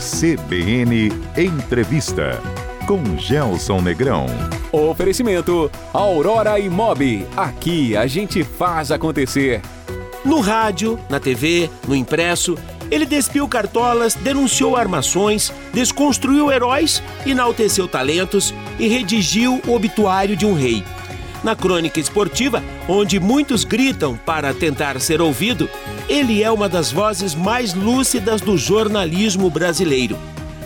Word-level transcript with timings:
CBN 0.00 1.12
Entrevista 1.36 2.40
com 2.86 3.18
Gelson 3.18 3.82
Negrão. 3.82 4.24
Oferecimento 4.72 5.70
Aurora 5.92 6.58
Imob. 6.58 7.26
Aqui 7.36 7.94
a 7.94 8.06
gente 8.06 8.42
faz 8.42 8.90
acontecer. 8.90 9.60
No 10.24 10.40
rádio, 10.40 10.98
na 11.10 11.20
TV, 11.20 11.68
no 11.86 11.94
impresso, 11.94 12.56
ele 12.90 13.04
despiu 13.04 13.46
cartolas, 13.46 14.14
denunciou 14.14 14.74
armações, 14.74 15.52
desconstruiu 15.72 16.50
heróis, 16.50 17.02
enalteceu 17.26 17.86
talentos 17.86 18.54
e 18.78 18.88
redigiu 18.88 19.60
o 19.66 19.74
obituário 19.74 20.34
de 20.34 20.46
um 20.46 20.54
rei. 20.54 20.82
Na 21.42 21.56
crônica 21.56 21.98
esportiva, 21.98 22.62
onde 22.86 23.18
muitos 23.18 23.64
gritam 23.64 24.16
para 24.26 24.52
tentar 24.52 25.00
ser 25.00 25.22
ouvido, 25.22 25.70
ele 26.08 26.42
é 26.42 26.50
uma 26.50 26.68
das 26.68 26.92
vozes 26.92 27.34
mais 27.34 27.72
lúcidas 27.72 28.40
do 28.40 28.58
jornalismo 28.58 29.48
brasileiro. 29.48 30.18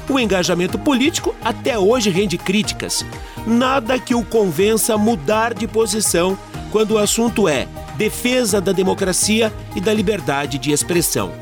O 0.09 0.19
engajamento 0.19 0.79
político 0.79 1.35
até 1.43 1.79
hoje 1.79 2.11
rende 2.11 2.37
críticas. 2.37 3.07
Nada 3.47 3.99
que 3.99 4.15
o 4.15 4.25
convença 4.25 4.95
a 4.95 4.99
mudar 4.99 5.55
de 5.55 5.67
posição 5.67 6.37
quando 6.73 6.93
o 6.93 6.99
assunto 6.99 7.49
é 7.49 7.69
defesa 7.97 8.61
da 8.61 8.73
democracia 8.73 9.53
e 9.77 9.81
da 9.81 9.95
liberdade 9.95 10.59
de 10.59 10.73
expressão. 10.73 11.33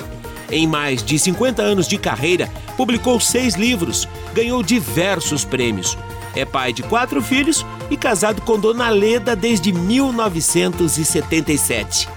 Em 0.51 0.67
mais 0.67 1.03
de 1.03 1.19
50 1.19 1.63
anos 1.63 1.89
de 1.89 1.97
carreira, 1.97 2.51
publicou 2.77 3.19
seis 3.19 3.55
livros, 3.55 4.07
ganhou 4.35 4.63
diversos 4.63 5.47
prêmios. 5.47 5.97
É 6.37 6.45
pai 6.45 6.73
de 6.73 6.83
quatro 6.83 7.23
filhos 7.23 7.65
e 7.93 7.97
casado 7.97 8.41
com 8.41 8.59
Dona 8.59 8.89
Leda 8.89 9.37
desde 9.37 9.71
1977. 9.71 12.09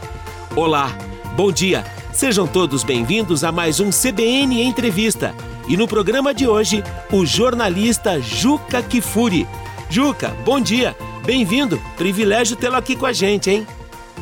Olá, 0.55 0.97
bom 1.35 1.51
dia. 1.51 1.83
Sejam 2.13 2.47
todos 2.47 2.81
bem-vindos 2.81 3.43
a 3.43 3.51
mais 3.51 3.81
um 3.81 3.89
CBN 3.89 4.61
Entrevista. 4.61 5.35
E 5.67 5.75
no 5.75 5.85
programa 5.85 6.33
de 6.33 6.47
hoje, 6.47 6.81
o 7.11 7.25
jornalista 7.25 8.21
Juca 8.21 8.81
Kifuri. 8.81 9.45
Juca, 9.89 10.29
bom 10.45 10.61
dia, 10.61 10.95
bem-vindo. 11.25 11.77
Privilégio 11.97 12.55
tê-lo 12.55 12.77
aqui 12.77 12.95
com 12.95 13.05
a 13.05 13.11
gente, 13.11 13.49
hein? 13.49 13.67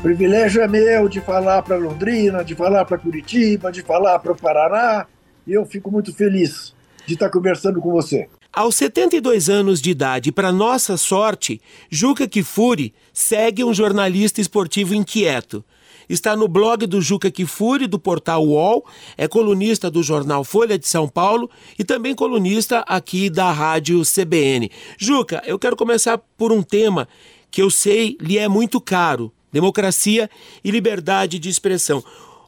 Privilégio 0.02 0.59
é 0.59 0.67
meu 0.67 1.08
de 1.08 1.22
falar 1.22 1.61
para 1.61 1.77
Londrina, 1.77 2.44
de 2.44 2.55
falar 2.55 2.83
para 2.83 2.97
Curitiba, 2.97 3.72
de 3.72 3.83
falar 3.83 4.17
para 4.17 4.31
o 4.31 4.36
Paraná. 4.36 5.05
E 5.45 5.53
eu 5.53 5.64
fico 5.67 5.92
muito 5.92 6.11
feliz 6.16 6.73
de 7.05 7.14
estar 7.14 7.30
conversando 7.30 7.80
com 7.80 7.92
você. 7.92 8.27
Aos 8.55 8.75
72 8.75 9.49
anos 9.49 9.81
de 9.81 9.89
idade, 9.89 10.31
para 10.31 10.51
nossa 10.51 10.95
sorte, 10.95 11.59
Juca 11.89 12.27
Kifuri 12.27 12.93
segue 13.11 13.63
um 13.63 13.73
jornalista 13.73 14.39
esportivo 14.39 14.93
inquieto. 14.93 15.65
Está 16.07 16.35
no 16.35 16.47
blog 16.47 16.85
do 16.85 17.01
Juca 17.01 17.31
Kifuri, 17.31 17.87
do 17.87 17.97
portal 17.97 18.45
UOL, 18.45 18.85
é 19.17 19.27
colunista 19.27 19.89
do 19.89 20.03
jornal 20.03 20.43
Folha 20.43 20.77
de 20.77 20.87
São 20.87 21.07
Paulo 21.07 21.49
e 21.79 21.83
também 21.83 22.13
colunista 22.13 22.81
aqui 22.81 23.27
da 23.27 23.51
rádio 23.51 24.03
CBN. 24.03 24.69
Juca, 24.99 25.41
eu 25.47 25.57
quero 25.57 25.75
começar 25.75 26.19
por 26.37 26.51
um 26.51 26.61
tema 26.61 27.07
que 27.49 27.59
eu 27.59 27.71
sei 27.71 28.15
lhe 28.21 28.37
é 28.37 28.47
muito 28.47 28.79
caro: 28.79 29.33
democracia 29.51 30.29
e 30.63 30.69
liberdade 30.69 31.39
de 31.39 31.49
expressão. 31.49 32.03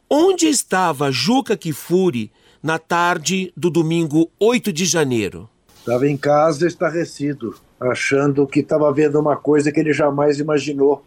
Onde 0.08 0.46
estava 0.46 1.10
Juca 1.10 1.56
Kifuri 1.56 2.30
na 2.62 2.78
tarde 2.78 3.52
do 3.56 3.68
domingo 3.68 4.30
8 4.38 4.72
de 4.72 4.84
janeiro? 4.84 5.50
Estava 5.86 6.08
em 6.08 6.16
casa 6.16 6.66
estarrecido, 6.66 7.54
achando 7.78 8.44
que 8.44 8.58
estava 8.58 8.92
vendo 8.92 9.20
uma 9.20 9.36
coisa 9.36 9.70
que 9.70 9.78
ele 9.78 9.92
jamais 9.92 10.40
imaginou 10.40 11.04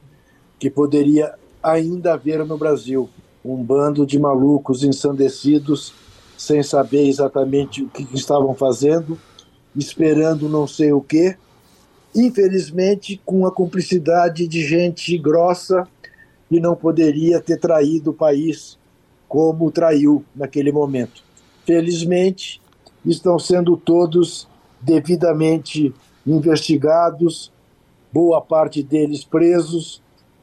que 0.58 0.70
poderia 0.70 1.36
ainda 1.62 2.14
haver 2.14 2.46
no 2.46 2.58
Brasil. 2.58 3.10
Um 3.44 3.62
bando 3.62 4.06
de 4.06 4.18
malucos 4.18 4.82
ensandecidos, 4.82 5.94
sem 6.38 6.64
saber 6.64 7.10
exatamente 7.10 7.84
o 7.84 7.90
que 7.90 8.08
estavam 8.14 8.56
fazendo, 8.56 9.20
esperando 9.76 10.48
não 10.48 10.66
sei 10.66 10.94
o 10.94 11.02
quê, 11.02 11.36
infelizmente 12.16 13.22
com 13.26 13.46
a 13.46 13.52
cumplicidade 13.52 14.48
de 14.48 14.66
gente 14.66 15.18
grossa 15.18 15.86
que 16.48 16.58
não 16.58 16.73
poderia 16.73 17.42
ter 17.42 17.60
traído 17.60 18.12
o 18.12 18.14
país 18.14 18.80
como 19.28 19.72
traiu 19.72 20.23
naquele 20.34 20.72
momento. 20.72 21.22
Felizmente, 21.66 22.62
estão 23.06 23.38
sendo 23.38 23.76
todos 23.76 24.48
devidamente 24.82 25.94
investigados, 26.26 27.52
boa 28.12 28.42
parte 28.42 28.84
deles 28.84 29.23
presos, 29.23 30.02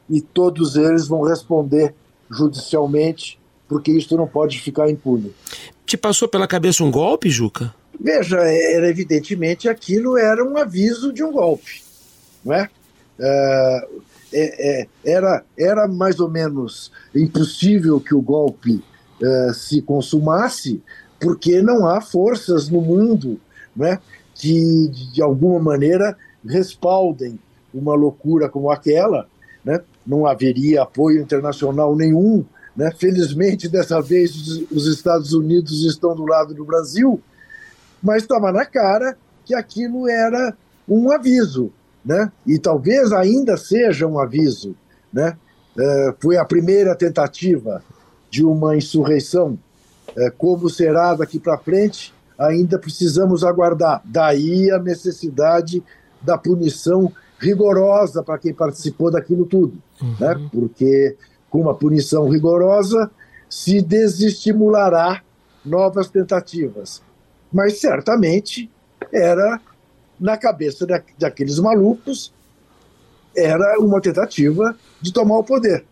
e 0.09 0.21
todos 0.21 0.75
eles 0.75 1.07
vão 1.07 1.21
responder 1.21 1.93
judicialmente, 2.29 3.39
porque 3.67 3.91
isso 3.91 4.15
não 4.15 4.27
pode 4.27 4.59
ficar 4.59 4.89
impune. 4.89 5.33
Te 5.85 5.97
passou 5.97 6.27
pela 6.27 6.47
cabeça 6.47 6.83
um 6.83 6.91
golpe, 6.91 7.29
Juca? 7.29 7.73
Veja, 7.99 8.37
era 8.37 8.89
evidentemente 8.89 9.67
aquilo 9.67 10.17
era 10.17 10.43
um 10.43 10.57
aviso 10.57 11.11
de 11.11 11.23
um 11.23 11.31
golpe, 11.31 11.81
não 12.45 12.53
é? 12.53 12.69
é, 13.19 13.87
é 14.33 14.87
era, 15.03 15.43
era 15.57 15.87
mais 15.87 16.19
ou 16.19 16.29
menos 16.29 16.91
impossível 17.15 17.99
que 17.99 18.13
o 18.13 18.21
golpe 18.21 18.83
é, 19.21 19.51
se 19.53 19.81
consumasse, 19.81 20.81
porque 21.19 21.61
não 21.61 21.87
há 21.87 21.99
forças 21.99 22.69
no 22.69 22.81
mundo 22.81 23.39
né, 23.75 23.99
que, 24.37 24.87
de 25.13 25.21
alguma 25.21 25.59
maneira, 25.59 26.15
respaldem 26.45 27.39
uma 27.73 27.95
loucura 27.95 28.47
como 28.47 28.71
aquela. 28.71 29.27
Né? 29.65 29.81
Não 30.05 30.25
haveria 30.25 30.83
apoio 30.83 31.21
internacional 31.21 31.95
nenhum. 31.95 32.45
Né? 32.75 32.91
Felizmente, 32.97 33.67
dessa 33.67 33.99
vez, 34.01 34.31
os 34.71 34.87
Estados 34.87 35.33
Unidos 35.33 35.83
estão 35.83 36.15
do 36.15 36.25
lado 36.25 36.53
do 36.53 36.63
Brasil, 36.63 37.19
mas 38.01 38.23
estava 38.23 38.51
na 38.51 38.65
cara 38.65 39.17
que 39.43 39.55
aquilo 39.55 40.07
era 40.07 40.55
um 40.87 41.11
aviso, 41.11 41.71
né? 42.05 42.31
e 42.45 42.59
talvez 42.59 43.11
ainda 43.11 43.57
seja 43.57 44.05
um 44.05 44.19
aviso. 44.19 44.75
Né? 45.11 45.35
É, 45.77 46.13
foi 46.19 46.37
a 46.37 46.45
primeira 46.45 46.95
tentativa 46.95 47.83
de 48.29 48.45
uma 48.45 48.75
insurreição. 48.75 49.57
É, 50.15 50.29
como 50.29 50.69
será 50.69 51.13
daqui 51.15 51.39
para 51.39 51.57
frente, 51.57 52.13
ainda 52.37 52.77
precisamos 52.77 53.43
aguardar. 53.43 54.01
Daí 54.05 54.69
a 54.71 54.79
necessidade 54.79 55.83
da 56.21 56.37
punição 56.37 57.11
rigorosa 57.39 58.23
para 58.23 58.37
quem 58.37 58.53
participou 58.53 59.11
daquilo 59.11 59.45
tudo, 59.45 59.81
uhum. 60.01 60.15
né? 60.19 60.49
porque 60.51 61.15
com 61.49 61.61
uma 61.61 61.75
punição 61.75 62.27
rigorosa 62.29 63.09
se 63.49 63.81
desestimulará 63.81 65.21
novas 65.63 66.09
tentativas. 66.09 67.01
Mas 67.51 67.79
certamente 67.79 68.69
era 69.11 69.61
na 70.19 70.35
cabeça 70.35 70.85
da, 70.85 71.01
daqueles 71.17 71.59
malucos 71.59 72.33
era 73.35 73.79
uma 73.79 74.01
tentativa 74.01 74.75
de 74.99 75.13
tomar 75.13 75.37
o 75.37 75.43
poder. 75.43 75.85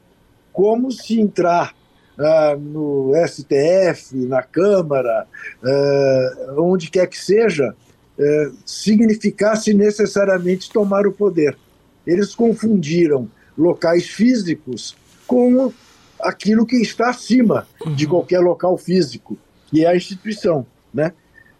Como 0.51 0.91
se 0.91 1.19
entrar 1.21 1.75
ah, 2.17 2.55
no 2.59 3.11
STF, 3.27 4.15
na 4.15 4.41
Câmara, 4.41 5.27
ah, 5.63 6.55
onde 6.57 6.89
quer 6.89 7.07
que 7.07 7.17
seja, 7.17 7.75
ah, 8.19 8.51
significasse 8.65 9.73
necessariamente 9.73 10.71
tomar 10.71 11.05
o 11.05 11.11
poder. 11.11 11.57
Eles 12.05 12.35
confundiram 12.35 13.27
locais 13.57 14.07
físicos 14.07 14.95
com 15.25 15.71
aquilo 16.19 16.65
que 16.65 16.77
está 16.77 17.09
acima 17.09 17.67
de 17.95 18.05
uhum. 18.05 18.11
qualquer 18.11 18.39
local 18.39 18.77
físico, 18.77 19.37
que 19.67 19.83
é 19.83 19.87
a 19.87 19.95
instituição, 19.95 20.65
né? 20.93 21.13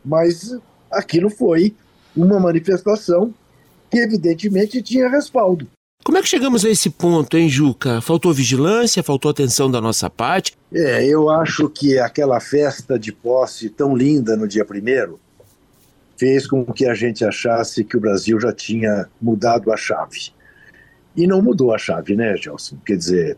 Mas 0.04 0.58
aquilo 0.92 1.30
foi 1.30 1.76
uma 2.16 2.40
manifestação 2.40 3.34
que 3.90 3.98
evidentemente 3.98 4.82
tinha 4.82 5.10
respaldo. 5.10 5.68
Como 6.06 6.20
é 6.20 6.22
que 6.22 6.30
chegamos 6.30 6.64
a 6.64 6.70
esse 6.70 6.88
ponto, 6.88 7.36
hein, 7.36 7.50
Juca? 7.50 8.00
Faltou 8.00 8.32
vigilância, 8.32 9.02
faltou 9.02 9.32
atenção 9.32 9.72
da 9.72 9.82
nossa 9.82 10.08
parte? 10.08 10.56
É, 10.72 11.04
eu 11.04 11.32
acho 11.32 11.68
que 11.68 11.98
aquela 11.98 12.40
festa 12.40 13.00
de 13.00 13.12
posse 13.12 13.72
tão 13.72 13.98
linda 13.98 14.38
no 14.38 14.48
dia 14.48 14.64
primeiro 14.64 15.20
fez 16.16 16.46
com 16.46 16.64
que 16.64 16.86
a 16.86 16.94
gente 16.94 17.26
achasse 17.26 17.84
que 17.84 17.98
o 17.98 18.00
Brasil 18.00 18.40
já 18.40 18.54
tinha 18.54 19.10
mudado 19.20 19.72
a 19.72 19.78
chave. 19.78 20.32
E 21.18 21.26
não 21.26 21.42
mudou 21.42 21.74
a 21.74 21.78
chave, 21.80 22.16
né, 22.16 22.38
Gelson? 22.38 22.78
Quer 22.86 22.98
dizer, 22.98 23.38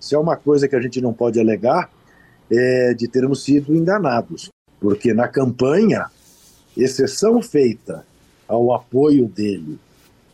se 0.00 0.14
é 0.14 0.18
uma 0.18 0.38
coisa 0.38 0.66
que 0.66 0.74
a 0.74 0.80
gente 0.80 1.02
não 1.02 1.12
pode 1.12 1.38
alegar, 1.38 1.90
é 2.50 2.94
de 2.94 3.06
termos 3.08 3.44
sido 3.44 3.76
enganados. 3.76 4.48
Porque 4.80 5.12
na 5.12 5.28
campanha, 5.28 6.06
exceção 6.74 7.42
feita 7.42 8.06
ao 8.48 8.72
apoio 8.72 9.28
dele. 9.28 9.78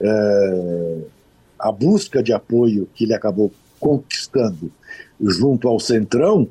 É 0.01 1.22
a 1.63 1.71
busca 1.71 2.21
de 2.21 2.33
apoio 2.33 2.89
que 2.93 3.05
ele 3.05 3.15
acabou 3.15 3.53
conquistando 3.79 4.71
junto 5.21 5.69
ao 5.69 5.79
Centrão, 5.79 6.49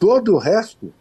todo 0.00 0.34
o 0.34 0.38
resto 0.38 0.92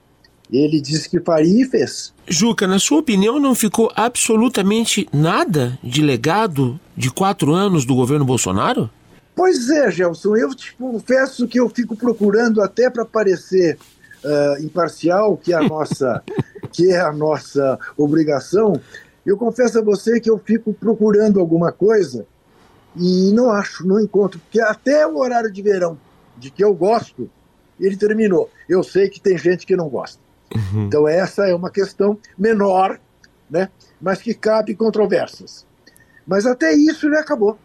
ele 0.52 0.82
disse 0.82 1.10
que 1.10 1.20
faria 1.20 1.64
e 1.64 1.66
fez. 1.66 2.14
Juca, 2.28 2.68
na 2.68 2.78
sua 2.78 3.00
opinião, 3.00 3.40
não 3.40 3.56
ficou 3.56 3.90
absolutamente 3.96 5.08
nada 5.12 5.80
de 5.82 6.02
legado 6.02 6.80
de 6.96 7.10
quatro 7.10 7.54
anos 7.54 7.86
do 7.86 7.96
governo 7.96 8.26
Bolsonaro? 8.26 8.90
Pois 9.34 9.70
é, 9.70 9.90
Gelson, 9.90 10.36
eu 10.36 10.54
te 10.54 10.76
confesso 10.76 11.48
que 11.48 11.60
eu 11.60 11.70
fico 11.70 11.96
procurando 11.96 12.62
até 12.62 12.90
para 12.90 13.06
parecer 13.06 13.78
uh, 14.24 14.64
imparcial 14.64 15.38
que 15.38 15.54
a 15.54 15.62
nossa 15.64 16.22
que 16.72 16.92
é 16.92 17.00
a 17.00 17.12
nossa 17.12 17.80
obrigação, 17.98 18.74
eu 19.26 19.38
confesso 19.38 19.80
a 19.80 19.82
você 19.82 20.20
que 20.20 20.30
eu 20.30 20.38
fico 20.38 20.74
procurando 20.74 21.40
alguma 21.40 21.72
coisa 21.72 22.26
e 22.96 23.32
não 23.32 23.52
acho, 23.52 23.88
não 23.88 24.00
encontro, 24.00 24.40
porque 24.40 24.60
até 24.60 25.08
o 25.08 25.18
horário 25.18 25.52
de 25.52 25.62
verão, 25.62 25.98
de 26.38 26.50
que 26.50 26.64
eu 26.64 26.74
gosto, 26.74 27.30
ele 27.80 27.96
terminou. 27.96 28.50
Eu 28.68 28.84
sei 28.84 29.10
que 29.10 29.20
tem 29.20 29.38
gente 29.38 29.66
que 29.66 29.76
não 29.76 29.90
gosta. 29.90 30.20
Uhum. 30.54 30.86
Então 30.86 31.08
essa 31.08 31.48
é 31.48 31.56
uma 31.56 31.70
questão 31.70 32.18
menor, 32.38 33.00
né? 33.50 33.70
mas 34.02 34.22
que 34.22 34.34
cabe 34.34 34.74
controvérsias. 34.74 35.66
Mas 36.26 36.46
até 36.46 36.74
isso 36.74 37.06
ele 37.06 37.18
acabou. 37.18 37.58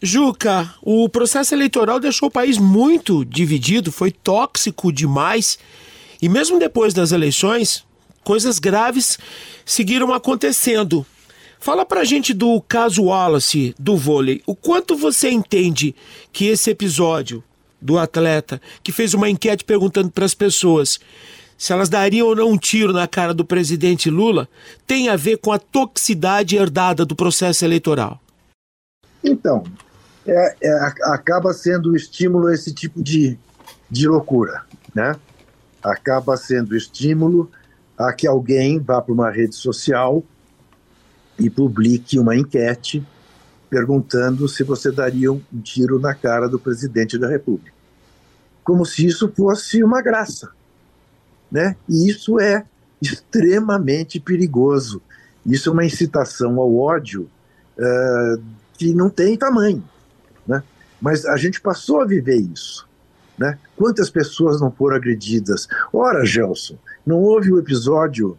Juca, 0.00 0.72
o 0.82 1.08
processo 1.08 1.54
eleitoral 1.54 2.00
deixou 2.00 2.28
o 2.28 2.32
país 2.32 2.56
muito 2.56 3.24
dividido, 3.24 3.92
foi 3.92 4.10
tóxico 4.10 4.92
demais. 4.92 5.58
E 6.22 6.28
mesmo 6.28 6.58
depois 6.58 6.94
das 6.94 7.12
eleições, 7.12 7.84
coisas 8.24 8.58
graves 8.58 9.18
seguiram 9.64 10.14
acontecendo. 10.14 11.04
Fala 11.60 11.84
pra 11.84 12.04
gente 12.04 12.32
do 12.32 12.58
caso 12.62 13.04
Wallace 13.04 13.74
do 13.78 13.94
vôlei. 13.94 14.42
O 14.46 14.56
quanto 14.56 14.96
você 14.96 15.28
entende 15.28 15.94
que 16.32 16.46
esse 16.46 16.70
episódio 16.70 17.44
do 17.78 17.98
atleta 17.98 18.58
que 18.82 18.90
fez 18.90 19.12
uma 19.12 19.28
enquete 19.28 19.62
perguntando 19.62 20.10
para 20.10 20.24
as 20.24 20.32
pessoas 20.32 20.98
se 21.58 21.70
elas 21.70 21.90
dariam 21.90 22.28
ou 22.28 22.34
não 22.34 22.52
um 22.52 22.56
tiro 22.56 22.94
na 22.94 23.06
cara 23.06 23.34
do 23.34 23.44
presidente 23.44 24.08
Lula 24.08 24.48
tem 24.86 25.10
a 25.10 25.16
ver 25.16 25.36
com 25.36 25.52
a 25.52 25.58
toxicidade 25.58 26.56
herdada 26.56 27.04
do 27.04 27.14
processo 27.14 27.62
eleitoral? 27.62 28.18
Então, 29.22 29.62
é, 30.26 30.56
é, 30.62 30.72
acaba 31.12 31.52
sendo 31.52 31.94
estímulo 31.94 32.46
a 32.46 32.54
esse 32.54 32.72
tipo 32.72 33.02
de, 33.02 33.38
de 33.90 34.08
loucura, 34.08 34.64
né? 34.94 35.14
Acaba 35.82 36.38
sendo 36.38 36.74
estímulo 36.74 37.50
a 37.98 38.14
que 38.14 38.26
alguém 38.26 38.78
vá 38.78 39.02
para 39.02 39.12
uma 39.12 39.30
rede 39.30 39.54
social 39.54 40.24
e 41.40 41.48
publique 41.48 42.18
uma 42.18 42.36
enquete 42.36 43.04
perguntando 43.68 44.48
se 44.48 44.62
você 44.62 44.90
daria 44.90 45.32
um 45.32 45.40
tiro 45.62 45.98
na 45.98 46.14
cara 46.14 46.48
do 46.48 46.58
presidente 46.58 47.16
da 47.16 47.28
República. 47.28 47.72
Como 48.62 48.84
se 48.84 49.06
isso 49.06 49.32
fosse 49.34 49.82
uma 49.82 50.02
graça. 50.02 50.50
Né? 51.50 51.76
E 51.88 52.08
isso 52.08 52.38
é 52.38 52.64
extremamente 53.00 54.20
perigoso. 54.20 55.00
Isso 55.46 55.70
é 55.70 55.72
uma 55.72 55.84
incitação 55.84 56.60
ao 56.60 56.76
ódio 56.76 57.28
uh, 57.78 58.42
que 58.74 58.92
não 58.92 59.08
tem 59.08 59.36
tamanho. 59.36 59.82
Né? 60.46 60.62
Mas 61.00 61.24
a 61.24 61.36
gente 61.36 61.60
passou 61.60 62.02
a 62.02 62.04
viver 62.04 62.36
isso. 62.36 62.88
Né? 63.38 63.58
Quantas 63.76 64.10
pessoas 64.10 64.60
não 64.60 64.70
foram 64.70 64.96
agredidas? 64.96 65.66
Ora, 65.92 66.26
Gelson, 66.26 66.76
não 67.06 67.16
houve 67.16 67.52
o 67.52 67.58
episódio 67.58 68.36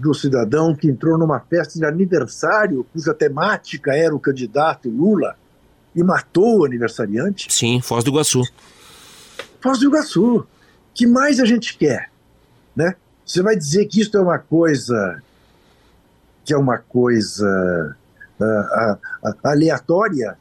do 0.00 0.14
cidadão 0.14 0.74
que 0.74 0.88
entrou 0.88 1.18
numa 1.18 1.38
festa 1.40 1.78
de 1.78 1.84
aniversário 1.84 2.86
cuja 2.92 3.12
temática 3.12 3.94
era 3.94 4.14
o 4.14 4.18
candidato 4.18 4.88
Lula 4.88 5.36
e 5.94 6.02
matou 6.02 6.60
o 6.60 6.64
aniversariante? 6.64 7.52
Sim, 7.52 7.80
Foz 7.82 8.02
do 8.02 8.10
Iguaçu. 8.10 8.42
Foz 9.60 9.78
do 9.78 9.86
Iguaçu. 9.86 10.46
que 10.94 11.06
mais 11.06 11.38
a 11.38 11.44
gente 11.44 11.76
quer? 11.76 12.10
Né? 12.74 12.94
Você 13.24 13.42
vai 13.42 13.54
dizer 13.54 13.86
que 13.86 14.00
isso 14.00 14.16
é 14.16 14.20
uma 14.20 14.38
coisa 14.38 15.22
que 16.44 16.54
é 16.54 16.56
uma 16.56 16.78
coisa 16.78 17.96
uh, 18.40 19.28
uh, 19.28 19.34
aleatória 19.44 20.36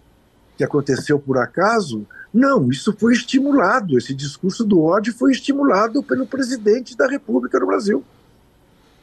que 0.58 0.64
aconteceu 0.64 1.20
por 1.20 1.38
acaso? 1.38 2.08
Não, 2.34 2.70
isso 2.70 2.96
foi 2.98 3.14
estimulado. 3.14 3.98
Esse 3.98 4.14
discurso 4.14 4.64
do 4.64 4.82
ódio 4.82 5.14
foi 5.14 5.32
estimulado 5.32 6.02
pelo 6.02 6.26
presidente 6.26 6.96
da 6.96 7.08
República 7.08 7.60
do 7.60 7.68
Brasil 7.68 8.04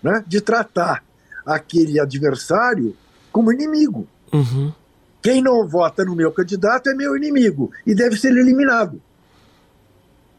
né, 0.06 0.24
de 0.24 0.40
tratar 0.40 1.02
aquele 1.44 1.98
adversário 1.98 2.96
como 3.32 3.52
inimigo. 3.52 4.06
Uhum. 4.32 4.72
Quem 5.20 5.42
não 5.42 5.66
vota 5.66 6.04
no 6.04 6.14
meu 6.14 6.30
candidato 6.30 6.88
é 6.88 6.94
meu 6.94 7.16
inimigo 7.16 7.72
e 7.84 7.92
deve 7.92 8.16
ser 8.16 8.28
eliminado. 8.28 9.02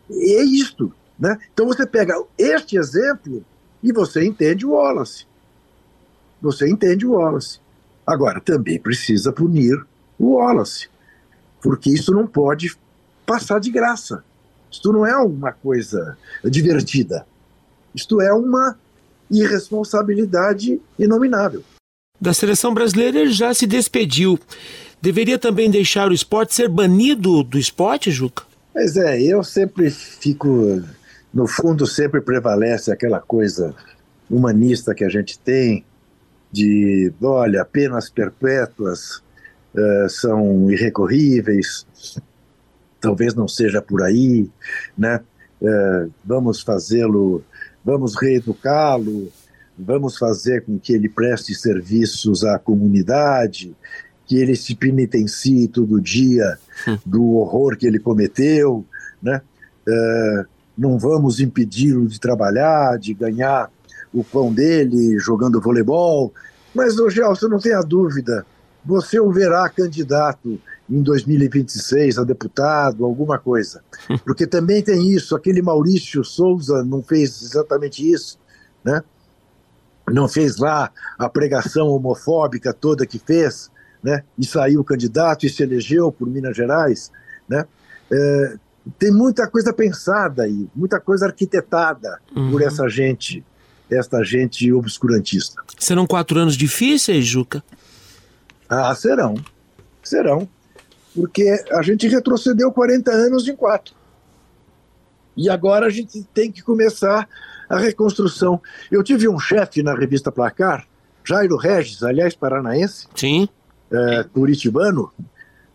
E 0.10 0.40
é 0.40 0.44
isto. 0.44 0.94
Né? 1.20 1.38
Então 1.54 1.68
você 1.68 1.86
pega 1.86 2.14
este 2.38 2.78
exemplo 2.78 3.44
e 3.84 3.92
você 3.92 4.26
entende 4.26 4.66
o 4.66 4.72
Wallace. 4.72 5.26
Você 6.42 6.70
entende 6.70 7.06
o 7.06 7.12
Wallace. 7.12 7.60
Agora, 8.06 8.40
também 8.40 8.80
precisa 8.80 9.34
punir 9.34 9.86
o 10.18 10.36
Wallace, 10.36 10.88
porque 11.62 11.90
isso 11.90 12.14
não 12.14 12.26
pode 12.26 12.74
passar 13.26 13.60
de 13.60 13.70
graça. 13.70 14.24
Isto 14.72 14.94
não 14.94 15.06
é 15.06 15.18
uma 15.18 15.52
coisa 15.52 16.18
divertida. 16.46 17.28
Isto 17.94 18.22
é 18.22 18.32
uma 18.32 18.78
irresponsabilidade 19.30 20.80
inominável. 20.98 21.64
Da 22.20 22.34
seleção 22.34 22.74
brasileira 22.74 23.20
ele 23.20 23.32
já 23.32 23.54
se 23.54 23.68
despediu. 23.68 24.40
Deveria 25.02 25.38
também 25.38 25.70
deixar 25.70 26.10
o 26.10 26.14
esporte 26.14 26.56
ser 26.56 26.68
banido 26.68 27.44
do 27.44 27.60
esporte, 27.60 28.10
Juca? 28.10 28.44
Pois 28.74 28.98
é, 28.98 29.22
eu 29.22 29.44
sempre 29.44 29.90
fico. 29.90 30.82
No 31.34 31.46
fundo, 31.46 31.86
sempre 31.86 32.22
prevalece 32.22 32.92
aquela 32.92 33.20
coisa 33.20 33.76
humanista 34.30 34.96
que 34.96 35.04
a 35.04 35.10
gente 35.10 35.38
tem, 35.38 35.86
de, 36.52 37.12
olha, 37.22 37.64
penas 37.66 38.10
perpétuas 38.10 39.18
uh, 39.76 40.10
são 40.10 40.72
irrecorríveis, 40.72 41.86
talvez 43.00 43.36
não 43.36 43.48
seja 43.48 43.82
por 43.82 44.02
aí, 44.02 44.50
né? 44.98 45.22
Uh, 45.62 46.12
vamos 46.24 46.62
fazê-lo 46.62 47.44
vamos 47.88 48.16
reeducá-lo, 48.16 49.32
vamos 49.80 50.18
fazer 50.18 50.66
com 50.66 50.78
que 50.78 50.92
ele 50.92 51.08
preste 51.08 51.56
serviços 51.56 52.44
à 52.44 52.60
comunidade, 52.60 53.74
que 54.26 54.36
ele 54.36 54.58
se 54.58 54.76
penitencie 54.76 55.70
todo 55.70 56.02
dia 56.02 56.58
do 57.06 57.36
horror 57.36 57.78
que 57.78 57.88
ele 57.88 57.98
cometeu, 57.98 58.86
né? 59.24 59.42
Uh, 59.88 60.46
não 60.78 61.00
vamos 61.00 61.40
impedi-lo 61.40 62.08
de 62.08 62.20
trabalhar, 62.20 63.00
de 63.00 63.14
ganhar 63.14 63.72
o 64.14 64.22
pão 64.22 64.54
dele 64.54 65.18
jogando 65.18 65.62
voleibol. 65.62 66.34
Mas, 66.76 66.96
Gelson, 66.96 67.48
não 67.48 67.58
tenha 67.58 67.80
dúvida, 67.80 68.46
você 68.86 69.18
o 69.18 69.32
verá 69.32 69.70
candidato 69.70 70.60
em 70.90 71.02
2026 71.02 72.18
a 72.18 72.24
deputado, 72.24 73.06
alguma 73.06 73.38
coisa. 73.38 73.84
Porque 74.26 74.48
também 74.48 74.82
tem 74.82 75.12
isso, 75.12 75.36
aquele 75.36 75.62
Maurício 75.62 76.24
Souza 76.24 76.84
não 76.84 77.04
fez 77.04 77.42
exatamente 77.42 78.10
isso, 78.10 78.40
né? 78.84 79.04
Não 80.10 80.28
fez 80.30 80.58
lá 80.58 80.90
a 81.20 81.28
pregação 81.28 81.90
homofóbica 81.90 82.74
toda 82.74 83.06
que 83.06 83.20
fez, 83.20 83.70
né? 84.02 84.24
E 84.38 84.46
saiu 84.46 84.84
candidato 84.84 85.46
e 85.46 85.50
se 85.50 85.62
elegeu 85.62 86.12
por 86.12 86.28
Minas 86.30 86.56
Gerais, 86.56 87.12
né? 87.48 87.66
É, 88.10 88.58
tem 88.98 89.12
muita 89.12 89.50
coisa 89.50 89.74
pensada 89.74 90.44
aí, 90.44 90.70
muita 90.74 90.98
coisa 90.98 91.26
arquitetada 91.26 92.22
uhum. 92.34 92.52
por 92.52 92.62
essa 92.62 92.88
gente, 92.88 93.44
esta 93.92 94.24
gente 94.24 94.72
obscurantista. 94.72 95.62
Serão 95.78 96.08
quatro 96.08 96.40
anos 96.40 96.56
difíceis, 96.56 97.26
Juca? 97.26 97.62
Ah, 98.70 98.96
serão. 98.96 99.36
Serão 100.02 100.48
porque 101.18 101.50
a 101.72 101.82
gente 101.82 102.08
retrocedeu 102.08 102.72
40 102.72 103.10
anos 103.10 103.48
em 103.48 103.56
quatro. 103.56 103.96
E 105.36 105.50
agora 105.50 105.88
a 105.88 105.90
gente 105.90 106.24
tem 106.32 106.52
que 106.52 106.62
começar 106.62 107.28
a 107.68 107.78
reconstrução. 107.80 108.62
Eu 108.92 109.04
tive 109.04 109.28
um 109.28 109.40
chefe 109.40 109.82
na 109.82 109.96
revista 109.96 110.32
Placar, 110.32 110.88
Jairo 111.26 111.58
Regis, 111.58 112.04
aliás, 112.04 112.36
paranaense, 112.36 113.08
Sim. 113.16 113.50
É, 113.92 114.24
curitibano, 114.26 115.12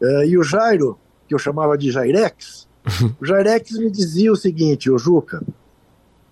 é, 0.01 0.27
e 0.29 0.39
o 0.39 0.45
Jairo, 0.45 0.97
que 1.27 1.35
eu 1.35 1.39
chamava 1.41 1.77
de 1.77 1.91
Jairex, 1.91 2.69
o 3.21 3.27
Jairex 3.27 3.73
me 3.73 3.91
dizia 3.91 4.31
o 4.31 4.37
seguinte, 4.37 4.89
ô 4.89 4.97
Juca, 4.97 5.43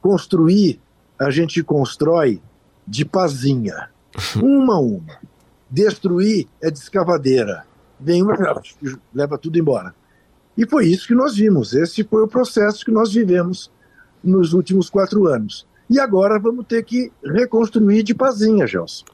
construir 0.00 0.80
a 1.18 1.30
gente 1.30 1.64
constrói 1.64 2.40
de 2.86 3.04
pazinha, 3.04 3.90
uma 4.40 4.76
a 4.76 4.80
uma. 4.80 5.18
Destruir 5.68 6.46
é 6.62 6.70
de 6.70 6.78
escavadeira 6.78 7.64
vem 8.00 8.22
uma 8.22 8.34
leva 9.14 9.38
tudo 9.38 9.58
embora. 9.58 9.94
E 10.56 10.66
foi 10.66 10.86
isso 10.86 11.06
que 11.06 11.14
nós 11.14 11.36
vimos. 11.36 11.74
Esse 11.74 12.04
foi 12.04 12.22
o 12.22 12.28
processo 12.28 12.84
que 12.84 12.90
nós 12.90 13.12
vivemos 13.12 13.70
nos 14.22 14.52
últimos 14.52 14.90
quatro 14.90 15.26
anos. 15.26 15.66
E 15.88 15.98
agora 15.98 16.38
vamos 16.38 16.66
ter 16.66 16.84
que 16.84 17.10
reconstruir 17.24 18.02
de 18.02 18.14
pazinha, 18.14 18.66
Gelson. 18.66 19.04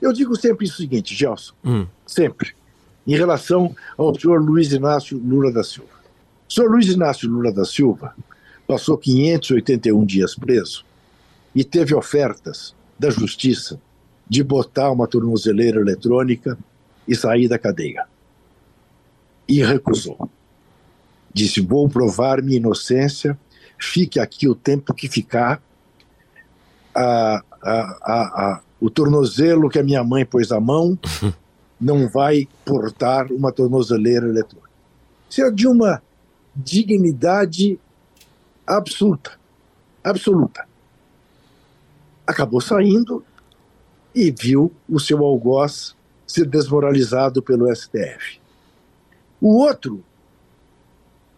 Eu 0.00 0.12
digo 0.12 0.34
sempre 0.36 0.66
o 0.66 0.70
seguinte, 0.70 1.14
Gelson, 1.14 1.52
hum. 1.64 1.86
sempre, 2.06 2.54
em 3.06 3.14
relação 3.16 3.74
ao 3.98 4.18
senhor 4.18 4.40
Luiz 4.40 4.72
Inácio 4.72 5.18
Lula 5.18 5.52
da 5.52 5.62
Silva. 5.62 5.90
O 6.48 6.52
senhor 6.52 6.70
Luiz 6.70 6.86
Inácio 6.86 7.28
Lula 7.28 7.52
da 7.52 7.64
Silva 7.64 8.14
passou 8.66 8.96
581 8.96 10.04
dias 10.06 10.34
preso 10.34 10.84
e 11.54 11.64
teve 11.64 11.94
ofertas 11.94 12.74
da 12.98 13.10
justiça 13.10 13.78
de 14.26 14.42
botar 14.42 14.90
uma 14.90 15.06
tornozeleira 15.06 15.80
eletrônica 15.80 16.56
e 17.06 17.14
sair 17.14 17.48
da 17.48 17.58
cadeia 17.58 18.06
e 19.52 19.62
recusou. 19.62 20.30
Disse: 21.32 21.60
Vou 21.60 21.86
provar 21.88 22.40
minha 22.40 22.56
inocência, 22.56 23.38
fique 23.78 24.18
aqui 24.18 24.48
o 24.48 24.54
tempo 24.54 24.94
que 24.94 25.08
ficar. 25.08 25.62
A, 26.94 27.42
a, 27.62 27.80
a, 28.12 28.60
o 28.80 28.90
tornozelo 28.90 29.68
que 29.68 29.78
a 29.78 29.82
minha 29.82 30.02
mãe 30.02 30.24
pôs 30.24 30.50
à 30.52 30.60
mão 30.60 30.98
não 31.80 32.08
vai 32.08 32.48
portar 32.64 33.30
uma 33.30 33.52
tornozeleira 33.52 34.26
eletrônica. 34.26 34.70
Isso 35.28 35.42
é 35.42 35.50
de 35.50 35.66
uma 35.66 36.02
dignidade 36.56 37.78
absoluta. 38.66 39.38
Absoluta. 40.02 40.66
Acabou 42.26 42.60
saindo 42.60 43.24
e 44.14 44.30
viu 44.30 44.72
o 44.88 44.98
seu 44.98 45.24
algoz 45.24 45.94
ser 46.26 46.46
desmoralizado 46.46 47.42
pelo 47.42 47.74
STF. 47.74 48.41
O 49.42 49.56
outro 49.56 50.04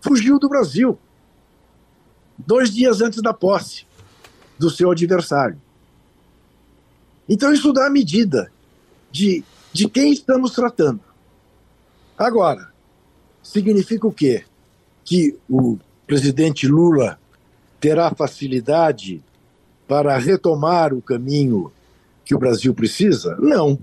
fugiu 0.02 0.38
do 0.38 0.46
Brasil 0.46 0.98
dois 2.36 2.70
dias 2.70 3.00
antes 3.00 3.22
da 3.22 3.32
posse 3.32 3.86
do 4.58 4.68
seu 4.68 4.90
adversário. 4.90 5.58
Então, 7.26 7.50
isso 7.50 7.72
dá 7.72 7.86
a 7.86 7.90
medida 7.90 8.52
de, 9.10 9.42
de 9.72 9.88
quem 9.88 10.12
estamos 10.12 10.52
tratando. 10.52 11.00
Agora, 12.18 12.70
significa 13.42 14.06
o 14.06 14.12
quê? 14.12 14.44
Que 15.02 15.38
o 15.48 15.78
presidente 16.06 16.68
Lula 16.68 17.18
terá 17.80 18.14
facilidade 18.14 19.24
para 19.88 20.18
retomar 20.18 20.92
o 20.92 21.00
caminho 21.00 21.72
que 22.22 22.34
o 22.34 22.38
Brasil 22.38 22.74
precisa? 22.74 23.34
Não. 23.40 23.78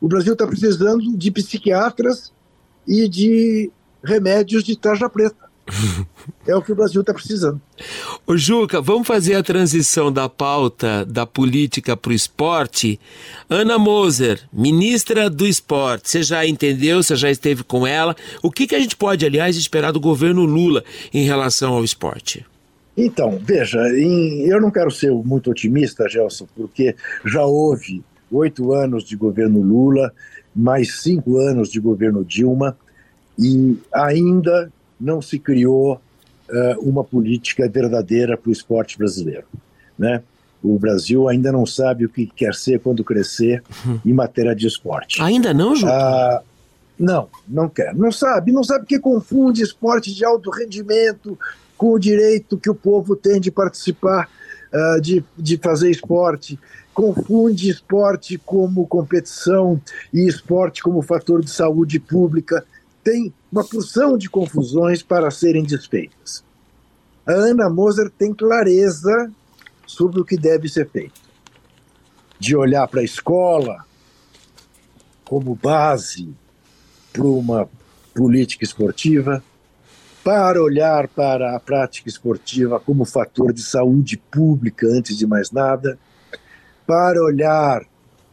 O 0.00 0.06
Brasil 0.06 0.34
está 0.34 0.46
precisando 0.46 1.16
de 1.16 1.30
psiquiatras 1.32 2.32
e 2.86 3.08
de 3.08 3.70
remédios 4.02 4.62
de 4.62 4.76
tarja 4.76 5.08
preta. 5.08 5.46
É 6.44 6.54
o 6.56 6.62
que 6.62 6.72
o 6.72 6.74
Brasil 6.76 7.00
está 7.00 7.12
precisando. 7.12 7.60
Ô 8.26 8.36
Juca, 8.36 8.80
vamos 8.80 9.06
fazer 9.06 9.34
a 9.34 9.42
transição 9.42 10.12
da 10.12 10.28
pauta 10.28 11.04
da 11.04 11.24
política 11.26 11.96
para 11.96 12.10
o 12.10 12.14
esporte. 12.14 13.00
Ana 13.48 13.78
Moser, 13.78 14.40
ministra 14.52 15.28
do 15.30 15.46
esporte, 15.46 16.08
você 16.08 16.22
já 16.22 16.46
entendeu, 16.46 17.02
você 17.02 17.14
já 17.14 17.30
esteve 17.30 17.62
com 17.62 17.86
ela. 17.86 18.14
O 18.42 18.50
que, 18.50 18.66
que 18.66 18.74
a 18.74 18.80
gente 18.80 18.96
pode, 18.96 19.24
aliás, 19.24 19.56
esperar 19.56 19.92
do 19.92 20.00
governo 20.00 20.44
Lula 20.44 20.84
em 21.12 21.24
relação 21.24 21.74
ao 21.74 21.84
esporte? 21.84 22.44
Então, 22.96 23.38
veja, 23.42 23.78
em, 23.90 24.46
eu 24.46 24.60
não 24.60 24.70
quero 24.70 24.90
ser 24.90 25.10
muito 25.10 25.50
otimista, 25.50 26.08
Gelson, 26.08 26.46
porque 26.56 26.96
já 27.24 27.44
houve 27.44 28.02
oito 28.32 28.72
anos 28.72 29.04
de 29.04 29.16
governo 29.16 29.60
Lula, 29.60 30.12
mais 30.56 31.02
cinco 31.02 31.38
anos 31.38 31.68
de 31.68 31.78
governo 31.78 32.24
Dilma, 32.24 32.76
e 33.38 33.76
ainda 33.92 34.72
não 34.98 35.20
se 35.20 35.38
criou 35.38 36.00
uh, 36.48 36.80
uma 36.80 37.04
política 37.04 37.68
verdadeira 37.68 38.36
para 38.36 38.48
o 38.48 38.52
esporte 38.52 38.96
brasileiro. 38.96 39.44
Né? 39.98 40.22
O 40.62 40.78
Brasil 40.78 41.28
ainda 41.28 41.52
não 41.52 41.66
sabe 41.66 42.06
o 42.06 42.08
que 42.08 42.26
quer 42.26 42.54
ser 42.54 42.80
quando 42.80 43.04
crescer 43.04 43.62
em 44.04 44.12
matéria 44.12 44.54
de 44.54 44.66
esporte. 44.66 45.20
Ainda 45.20 45.52
não, 45.52 45.76
Ju? 45.76 45.86
Uh, 45.86 46.40
não, 46.98 47.28
não 47.46 47.68
quer. 47.68 47.94
Não 47.94 48.10
sabe, 48.10 48.52
não 48.52 48.64
sabe 48.64 48.86
que 48.86 48.98
confunde 48.98 49.62
esporte 49.62 50.14
de 50.14 50.24
alto 50.24 50.50
rendimento 50.50 51.38
com 51.76 51.92
o 51.92 51.98
direito 51.98 52.56
que 52.56 52.70
o 52.70 52.74
povo 52.74 53.14
tem 53.14 53.38
de 53.38 53.50
participar, 53.50 54.30
uh, 54.72 55.00
de, 55.00 55.24
de 55.36 55.56
fazer 55.58 55.90
esporte. 55.90 56.58
Confunde 56.94 57.68
esporte 57.68 58.38
como 58.38 58.86
competição 58.86 59.80
e 60.12 60.26
esporte 60.26 60.82
como 60.82 61.02
fator 61.02 61.42
de 61.42 61.50
saúde 61.50 62.00
pública 62.00 62.64
tem 63.06 63.32
uma 63.52 63.64
porção 63.64 64.18
de 64.18 64.28
confusões 64.28 65.00
para 65.00 65.30
serem 65.30 65.62
desfeitas. 65.62 66.42
A 67.24 67.32
Ana 67.32 67.70
Moser 67.70 68.10
tem 68.10 68.34
clareza 68.34 69.30
sobre 69.86 70.20
o 70.20 70.24
que 70.24 70.36
deve 70.36 70.68
ser 70.68 70.88
feito. 70.88 71.20
De 72.38 72.56
olhar 72.56 72.88
para 72.88 73.00
a 73.00 73.04
escola 73.04 73.84
como 75.24 75.54
base 75.54 76.28
para 77.12 77.24
uma 77.24 77.68
política 78.14 78.64
esportiva, 78.64 79.42
para 80.26 80.60
olhar 80.60 81.06
para 81.06 81.54
a 81.54 81.60
prática 81.60 82.08
esportiva 82.08 82.80
como 82.80 83.04
fator 83.04 83.52
de 83.52 83.62
saúde 83.62 84.16
pública 84.16 84.84
antes 84.88 85.16
de 85.16 85.24
mais 85.24 85.52
nada, 85.52 85.96
para 86.84 87.22
olhar 87.22 87.86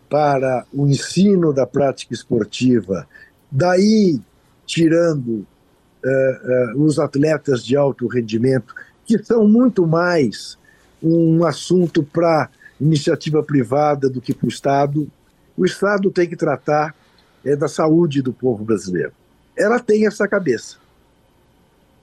para 0.09 0.65
o 0.73 0.87
ensino 0.87 1.53
da 1.53 1.67
prática 1.67 2.11
esportiva, 2.11 3.07
daí 3.51 4.19
tirando 4.65 5.45
uh, 6.03 6.77
uh, 6.79 6.83
os 6.83 6.97
atletas 6.97 7.63
de 7.63 7.77
alto 7.77 8.07
rendimento, 8.07 8.73
que 9.05 9.23
são 9.23 9.47
muito 9.47 9.85
mais 9.85 10.57
um 10.99 11.45
assunto 11.45 12.01
para 12.01 12.49
iniciativa 12.81 13.43
privada 13.43 14.09
do 14.09 14.19
que 14.19 14.33
para 14.33 14.47
o 14.47 14.49
Estado. 14.49 15.07
O 15.55 15.63
Estado 15.63 16.09
tem 16.09 16.27
que 16.27 16.35
tratar 16.35 16.95
é, 17.45 17.55
da 17.55 17.67
saúde 17.67 18.23
do 18.23 18.33
povo 18.33 18.65
brasileiro. 18.65 19.11
Ela 19.55 19.79
tem 19.79 20.07
essa 20.07 20.27
cabeça. 20.27 20.81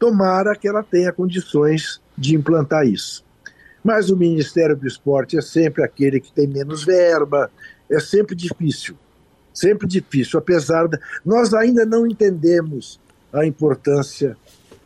Tomara 0.00 0.56
que 0.56 0.66
ela 0.66 0.82
tenha 0.82 1.12
condições 1.12 2.00
de 2.18 2.34
implantar 2.34 2.84
isso. 2.84 3.24
Mas 3.84 4.10
o 4.10 4.16
Ministério 4.16 4.74
do 4.74 4.88
Esporte 4.88 5.38
é 5.38 5.40
sempre 5.40 5.84
aquele 5.84 6.18
que 6.18 6.32
tem 6.32 6.48
menos 6.48 6.82
verba, 6.82 7.48
é 7.88 8.00
sempre 8.00 8.34
difícil 8.34 8.96
sempre 9.60 9.86
difícil, 9.86 10.38
apesar 10.38 10.86
de 10.86 10.98
nós 11.24 11.52
ainda 11.52 11.84
não 11.84 12.06
entendemos 12.06 12.98
a 13.32 13.44
importância 13.44 14.36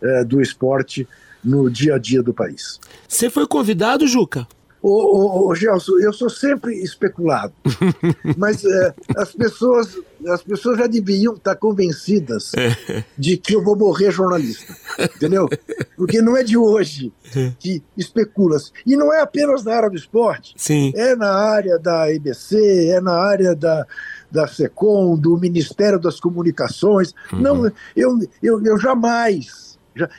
é, 0.02 0.24
do 0.24 0.40
esporte 0.40 1.06
no 1.42 1.70
dia 1.70 1.94
a 1.94 1.98
dia 1.98 2.22
do 2.22 2.34
país. 2.34 2.80
Você 3.06 3.30
foi 3.30 3.46
convidado, 3.46 4.06
Juca? 4.06 4.46
Ô, 4.86 5.46
ô, 5.46 5.48
ô, 5.48 5.54
Gelson, 5.54 5.98
eu 5.98 6.12
sou 6.12 6.28
sempre 6.28 6.74
especulado, 6.74 7.54
mas 8.36 8.62
é, 8.62 8.94
as, 9.16 9.32
pessoas, 9.32 9.98
as 10.28 10.42
pessoas 10.42 10.76
já 10.76 10.86
deviam 10.86 11.32
estar 11.32 11.56
convencidas 11.56 12.52
é. 12.52 13.02
de 13.16 13.38
que 13.38 13.54
eu 13.56 13.64
vou 13.64 13.74
morrer 13.74 14.10
jornalista, 14.10 14.76
entendeu? 15.16 15.48
Porque 15.96 16.20
não 16.20 16.36
é 16.36 16.42
de 16.42 16.58
hoje 16.58 17.10
que 17.58 17.82
especula-se. 17.96 18.72
E 18.84 18.94
não 18.94 19.10
é 19.10 19.22
apenas 19.22 19.64
na 19.64 19.74
área 19.74 19.88
do 19.88 19.96
esporte, 19.96 20.52
Sim. 20.58 20.92
é 20.94 21.16
na 21.16 21.32
área 21.32 21.78
da 21.78 22.12
EBC, 22.12 22.90
é 22.90 23.00
na 23.00 23.14
área 23.14 23.54
da, 23.54 23.86
da 24.30 24.46
SECOM, 24.46 25.16
do 25.16 25.38
Ministério 25.38 25.98
das 25.98 26.20
Comunicações. 26.20 27.14
Uhum. 27.32 27.40
Não, 27.40 27.72
eu, 27.96 28.18
eu, 28.42 28.62
eu 28.62 28.78
jamais, 28.78 29.73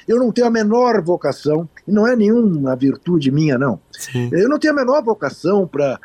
eu 0.08 0.18
não 0.18 0.32
tenho 0.32 0.48
a 0.48 0.52
menor 0.52 1.02
vocação, 1.02 1.68
e 1.88 1.92
não 1.92 2.08
é 2.08 2.16
nenhuma 2.16 2.76
virtude 2.76 3.32
minha, 3.32 3.58
não. 3.58 3.80
Sim. 3.92 4.30
Eu 4.32 4.50
não 4.50 4.58
tenho 4.58 4.74
a 4.74 4.78
menor 4.78 5.04
vocação 5.04 5.68
para 5.68 6.00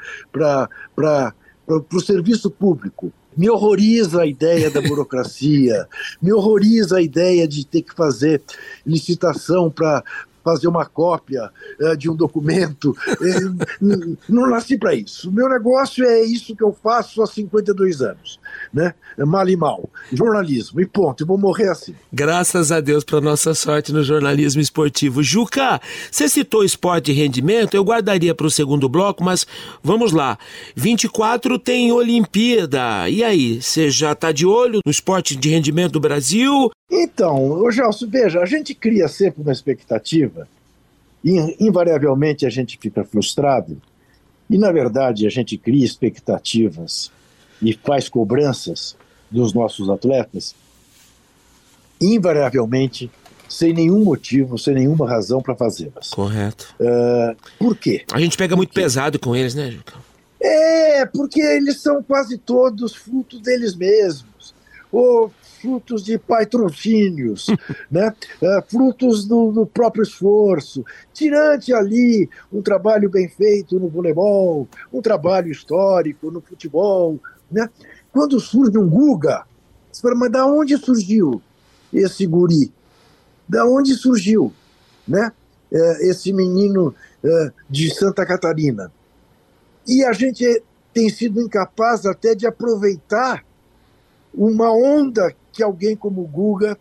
o 1.68 2.00
serviço 2.00 2.50
público. 2.50 3.12
Me 3.36 3.48
horroriza 3.48 4.22
a 4.22 4.26
ideia 4.26 4.70
da 4.70 4.82
burocracia, 4.82 5.86
me 6.20 6.32
horroriza 6.32 6.98
a 6.98 7.02
ideia 7.02 7.46
de 7.46 7.64
ter 7.64 7.82
que 7.82 7.94
fazer 7.94 8.42
licitação 8.84 9.70
para 9.70 10.02
fazer 10.42 10.68
uma 10.68 10.86
cópia 10.86 11.50
é, 11.80 11.96
de 11.96 12.10
um 12.10 12.16
documento. 12.16 12.96
É, 13.08 13.84
não 14.28 14.48
nasci 14.48 14.78
para 14.78 14.94
isso. 14.94 15.28
O 15.28 15.32
meu 15.32 15.48
negócio 15.48 16.04
é 16.04 16.22
isso 16.22 16.56
que 16.56 16.64
eu 16.64 16.72
faço 16.72 17.22
há 17.22 17.26
52 17.26 18.02
anos. 18.02 18.40
Né? 18.72 18.94
É 19.18 19.24
mal 19.24 19.48
e 19.48 19.56
mal. 19.56 19.88
Jornalismo. 20.12 20.80
E 20.80 20.86
ponto. 20.86 21.22
Eu 21.22 21.26
vou 21.26 21.38
morrer 21.38 21.68
assim. 21.68 21.94
Graças 22.12 22.70
a 22.70 22.80
Deus 22.80 23.04
para 23.04 23.20
nossa 23.20 23.54
sorte 23.54 23.92
no 23.92 24.02
jornalismo 24.02 24.60
esportivo. 24.60 25.22
Juca, 25.22 25.80
você 26.10 26.28
citou 26.28 26.64
esporte 26.64 27.10
e 27.10 27.14
rendimento. 27.14 27.74
Eu 27.74 27.84
guardaria 27.84 28.34
para 28.34 28.46
o 28.46 28.50
segundo 28.50 28.88
bloco, 28.88 29.24
mas 29.24 29.46
vamos 29.82 30.12
lá. 30.12 30.38
24 30.74 31.58
tem 31.58 31.92
Olimpíada. 31.92 33.08
E 33.08 33.24
aí, 33.24 33.60
você 33.60 33.90
já 33.90 34.12
está 34.12 34.32
de 34.32 34.46
olho 34.46 34.80
no 34.84 34.90
esporte 34.90 35.36
de 35.36 35.48
rendimento 35.48 35.92
do 35.92 36.00
Brasil? 36.00 36.70
Então, 36.90 37.70
Gelson, 37.70 38.06
veja, 38.08 38.40
a 38.40 38.46
gente 38.46 38.74
cria 38.74 39.08
sempre 39.08 39.42
uma 39.42 39.52
expectativa 39.52 40.48
e 41.24 41.56
invariavelmente 41.60 42.46
a 42.46 42.50
gente 42.50 42.78
fica 42.80 43.04
frustrado 43.04 43.80
e, 44.48 44.58
na 44.58 44.72
verdade, 44.72 45.26
a 45.26 45.30
gente 45.30 45.56
cria 45.56 45.84
expectativas 45.84 47.12
e 47.62 47.72
faz 47.72 48.08
cobranças 48.08 48.96
dos 49.30 49.52
nossos 49.52 49.88
atletas 49.88 50.54
invariavelmente 52.00 53.10
sem 53.48 53.72
nenhum 53.72 54.04
motivo, 54.04 54.56
sem 54.56 54.74
nenhuma 54.74 55.08
razão 55.08 55.42
para 55.42 55.56
fazê-las. 55.56 56.10
Correto. 56.10 56.74
Uh, 56.80 57.36
por 57.58 57.76
quê? 57.76 58.04
A 58.12 58.20
gente 58.20 58.36
pega 58.36 58.54
muito 58.54 58.72
pesado 58.72 59.18
com 59.18 59.34
eles, 59.34 59.54
né, 59.54 59.70
Juca? 59.70 59.94
É, 60.40 61.04
porque 61.04 61.42
eles 61.42 61.82
são 61.82 62.02
quase 62.02 62.38
todos 62.38 62.94
frutos 62.94 63.40
deles 63.40 63.74
mesmos. 63.74 64.54
Ou 64.90 65.30
frutos 65.60 66.02
de 66.02 66.16
patrocínios, 66.18 67.46
né? 67.90 68.14
É, 68.40 68.62
frutos 68.66 69.26
do, 69.26 69.52
do, 69.52 69.66
próprio 69.66 70.02
esforço. 70.02 70.84
Tirante 71.12 71.72
ali 71.74 72.28
um 72.52 72.62
trabalho 72.62 73.10
bem 73.10 73.28
feito 73.28 73.78
no 73.78 73.88
voleibol, 73.88 74.66
um 74.92 75.02
trabalho 75.02 75.50
histórico 75.50 76.30
no 76.30 76.40
futebol. 76.40 77.20
Né? 77.50 77.68
Quando 78.12 78.38
surge 78.40 78.76
um 78.78 78.88
Guga, 78.88 79.44
você 79.90 80.02
fala, 80.02 80.14
mas 80.14 80.30
da 80.30 80.46
onde 80.46 80.76
surgiu 80.76 81.42
esse 81.92 82.26
guri? 82.26 82.72
Da 83.48 83.64
onde 83.66 83.94
surgiu 83.94 84.52
né? 85.06 85.32
É, 85.72 86.08
esse 86.08 86.32
menino 86.32 86.94
é, 87.24 87.52
de 87.68 87.94
Santa 87.94 88.24
Catarina? 88.26 88.92
e 89.86 90.04
a 90.04 90.12
gente 90.12 90.62
tem 90.92 91.08
sido 91.08 91.40
incapaz 91.40 92.06
até 92.06 92.34
de 92.34 92.46
aproveitar 92.46 93.44
uma 94.32 94.72
onda 94.72 95.34
que 95.52 95.62
alguém 95.62 95.96
como 95.96 96.22
o 96.22 96.26
Guga 96.26 96.78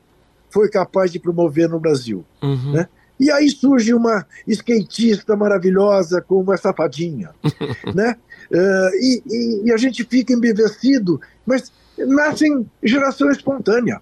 foi 0.50 0.70
capaz 0.70 1.12
de 1.12 1.20
promover 1.20 1.68
no 1.68 1.80
Brasil. 1.80 2.24
Uhum. 2.42 2.74
Né? 2.74 2.88
E 3.20 3.30
aí 3.30 3.50
surge 3.50 3.94
uma 3.94 4.26
skatista 4.48 5.36
maravilhosa 5.36 6.22
como 6.22 6.54
essa 6.54 6.74
fadinha. 6.74 7.32
né? 7.94 8.16
Uh, 8.50 8.96
e, 8.96 9.24
e, 9.28 9.62
e, 9.66 9.74
a 9.74 9.78
gente 9.78 10.06
fica 10.06 10.34
embevecido, 10.34 11.20
mas 11.46 11.72
nasce 11.98 12.48
em 12.48 12.66
geração 12.82 13.30
espontânea. 13.30 14.02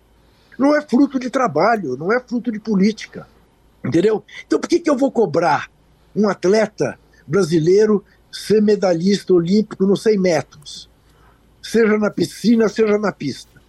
Não 0.58 0.76
é 0.76 0.82
fruto 0.82 1.20
de 1.20 1.30
trabalho, 1.30 1.98
não 1.98 2.14
é 2.14 2.20
fruto 2.20 2.52
de 2.52 2.60
política. 2.60 3.28
Entendeu? 3.84 4.24
Então 4.46 4.60
por 4.60 4.68
que, 4.68 4.80
que 4.80 4.90
eu 4.90 4.96
vou 4.96 5.12
cobrar 5.12 5.70
um 6.16 6.30
atleta 6.30 7.00
brasileiro 7.26 8.04
ser 8.32 8.62
medalhista 8.62 9.34
olímpico 9.34 9.86
nos 9.86 10.04
100 10.04 10.18
metros? 10.20 10.90
Seja 11.62 11.98
na 11.98 12.12
piscina, 12.12 12.70
seja 12.70 12.98
na 12.98 13.12
pista. 13.12 13.62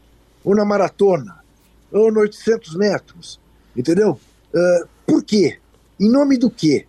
Ou 0.45 0.55
na 0.55 0.65
maratona, 0.65 1.39
ou 1.91 2.13
nos 2.13 2.23
800 2.23 2.77
metros. 2.77 3.41
Entendeu? 3.77 4.19
Uh, 4.55 4.89
por 5.09 5.25
quê? 5.25 5.57
Em 5.99 6.11
nome 6.11 6.37
do 6.37 6.51
quê? 6.51 6.87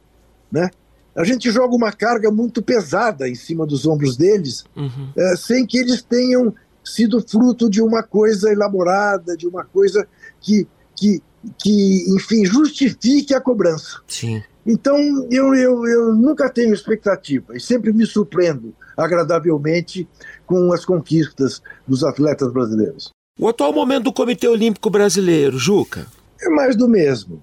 Né? 0.52 0.70
A 1.16 1.24
gente 1.24 1.50
joga 1.50 1.74
uma 1.74 1.92
carga 1.94 2.30
muito 2.30 2.62
pesada 2.62 3.30
em 3.30 3.34
cima 3.34 3.66
dos 3.66 3.88
ombros 3.88 4.18
deles, 4.18 4.66
uhum. 4.76 5.10
uh, 5.16 5.38
sem 5.38 5.66
que 5.66 5.78
eles 5.78 6.02
tenham 6.02 6.54
sido 6.84 7.22
fruto 7.22 7.70
de 7.70 7.82
uma 7.82 8.04
coisa 8.04 8.52
elaborada, 8.52 9.38
de 9.38 9.48
uma 9.48 9.64
coisa 9.64 10.06
que, 10.42 10.68
que, 10.96 11.22
que 11.58 12.06
enfim, 12.14 12.46
justifique 12.46 13.34
a 13.34 13.40
cobrança. 13.40 14.02
Sim. 14.06 14.44
Então, 14.66 14.98
eu, 15.32 15.56
eu, 15.56 15.88
eu 15.88 16.14
nunca 16.14 16.50
tenho 16.50 16.74
expectativa 16.74 17.56
e 17.56 17.60
sempre 17.60 17.94
me 17.94 18.06
surpreendo 18.06 18.76
agradavelmente 18.98 20.08
com 20.46 20.74
as 20.74 20.86
conquistas 20.86 21.62
dos 21.88 22.04
atletas 22.04 22.52
brasileiros. 22.52 23.12
O 23.40 23.48
atual 23.48 23.72
momento 23.72 24.04
do 24.04 24.14
Comitê 24.14 24.48
Olímpico 24.48 24.90
Brasileiro, 24.90 25.58
Juca? 25.58 26.06
É 26.42 26.50
mais 26.50 26.76
do 26.76 26.88
mesmo. 26.88 27.42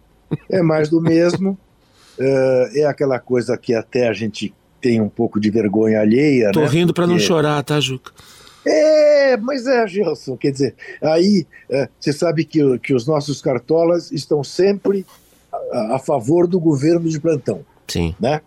É 0.50 0.62
mais 0.62 0.88
do 0.88 1.00
mesmo. 1.00 1.58
Uh, 2.18 2.76
é 2.78 2.84
aquela 2.84 3.18
coisa 3.18 3.56
que 3.56 3.74
até 3.74 4.08
a 4.08 4.12
gente 4.12 4.54
tem 4.80 5.00
um 5.00 5.08
pouco 5.08 5.40
de 5.40 5.50
vergonha 5.50 6.00
alheia. 6.00 6.50
Tô 6.52 6.60
né? 6.60 6.68
rindo 6.68 6.94
para 6.94 7.06
não 7.06 7.18
chorar, 7.18 7.62
tá, 7.62 7.80
Juca? 7.80 8.12
É, 8.64 9.36
mas 9.36 9.66
é, 9.66 9.86
Gelson, 9.86 10.36
quer 10.36 10.50
dizer, 10.50 10.74
aí 11.00 11.46
é, 11.70 11.88
você 12.00 12.12
sabe 12.12 12.44
que, 12.44 12.78
que 12.80 12.92
os 12.92 13.06
nossos 13.06 13.40
cartolas 13.40 14.10
estão 14.10 14.42
sempre 14.42 15.06
a, 15.72 15.96
a, 15.96 15.98
favor 16.00 16.48
do 16.48 16.58
governo 16.58 17.08
de 17.08 17.20
plantão. 17.20 17.64
Sim. 17.86 18.14
Né? 18.18 18.40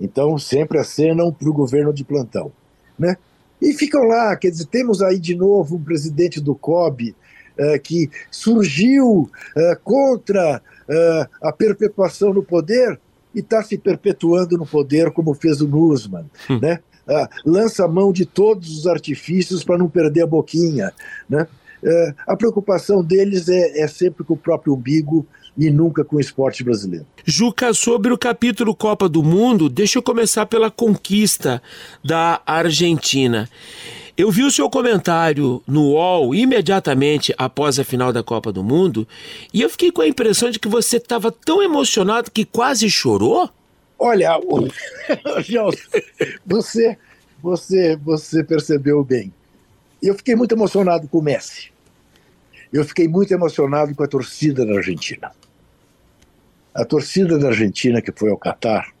Então 0.00 0.38
sempre 0.38 0.78
acenam 0.78 1.30
para 1.30 1.48
o 1.48 1.52
governo 1.52 1.92
de 1.92 2.04
plantão. 2.04 2.50
Né? 2.98 3.18
E 3.60 3.74
ficam 3.74 4.04
lá, 4.04 4.34
quer 4.36 4.50
dizer, 4.50 4.66
temos 4.66 5.02
aí 5.02 5.18
de 5.18 5.34
novo 5.34 5.76
um 5.76 5.82
presidente 5.82 6.40
do 6.40 6.54
COB 6.54 7.14
é, 7.56 7.78
que 7.78 8.10
surgiu 8.30 9.30
é, 9.56 9.78
contra 9.82 10.60
é, 10.88 11.28
a 11.42 11.52
perpetuação 11.52 12.32
no 12.32 12.42
poder 12.42 12.98
e 13.34 13.40
está 13.40 13.62
se 13.62 13.76
perpetuando 13.76 14.56
no 14.56 14.66
poder, 14.66 15.10
como 15.10 15.34
fez 15.34 15.60
o 15.60 15.68
Nussmann. 15.68 16.26
Hum. 16.48 16.58
Né? 16.60 16.80
ah, 17.08 17.28
lança 17.44 17.86
mão 17.86 18.12
de 18.12 18.24
todos 18.24 18.78
os 18.78 18.86
artifícios 18.86 19.64
para 19.64 19.78
não 19.78 19.88
perder 19.88 20.22
a 20.22 20.26
boquinha. 20.26 20.92
Né? 21.28 21.46
É, 21.82 22.14
a 22.26 22.36
preocupação 22.36 23.02
deles 23.02 23.48
é, 23.48 23.82
é 23.82 23.86
sempre 23.86 24.24
com 24.24 24.34
o 24.34 24.38
próprio 24.38 24.74
umbigo 24.74 25.26
e 25.56 25.70
nunca 25.70 26.04
com 26.04 26.16
o 26.16 26.20
esporte 26.20 26.64
brasileiro. 26.64 27.06
Juca, 27.24 27.72
sobre 27.72 28.12
o 28.12 28.18
capítulo 28.18 28.74
Copa 28.74 29.08
do 29.08 29.22
Mundo, 29.22 29.68
deixa 29.68 29.98
eu 29.98 30.02
começar 30.02 30.46
pela 30.46 30.70
conquista 30.70 31.62
da 32.02 32.40
Argentina. 32.44 33.48
Eu 34.16 34.30
vi 34.30 34.44
o 34.44 34.50
seu 34.50 34.70
comentário 34.70 35.60
no 35.66 35.90
UOL 35.90 36.36
imediatamente 36.36 37.34
após 37.36 37.80
a 37.80 37.84
final 37.84 38.12
da 38.12 38.22
Copa 38.22 38.52
do 38.52 38.62
Mundo 38.62 39.08
e 39.52 39.60
eu 39.60 39.68
fiquei 39.68 39.90
com 39.90 40.02
a 40.02 40.06
impressão 40.06 40.50
de 40.50 40.60
que 40.60 40.68
você 40.68 40.98
estava 40.98 41.32
tão 41.32 41.60
emocionado 41.60 42.30
que 42.30 42.44
quase 42.44 42.88
chorou. 42.88 43.50
Olha, 43.98 44.38
você, 46.46 46.96
você, 47.42 47.96
você 47.96 48.44
percebeu 48.44 49.02
bem. 49.02 49.34
Eu 50.00 50.14
fiquei 50.14 50.36
muito 50.36 50.54
emocionado 50.54 51.08
com 51.08 51.18
o 51.18 51.22
Messi. 51.22 51.72
Eu 52.72 52.84
fiquei 52.84 53.08
muito 53.08 53.34
emocionado 53.34 53.92
com 53.96 54.04
a 54.04 54.08
torcida 54.08 54.64
da 54.64 54.76
Argentina. 54.76 55.32
A 56.72 56.84
torcida 56.84 57.36
da 57.36 57.48
Argentina 57.48 58.00
que 58.00 58.12
foi 58.14 58.30
ao 58.30 58.38
Catar, 58.38 58.93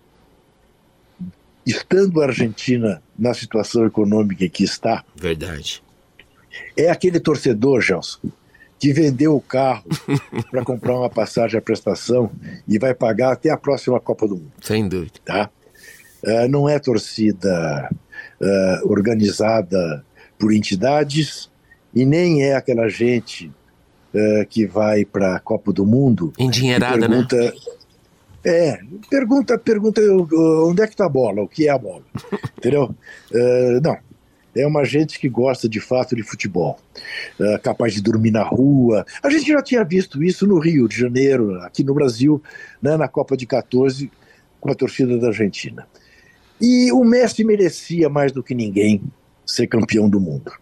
estando 1.66 2.20
a 2.20 2.26
Argentina 2.26 3.02
na 3.18 3.32
situação 3.34 3.86
econômica 3.86 4.48
que 4.48 4.64
está. 4.64 5.04
Verdade. 5.16 5.82
É 6.76 6.90
aquele 6.90 7.18
torcedor, 7.18 7.80
Gelson, 7.80 8.20
que 8.78 8.92
vendeu 8.92 9.34
o 9.34 9.40
carro 9.40 9.84
para 10.50 10.64
comprar 10.64 10.96
uma 10.96 11.10
passagem 11.10 11.58
à 11.58 11.62
prestação 11.62 12.30
e 12.68 12.78
vai 12.78 12.94
pagar 12.94 13.32
até 13.32 13.50
a 13.50 13.56
próxima 13.56 14.00
Copa 14.00 14.28
do 14.28 14.36
Mundo. 14.36 14.52
Sem 14.60 14.88
dúvida. 14.88 15.20
Tá? 15.24 15.50
Uh, 16.22 16.48
não 16.48 16.68
é 16.68 16.78
torcida 16.78 17.90
uh, 18.40 18.90
organizada 18.90 20.04
por 20.38 20.52
entidades 20.52 21.50
e 21.94 22.04
nem 22.04 22.42
é 22.42 22.54
aquela 22.54 22.88
gente 22.88 23.50
uh, 24.14 24.46
que 24.48 24.66
vai 24.66 25.04
para 25.04 25.36
a 25.36 25.40
Copa 25.40 25.72
do 25.72 25.86
Mundo. 25.86 26.32
Endinheirada, 26.38 27.08
né? 27.08 27.08
pergunta, 27.08 27.36
né? 27.36 27.52
É, 28.44 28.78
pergunta, 29.08 29.58
pergunta 29.58 30.02
onde 30.66 30.82
é 30.82 30.86
que 30.86 30.92
está 30.92 31.06
a 31.06 31.08
bola, 31.08 31.42
o 31.42 31.48
que 31.48 31.66
é 31.66 31.70
a 31.70 31.78
bola, 31.78 32.02
entendeu? 32.58 32.94
não, 33.82 33.96
é 34.54 34.66
uma 34.66 34.84
gente 34.84 35.18
que 35.18 35.28
gosta 35.28 35.68
de 35.68 35.80
fato 35.80 36.14
de 36.14 36.22
futebol, 36.22 36.78
é 37.40 37.58
capaz 37.58 37.92
de 37.94 38.02
dormir 38.02 38.30
na 38.30 38.42
rua. 38.42 39.04
A 39.22 39.30
gente 39.30 39.48
já 39.48 39.62
tinha 39.62 39.84
visto 39.84 40.22
isso 40.22 40.46
no 40.46 40.58
Rio 40.58 40.86
de 40.86 40.96
Janeiro, 40.96 41.60
aqui 41.62 41.82
no 41.82 41.94
Brasil, 41.94 42.42
né, 42.80 42.96
na 42.96 43.08
Copa 43.08 43.36
de 43.36 43.46
14, 43.46 44.10
com 44.60 44.70
a 44.70 44.74
torcida 44.74 45.18
da 45.18 45.28
Argentina. 45.28 45.86
E 46.60 46.92
o 46.92 47.04
Messi 47.04 47.44
merecia 47.44 48.08
mais 48.08 48.30
do 48.30 48.42
que 48.42 48.54
ninguém 48.54 49.02
ser 49.44 49.66
campeão 49.66 50.08
do 50.08 50.20
mundo. 50.20 50.52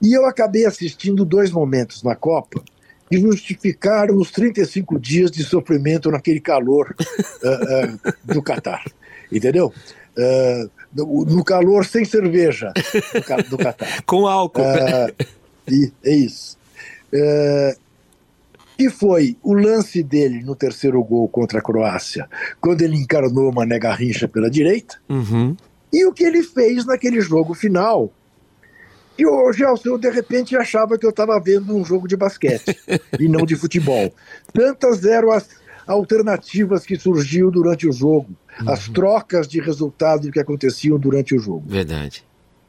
E 0.00 0.16
eu 0.16 0.24
acabei 0.26 0.64
assistindo 0.64 1.24
dois 1.24 1.50
momentos 1.50 2.02
na 2.02 2.14
Copa 2.14 2.62
que 3.10 3.18
justificaram 3.18 4.16
os 4.16 4.30
35 4.30 4.98
dias 4.98 5.30
de 5.30 5.42
sofrimento 5.42 6.10
naquele 6.10 6.40
calor 6.40 6.94
uh, 6.98 8.04
uh, 8.08 8.34
do 8.34 8.42
Catar. 8.42 8.84
Entendeu? 9.30 9.72
Uh, 10.16 10.70
no 10.94 11.44
calor 11.44 11.84
sem 11.84 12.04
cerveja 12.04 12.72
do 13.50 13.58
Catar. 13.58 14.02
Com 14.06 14.26
álcool. 14.26 14.62
E, 15.70 15.92
é 16.02 16.14
isso. 16.14 16.56
Uh, 17.12 17.88
e 18.78 18.88
foi 18.88 19.36
o 19.42 19.54
lance 19.54 20.02
dele 20.02 20.42
no 20.44 20.54
terceiro 20.54 21.02
gol 21.02 21.28
contra 21.28 21.58
a 21.58 21.62
Croácia, 21.62 22.28
quando 22.60 22.82
ele 22.82 22.96
encarnou 22.96 23.50
uma 23.50 23.66
nega 23.66 23.96
pela 24.32 24.48
direita, 24.48 24.98
uhum. 25.08 25.56
e 25.92 26.06
o 26.06 26.12
que 26.12 26.22
ele 26.22 26.44
fez 26.44 26.86
naquele 26.86 27.20
jogo 27.20 27.54
final. 27.54 28.12
E 29.18 29.26
o 29.26 29.52
Gelson, 29.52 29.90
eu 29.90 29.98
de 29.98 30.08
repente 30.08 30.56
achava 30.56 30.96
que 30.96 31.04
eu 31.04 31.10
estava 31.10 31.38
vendo 31.40 31.76
um 31.76 31.84
jogo 31.84 32.06
de 32.06 32.16
basquete 32.16 32.78
e 33.18 33.28
não 33.28 33.44
de 33.44 33.56
futebol. 33.56 34.14
Tantas 34.52 35.04
eram 35.04 35.32
as 35.32 35.48
alternativas 35.86 36.86
que 36.86 36.96
surgiu 36.96 37.50
durante 37.50 37.88
o 37.88 37.92
jogo, 37.92 38.28
uhum. 38.60 38.70
as 38.70 38.88
trocas 38.88 39.48
de 39.48 39.60
resultado 39.60 40.30
que 40.30 40.38
aconteciam 40.38 40.98
durante 40.98 41.34
o 41.34 41.38
jogo. 41.38 41.64
Verdade. 41.66 42.24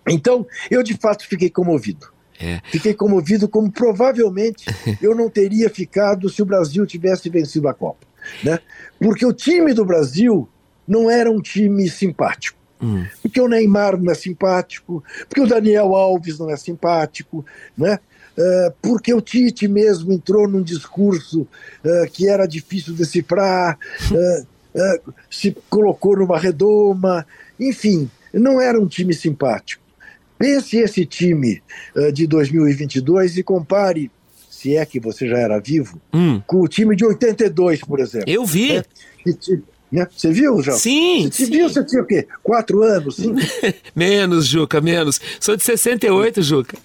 Então, 0.08 0.48
eu 0.72 0.82
de 0.82 0.96
fato 0.96 1.28
fiquei 1.28 1.50
comovido. 1.50 2.08
É. 2.40 2.62
Fiquei 2.72 2.94
comovido 2.94 3.48
como 3.48 3.70
provavelmente 3.70 4.66
eu 5.02 5.14
não 5.14 5.30
teria 5.30 5.70
ficado 5.70 6.30
se 6.30 6.42
o 6.42 6.46
Brasil 6.46 6.86
tivesse 6.86 7.30
vencido 7.30 7.68
a 7.68 7.74
Copa. 7.74 8.08
Né? 8.44 8.60
Porque 9.00 9.26
o 9.26 9.34
time 9.34 9.74
do 9.74 9.86
Brasil 9.86 10.48
não 10.88 11.12
era 11.12 11.30
um 11.30 11.42
time 11.42 11.88
simpático. 11.90 12.59
Hum. 12.82 13.06
Porque 13.22 13.42
o 13.42 13.48
Neymar 13.48 14.02
não 14.02 14.12
é 14.12 14.16
simpático, 14.16 15.04
porque 15.28 15.42
o 15.42 15.48
Daniel 15.48 15.96
Alves 15.96 16.40
não 16.40 16.50
é 16.50 16.56
simpático, 16.56 17.46
né? 17.78 18.00
Uh, 18.38 18.74
porque 18.82 19.14
o 19.14 19.20
Tite 19.20 19.68
mesmo 19.68 20.14
entrou 20.14 20.48
num 20.48 20.62
discurso 20.62 21.42
uh, 21.42 22.10
que 22.12 22.30
era 22.30 22.46
difícil 22.46 22.94
decifrar, 22.94 23.78
uh, 24.12 25.14
se 25.30 25.56
colocou 25.70 26.16
numa 26.16 26.40
redoma, 26.40 27.26
enfim, 27.60 28.10
não 28.34 28.62
era 28.62 28.80
um 28.80 28.88
time 28.88 29.14
simpático. 29.14 29.84
Pense 30.38 30.78
esse 30.78 31.06
time 31.06 31.62
de 32.14 32.26
2022 32.26 33.40
e 33.40 33.44
compare, 33.44 34.10
se 34.50 34.78
é 34.78 34.86
que 34.86 34.98
você 34.98 35.28
já 35.28 35.38
era 35.38 35.60
vivo, 35.60 36.00
hum. 36.14 36.40
com 36.48 36.62
o 36.62 36.68
time 36.68 36.96
de 36.96 37.04
82, 37.04 37.82
por 37.82 38.00
exemplo. 38.00 38.30
Eu 38.30 38.46
vi. 38.46 38.76
Né? 38.76 38.84
Né? 39.92 40.08
Você 40.16 40.32
viu, 40.32 40.62
João? 40.62 40.78
Sim. 40.78 41.30
Você 41.32 41.46
sim. 41.46 41.52
viu? 41.52 41.70
Você 41.70 41.84
tinha 41.84 42.02
o 42.02 42.06
quê? 42.06 42.28
Quatro 42.44 42.84
anos? 42.84 43.16
Cinco? 43.16 43.40
menos, 43.96 44.46
Juca, 44.46 44.80
menos. 44.80 45.20
Sou 45.40 45.56
de 45.56 45.64
68, 45.64 46.42
Juca. 46.42 46.78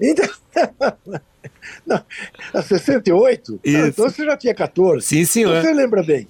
Então. 0.00 0.28
Não, 1.86 2.02
68? 2.62 3.60
Isso. 3.62 3.76
Ah, 3.76 3.88
então 3.88 4.08
você 4.08 4.24
já 4.24 4.36
tinha 4.36 4.54
14. 4.54 5.06
Sim, 5.06 5.24
senhor. 5.24 5.60
Você 5.60 5.72
lembra 5.72 6.02
bem. 6.02 6.26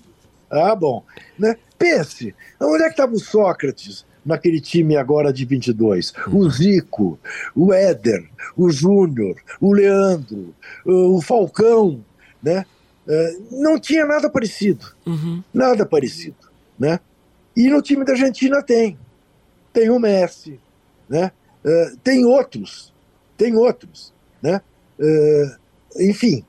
Ah, 0.50 0.74
bom. 0.74 1.04
Né? 1.38 1.57
Pense, 1.78 2.35
onde 2.61 2.83
é 2.83 2.87
que 2.87 2.92
estava 2.92 3.12
o 3.12 3.18
Sócrates 3.18 4.04
naquele 4.24 4.61
time 4.61 4.96
agora 4.96 5.33
de 5.33 5.44
22. 5.44 6.12
Uhum. 6.26 6.38
O 6.38 6.50
Zico, 6.50 7.18
o 7.54 7.72
Éder, 7.72 8.24
o 8.57 8.70
Júnior, 8.70 9.37
o 9.61 9.72
Leandro, 9.72 10.54
o 10.85 11.20
Falcão, 11.20 12.04
né? 12.42 12.64
Uh, 13.06 13.62
não 13.62 13.78
tinha 13.78 14.06
nada 14.06 14.30
parecido. 14.30 14.86
Uhum. 15.06 15.42
Nada 15.52 15.84
parecido, 15.84 16.36
né? 16.78 17.00
E 17.56 17.68
no 17.68 17.82
time 17.82 18.04
da 18.04 18.12
Argentina 18.12 18.62
tem. 18.62 18.98
Tem 19.72 19.90
o 19.90 19.98
Messi, 19.98 20.58
né? 21.08 21.30
Uh, 21.64 21.96
tem 22.02 22.24
outros, 22.24 22.92
tem 23.36 23.56
outros, 23.56 24.12
né? 24.42 24.60
Uh, 24.98 26.02
enfim, 26.08 26.44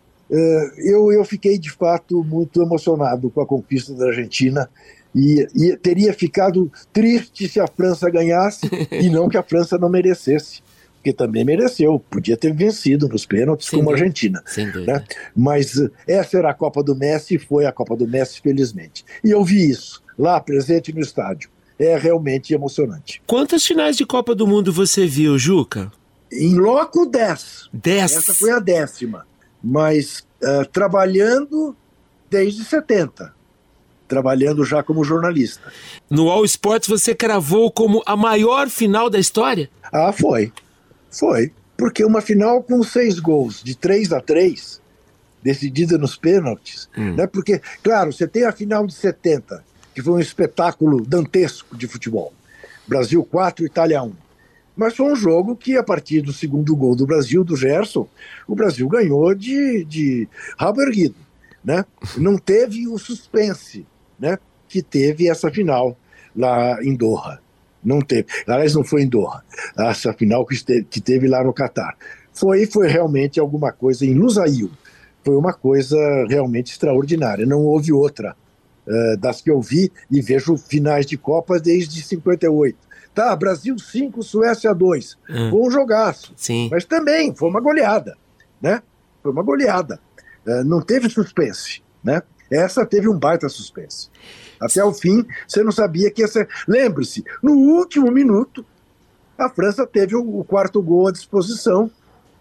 eu, 0.77 1.11
eu 1.11 1.23
fiquei 1.23 1.59
de 1.59 1.69
fato 1.71 2.23
muito 2.23 2.59
emocionado 2.61 3.29
com 3.29 3.41
a 3.41 3.45
conquista 3.45 3.93
da 3.93 4.07
Argentina 4.07 4.67
e, 5.15 5.47
e, 5.55 5.77
teria 5.77 6.13
ficado 6.13 6.69
triste 6.91 7.47
se 7.47 7.57
a 7.57 7.67
França 7.67 8.09
ganhasse 8.09 8.69
e 8.91 9.09
não 9.09 9.29
que 9.29 9.37
a 9.37 9.43
França 9.43 9.77
não 9.77 9.87
merecesse, 9.87 10.61
porque 11.05 11.13
também 11.13 11.45
mereceu, 11.45 11.99
podia 12.09 12.35
ter 12.35 12.51
vencido 12.51 13.07
nos 13.07 13.27
pênaltis 13.27 13.67
Sem 13.67 13.77
como 13.77 13.91
a 13.91 13.93
Argentina. 13.93 14.43
Né? 14.57 15.03
Mas 15.35 15.79
essa 16.07 16.39
era 16.39 16.49
a 16.49 16.53
Copa 16.53 16.81
do 16.81 16.95
Messi 16.95 17.35
e 17.35 17.39
foi 17.39 17.67
a 17.67 17.71
Copa 17.71 17.95
do 17.95 18.07
Messi, 18.07 18.41
felizmente. 18.41 19.05
E 19.23 19.29
eu 19.29 19.43
vi 19.43 19.69
isso 19.69 20.01
lá 20.17 20.39
presente 20.39 20.91
no 20.91 20.99
estádio. 20.99 21.51
É 21.77 21.95
realmente 21.95 22.55
emocionante. 22.55 23.21
Quantas 23.27 23.63
finais 23.63 23.95
de 23.95 24.03
Copa 24.03 24.33
do 24.33 24.47
Mundo 24.47 24.73
você 24.73 25.05
viu, 25.05 25.37
Juca? 25.37 25.91
Em 26.31 26.55
loco 26.55 27.05
10. 27.05 27.69
10. 27.71 28.11
Essa 28.15 28.33
foi 28.33 28.49
a 28.49 28.59
décima. 28.59 29.27
Mas 29.63 30.25
uh, 30.41 30.65
trabalhando 30.71 31.75
desde 32.31 32.63
70 32.63 33.35
trabalhando 34.07 34.63
já 34.63 34.83
como 34.83 35.03
jornalista. 35.03 35.73
No 36.07 36.29
All 36.29 36.45
Sports 36.45 36.87
você 36.87 37.15
cravou 37.15 37.71
como 37.71 38.03
a 38.05 38.15
maior 38.15 38.69
final 38.69 39.09
da 39.09 39.17
história? 39.17 39.67
Ah, 39.91 40.13
foi. 40.13 40.53
Foi. 41.17 41.51
Porque 41.77 42.03
uma 42.05 42.21
final 42.21 42.63
com 42.63 42.81
seis 42.83 43.19
gols, 43.19 43.61
de 43.63 43.75
3 43.75 44.13
a 44.13 44.21
3 44.21 44.81
decidida 45.43 45.97
nos 45.97 46.17
pênaltis, 46.17 46.89
hum. 46.97 47.13
né? 47.13 47.27
Porque, 47.27 47.61
claro, 47.83 48.11
você 48.11 48.27
tem 48.27 48.45
a 48.45 48.51
final 48.51 48.87
de 48.87 48.93
70, 48.93 49.63
que 49.93 50.01
foi 50.01 50.13
um 50.13 50.19
espetáculo 50.19 51.05
dantesco 51.05 51.77
de 51.77 51.87
futebol. 51.87 52.33
Brasil 52.87 53.23
4, 53.23 53.63
Itália 53.63 54.01
1. 54.01 54.11
Mas 54.75 54.95
foi 54.95 55.05
um 55.05 55.15
jogo 55.15 55.55
que, 55.55 55.77
a 55.77 55.83
partir 55.83 56.21
do 56.21 56.33
segundo 56.33 56.75
gol 56.75 56.95
do 56.95 57.05
Brasil, 57.05 57.43
do 57.43 57.55
Gerson, 57.55 58.07
o 58.47 58.55
Brasil 58.55 58.87
ganhou 58.89 59.33
de, 59.35 59.85
de 59.85 60.27
rabo 60.57 60.81
erguido. 60.81 61.15
Né? 61.63 61.85
Não 62.17 62.37
teve 62.37 62.87
o 62.87 62.97
suspense 62.97 63.85
né, 64.19 64.39
que 64.67 64.81
teve 64.81 65.29
essa 65.29 65.51
final 65.51 65.97
lá 66.35 66.83
em 66.83 66.95
Doha. 66.95 67.39
Não 67.85 68.01
teve. 68.01 68.25
Aliás, 68.47 68.73
não 68.73 68.83
foi 68.83 69.03
em 69.03 69.07
Doha. 69.07 69.43
Essa 69.77 70.11
final 70.13 70.45
que, 70.45 70.55
esteve, 70.55 70.83
que 70.83 70.99
teve 70.99 71.27
lá 71.27 71.43
no 71.43 71.53
Catar. 71.53 71.95
Foi, 72.33 72.65
foi 72.65 72.87
realmente 72.87 73.39
alguma 73.39 73.71
coisa 73.71 74.05
em 74.05 74.13
Lusail. 74.13 74.71
Foi 75.23 75.35
uma 75.35 75.53
coisa 75.53 75.97
realmente 76.27 76.71
extraordinária. 76.71 77.45
Não 77.45 77.61
houve 77.61 77.93
outra 77.93 78.35
uh, 78.85 79.17
das 79.17 79.41
que 79.41 79.49
eu 79.49 79.61
vi 79.61 79.91
e 80.11 80.21
vejo 80.21 80.57
finais 80.57 81.05
de 81.05 81.17
Copas 81.17 81.61
desde 81.61 82.01
58. 82.01 82.77
Tá, 83.13 83.33
Brasil 83.35 83.77
5, 83.79 84.21
Suécia 84.21 84.73
2. 84.73 85.17
Hum. 85.29 85.49
Foi 85.49 85.59
um 85.61 85.71
jogaço. 85.71 86.33
Sim. 86.35 86.67
Mas 86.69 86.83
também 86.83 87.33
foi 87.33 87.49
uma 87.49 87.61
goleada. 87.61 88.17
Né? 88.61 88.81
Foi 89.23 89.31
uma 89.31 89.41
goleada. 89.41 89.99
Uh, 90.45 90.63
não 90.65 90.81
teve 90.81 91.09
suspense. 91.09 91.81
Né? 92.03 92.21
Essa 92.51 92.85
teve 92.85 93.07
um 93.07 93.17
baita 93.17 93.47
suspense. 93.47 94.09
Até 94.59 94.83
o 94.83 94.93
fim, 94.93 95.25
você 95.47 95.63
não 95.63 95.71
sabia 95.71 96.11
que 96.11 96.21
ia 96.21 96.27
ser. 96.27 96.47
Lembre-se, 96.67 97.23
no 97.41 97.53
último 97.53 98.11
minuto, 98.11 98.65
a 99.37 99.49
França 99.49 99.85
teve 99.85 100.15
o, 100.15 100.43
quarto 100.43 100.81
gol 100.81 101.07
à 101.07 101.11
disposição 101.11 101.89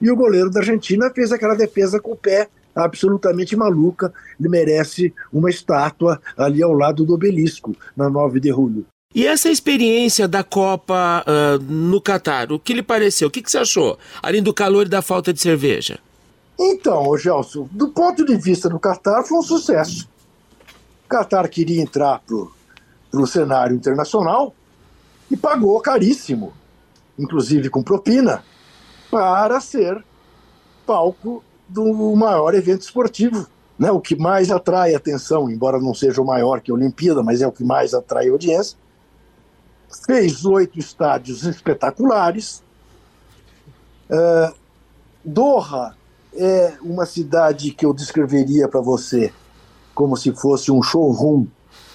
e 0.01 0.11
o 0.11 0.17
goleiro 0.17 0.51
da 0.51 0.61
Argentina 0.61 1.11
fez 1.11 1.33
aquela 1.33 1.55
defesa 1.55 2.01
com 2.01 2.13
o 2.13 2.17
pé 2.17 2.49
absolutamente 2.75 3.57
maluca. 3.57 4.13
Ele 4.39 4.49
merece 4.49 5.13
uma 5.33 5.51
estátua 5.51 6.21
ali 6.37 6.63
ao 6.63 6.73
lado 6.73 7.05
do 7.05 7.15
obelisco, 7.15 7.75
na 7.97 8.09
9 8.09 8.41
de 8.41 8.51
julho. 8.51 8.87
E 9.15 9.27
essa 9.27 9.49
experiência 9.49 10.27
da 10.27 10.43
Copa 10.43 11.25
uh, 11.25 11.63
no 11.63 12.01
Catar, 12.01 12.51
o 12.51 12.59
que 12.59 12.75
lhe 12.75 12.83
pareceu? 12.83 13.29
O 13.29 13.31
que, 13.31 13.43
que 13.43 13.51
você 13.51 13.59
achou? 13.59 13.97
Além 14.21 14.43
do 14.43 14.53
calor 14.53 14.87
e 14.87 14.89
da 14.89 15.03
falta 15.03 15.33
de 15.33 15.41
cerveja? 15.41 16.01
Então, 16.59 17.17
Gelson, 17.17 17.69
do 17.71 17.89
ponto 17.89 18.25
de 18.25 18.37
vista 18.37 18.69
do 18.69 18.79
Qatar, 18.79 19.25
foi 19.25 19.39
um 19.39 19.43
sucesso. 19.43 20.09
Qatar 21.09 21.49
queria 21.49 21.83
entrar 21.83 22.21
para 22.21 23.21
o 23.21 23.27
cenário 23.27 23.77
internacional 23.77 24.55
e 25.31 25.37
pagou 25.37 25.81
caríssimo, 25.81 26.53
inclusive 27.19 27.71
com 27.71 27.83
propina, 27.83 28.43
para 29.11 29.61
ser 29.61 30.05
palco 30.87 31.43
do 31.69 32.15
maior 32.17 32.55
evento 32.55 32.83
esportivo. 32.83 33.47
Né? 33.79 33.91
O 33.91 34.01
que 34.01 34.17
mais 34.17 34.51
atrai 34.51 34.95
atenção, 34.95 35.51
embora 35.51 35.79
não 35.79 35.95
seja 35.95 36.21
o 36.21 36.27
maior 36.27 36.61
que 36.61 36.71
a 36.71 36.75
Olimpíada, 36.75 37.23
mas 37.23 37.41
é 37.41 37.47
o 37.47 37.53
que 37.53 37.65
mais 37.65 37.95
atrai 37.95 38.29
audiência. 38.29 38.79
Fez 40.07 40.45
oito 40.45 40.79
estádios 40.79 41.45
espetaculares. 41.45 42.63
Uh, 44.11 44.55
Doha 45.25 45.97
é 46.37 46.75
uma 46.83 47.07
cidade 47.07 47.71
que 47.71 47.87
eu 47.87 47.95
descreveria 47.95 48.69
para 48.69 48.81
você 48.81 49.33
como 49.95 50.17
se 50.17 50.33
fosse 50.33 50.71
um 50.71 50.83
showroom 50.83 51.47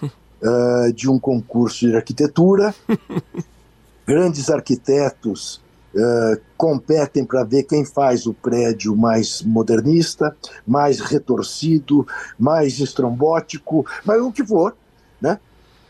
uh, 0.01 0.91
de 0.95 1.09
um 1.09 1.19
concurso 1.19 1.87
de 1.87 1.95
arquitetura. 1.95 2.73
Grandes 4.07 4.49
arquitetos 4.49 5.61
uh, 5.93 6.41
competem 6.57 7.25
para 7.25 7.43
ver 7.43 7.63
quem 7.63 7.85
faz 7.85 8.25
o 8.25 8.33
prédio 8.33 8.95
mais 8.95 9.41
modernista, 9.41 10.35
mais 10.65 10.99
retorcido, 10.99 12.07
mais 12.37 12.79
estrombótico, 12.79 13.85
mas 14.05 14.21
o 14.21 14.31
que 14.31 14.45
for. 14.45 14.75
Né? 15.21 15.39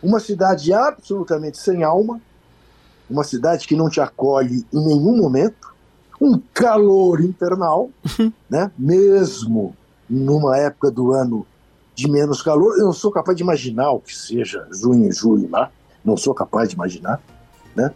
Uma 0.02 0.20
cidade 0.20 0.74
absolutamente 0.74 1.58
sem 1.58 1.84
alma, 1.84 2.22
uma 3.10 3.24
cidade 3.24 3.68
que 3.68 3.76
não 3.76 3.90
te 3.90 4.00
acolhe 4.00 4.66
em 4.72 4.86
nenhum 4.86 5.18
momento, 5.18 5.74
um 6.22 6.40
calor 6.54 7.22
infernal, 7.22 7.90
né? 8.50 8.72
mesmo 8.78 9.76
numa 10.10 10.58
época 10.58 10.90
do 10.90 11.14
ano 11.14 11.46
de 12.00 12.10
menos 12.10 12.42
calor. 12.42 12.78
Eu 12.78 12.86
não 12.86 12.94
sou 12.94 13.12
capaz 13.12 13.36
de 13.36 13.44
imaginar 13.44 13.92
o 13.92 14.00
que 14.00 14.16
seja 14.16 14.66
junho 14.72 15.12
julho 15.12 15.50
lá, 15.52 15.70
não 16.04 16.16
sou 16.16 16.34
capaz 16.34 16.70
de 16.70 16.76
imaginar. 16.76 17.22
Né? 17.76 17.92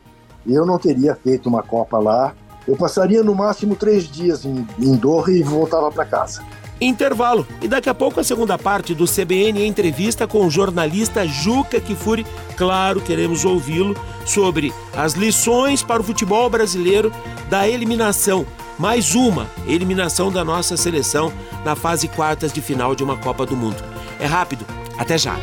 Eu 0.45 0.65
não 0.65 0.77
teria 0.77 1.15
feito 1.15 1.47
uma 1.47 1.63
Copa 1.63 1.97
lá. 1.97 2.33
Eu 2.67 2.75
passaria 2.75 3.23
no 3.23 3.33
máximo 3.33 3.75
três 3.75 4.03
dias 4.09 4.45
em, 4.45 4.67
em 4.79 4.95
Doha 4.95 5.31
e 5.31 5.41
voltava 5.41 5.91
para 5.91 6.05
casa. 6.05 6.43
Intervalo. 6.81 7.47
E 7.61 7.67
daqui 7.67 7.89
a 7.89 7.93
pouco 7.93 8.19
a 8.19 8.23
segunda 8.23 8.57
parte 8.57 8.93
do 8.93 9.05
CBN 9.05 9.65
entrevista 9.65 10.27
com 10.27 10.45
o 10.45 10.51
jornalista 10.51 11.25
Juca 11.25 11.79
Kifuri. 11.79 12.25
Claro, 12.57 12.99
queremos 12.99 13.45
ouvi-lo 13.45 13.95
sobre 14.25 14.73
as 14.95 15.13
lições 15.13 15.81
para 15.81 16.01
o 16.01 16.05
futebol 16.05 16.49
brasileiro 16.49 17.11
da 17.49 17.67
eliminação. 17.67 18.45
Mais 18.77 19.15
uma 19.15 19.47
eliminação 19.65 20.31
da 20.31 20.43
nossa 20.43 20.75
seleção 20.75 21.31
na 21.63 21.75
fase 21.75 22.07
quartas 22.07 22.51
de 22.51 22.59
final 22.59 22.95
de 22.95 23.03
uma 23.03 23.15
Copa 23.15 23.45
do 23.45 23.55
Mundo. 23.55 23.92
É 24.23 24.25
rápido. 24.25 24.65
Até 24.97 25.17
já. 25.17 25.35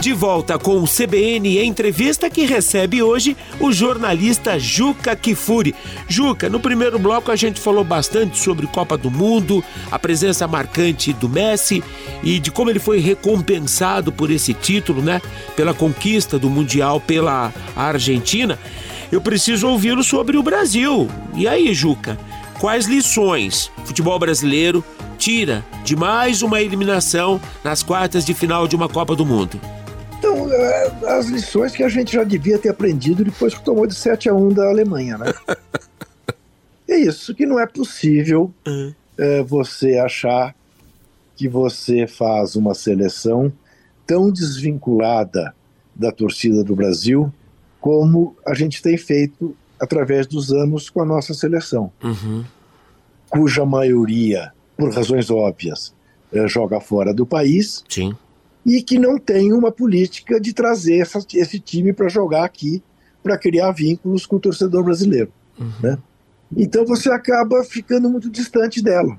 De 0.00 0.12
volta 0.12 0.56
com 0.56 0.80
o 0.80 0.86
CBN 0.86 1.64
Entrevista 1.64 2.30
que 2.30 2.46
recebe 2.46 3.02
hoje 3.02 3.36
o 3.58 3.72
jornalista 3.72 4.56
Juca 4.56 5.16
Kifuri. 5.16 5.74
Juca, 6.06 6.48
no 6.48 6.60
primeiro 6.60 6.96
bloco 6.96 7.32
a 7.32 7.34
gente 7.36 7.58
falou 7.58 7.82
bastante 7.82 8.38
sobre 8.38 8.68
Copa 8.68 8.96
do 8.96 9.10
Mundo, 9.10 9.64
a 9.90 9.98
presença 9.98 10.46
marcante 10.46 11.12
do 11.12 11.28
Messi 11.28 11.82
e 12.22 12.38
de 12.38 12.52
como 12.52 12.70
ele 12.70 12.78
foi 12.78 13.00
recompensado 13.00 14.12
por 14.12 14.30
esse 14.30 14.54
título, 14.54 15.02
né? 15.02 15.20
Pela 15.56 15.74
conquista 15.74 16.38
do 16.38 16.48
Mundial 16.48 17.00
pela 17.00 17.52
Argentina. 17.74 18.60
Eu 19.10 19.20
preciso 19.20 19.66
ouvi-lo 19.66 20.04
sobre 20.04 20.36
o 20.36 20.42
Brasil. 20.42 21.08
E 21.34 21.48
aí, 21.48 21.74
Juca? 21.74 22.16
Quais 22.60 22.86
lições 22.86 23.72
futebol 23.84 24.18
brasileiro 24.18 24.84
tira 25.14 25.64
de 25.84 25.96
mais 25.96 26.42
uma 26.42 26.60
eliminação 26.60 27.40
nas 27.62 27.82
quartas 27.82 28.24
de 28.24 28.34
final 28.34 28.68
de 28.68 28.76
uma 28.76 28.88
Copa 28.88 29.16
do 29.16 29.24
Mundo? 29.24 29.58
Então, 30.18 30.52
é, 30.52 30.92
as 31.18 31.26
lições 31.26 31.72
que 31.72 31.82
a 31.82 31.88
gente 31.88 32.12
já 32.12 32.24
devia 32.24 32.58
ter 32.58 32.68
aprendido 32.68 33.24
depois 33.24 33.54
que 33.54 33.64
tomou 33.64 33.86
de 33.86 33.94
7 33.94 34.28
a 34.28 34.34
1 34.34 34.48
da 34.50 34.68
Alemanha, 34.68 35.18
né? 35.18 35.32
é 36.88 36.96
isso, 36.96 37.34
que 37.34 37.46
não 37.46 37.58
é 37.58 37.66
possível 37.66 38.52
uhum. 38.66 38.94
é, 39.18 39.42
você 39.42 39.98
achar 39.98 40.54
que 41.36 41.48
você 41.48 42.06
faz 42.06 42.56
uma 42.56 42.74
seleção 42.74 43.52
tão 44.06 44.30
desvinculada 44.30 45.54
da 45.94 46.10
torcida 46.10 46.62
do 46.62 46.74
Brasil 46.74 47.32
como 47.84 48.34
a 48.46 48.54
gente 48.54 48.80
tem 48.80 48.96
feito 48.96 49.54
através 49.78 50.26
dos 50.26 50.50
anos 50.50 50.88
com 50.88 51.02
a 51.02 51.04
nossa 51.04 51.34
seleção, 51.34 51.92
uhum. 52.02 52.42
cuja 53.28 53.66
maioria, 53.66 54.53
por 54.76 54.92
razões 54.92 55.30
óbvias, 55.30 55.94
é, 56.32 56.46
joga 56.48 56.80
fora 56.80 57.12
do 57.12 57.24
país. 57.24 57.84
Sim 57.88 58.14
e 58.66 58.82
que 58.82 58.98
não 58.98 59.18
tem 59.18 59.52
uma 59.52 59.70
política 59.70 60.40
de 60.40 60.52
trazer 60.52 60.98
essa, 60.98 61.24
esse 61.34 61.60
time 61.60 61.92
para 61.92 62.08
jogar 62.08 62.44
aqui, 62.44 62.82
para 63.22 63.36
criar 63.36 63.72
vínculos 63.72 64.24
com 64.24 64.36
o 64.36 64.40
torcedor 64.40 64.84
brasileiro. 64.84 65.30
Uhum. 65.58 65.70
Né? 65.82 65.98
Então 66.56 66.84
você 66.84 67.10
acaba 67.10 67.62
ficando 67.64 68.08
muito 68.08 68.30
distante 68.30 68.82
dela 68.82 69.18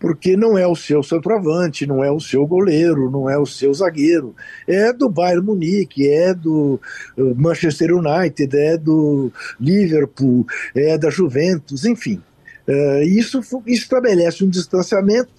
porque 0.00 0.36
não 0.36 0.56
é 0.56 0.66
o 0.66 0.76
seu 0.76 1.02
centroavante, 1.02 1.86
não 1.86 2.04
é 2.04 2.10
o 2.10 2.20
seu 2.20 2.46
goleiro, 2.46 3.10
não 3.10 3.28
é 3.28 3.36
o 3.36 3.44
seu 3.44 3.74
zagueiro, 3.74 4.34
é 4.66 4.92
do 4.92 5.08
Bayern 5.08 5.44
Munique, 5.44 6.08
é 6.08 6.32
do 6.32 6.80
uh, 7.16 7.34
Manchester 7.34 7.92
United, 7.92 8.56
é 8.56 8.76
do 8.76 9.32
Liverpool, 9.60 10.46
é 10.74 10.96
da 10.96 11.10
Juventus, 11.10 11.84
enfim. 11.84 12.22
Uh, 12.68 13.02
isso, 13.02 13.40
isso 13.66 13.82
estabelece 13.82 14.44
um 14.44 14.48
distanciamento 14.48 15.30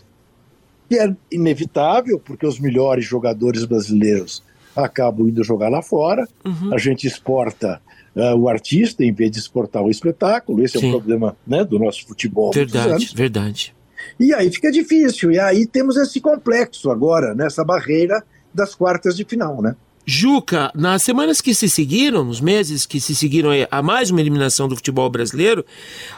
que 0.89 0.97
é 0.97 1.15
inevitável, 1.31 2.19
porque 2.19 2.47
os 2.47 2.59
melhores 2.59 3.05
jogadores 3.05 3.63
brasileiros 3.63 4.43
acabam 4.75 5.27
indo 5.27 5.43
jogar 5.43 5.69
lá 5.69 5.81
fora, 5.83 6.27
uhum. 6.43 6.73
a 6.73 6.77
gente 6.79 7.05
exporta 7.05 7.79
uh, 8.15 8.35
o 8.35 8.49
artista 8.49 9.03
em 9.03 9.13
vez 9.13 9.29
de 9.29 9.37
exportar 9.37 9.83
o 9.83 9.91
espetáculo, 9.91 10.63
esse 10.63 10.79
Sim. 10.79 10.87
é 10.87 10.89
o 10.89 10.91
problema 10.93 11.37
né, 11.45 11.63
do 11.63 11.77
nosso 11.77 12.07
futebol. 12.07 12.51
Verdade, 12.51 13.11
verdade. 13.15 13.75
E 14.19 14.33
aí 14.33 14.51
fica 14.51 14.71
difícil. 14.71 15.31
E 15.31 15.39
aí 15.39 15.67
temos 15.67 15.97
esse 15.97 16.19
complexo 16.19 16.89
agora, 16.89 17.35
nessa 17.35 17.63
barreira 17.63 18.23
das 18.53 18.73
quartas 18.73 19.15
de 19.15 19.23
final, 19.23 19.61
né? 19.61 19.75
Juca, 20.10 20.72
nas 20.74 21.04
semanas 21.04 21.39
que 21.39 21.54
se 21.54 21.69
seguiram, 21.69 22.24
nos 22.24 22.41
meses 22.41 22.84
que 22.88 23.00
se 23.00 23.13
seguiram 23.13 23.52
a 23.69 23.82
mais 23.84 24.10
uma 24.10 24.19
eliminação 24.19 24.67
do 24.67 24.76
futebol 24.76 25.08
brasileiro, 25.08 25.63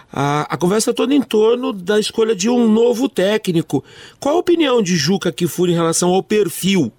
a, 0.10 0.44
a 0.44 0.56
conversa 0.56 0.94
toda 0.94 1.14
em 1.14 1.22
torno 1.22 1.74
da 1.74 2.00
escolha 2.00 2.34
de 2.34 2.50
um 2.50 2.72
novo 2.72 3.10
técnico. 3.10 3.84
Qual 4.18 4.38
a 4.38 4.40
opinião 4.40 4.82
de 4.82 4.96
Juca 4.96 5.30
Kifuri 5.30 5.74
em 5.74 5.76
relação 5.76 6.08
ao 6.08 6.24
perfil 6.24 6.90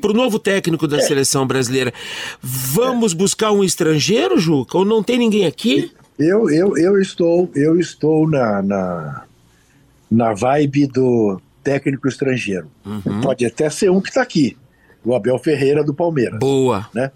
para 0.00 0.10
o 0.10 0.14
novo 0.14 0.38
técnico 0.38 0.88
da 0.88 0.96
é. 0.96 1.00
seleção 1.02 1.46
brasileira? 1.46 1.92
Vamos 2.40 3.12
é. 3.12 3.14
buscar 3.14 3.52
um 3.52 3.62
estrangeiro, 3.62 4.38
Juca? 4.38 4.78
Ou 4.78 4.86
não 4.86 5.02
tem 5.02 5.18
ninguém 5.18 5.44
aqui? 5.44 5.92
Eu, 6.18 6.48
eu, 6.48 6.78
eu 6.78 6.98
estou, 6.98 7.50
eu 7.54 7.78
estou 7.78 8.26
na, 8.26 8.62
na, 8.62 9.24
na 10.10 10.32
vibe 10.32 10.86
do 10.86 11.38
técnico 11.62 12.08
estrangeiro. 12.08 12.68
Uhum. 12.86 13.20
Pode 13.20 13.44
até 13.44 13.68
ser 13.68 13.90
um 13.90 14.00
que 14.00 14.08
está 14.08 14.22
aqui, 14.22 14.56
o 15.06 15.14
Abel 15.14 15.38
Ferreira 15.38 15.84
do 15.84 15.94
Palmeiras. 15.94 16.38
Boa. 16.38 16.88
Né? 16.92 17.10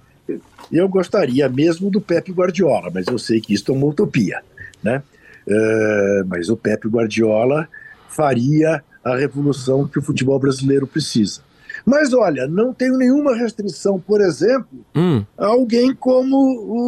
Eu 0.71 0.89
gostaria 0.89 1.49
mesmo 1.49 1.91
do 1.91 2.01
Pepe 2.01 2.33
Guardiola, 2.33 2.91
mas 2.93 3.07
eu 3.09 3.19
sei 3.19 3.41
que 3.41 3.53
isso 3.53 3.71
é 3.71 3.75
uma 3.75 3.87
utopia. 3.87 4.41
Né? 4.83 5.03
Uh, 5.47 6.25
mas 6.27 6.49
o 6.49 6.57
Pepe 6.57 6.89
Guardiola 6.89 7.69
faria 8.09 8.83
a 9.05 9.17
revolução 9.17 9.87
que 9.87 9.99
o 9.99 10.03
futebol 10.03 10.39
brasileiro 10.39 10.87
precisa. 10.87 11.41
Mas 11.85 12.13
olha, 12.13 12.47
não 12.47 12.73
tenho 12.73 12.97
nenhuma 12.97 13.35
restrição, 13.35 13.99
por 13.99 14.21
exemplo, 14.21 14.85
hum. 14.95 15.25
a 15.37 15.47
alguém 15.47 15.95
como 15.95 16.37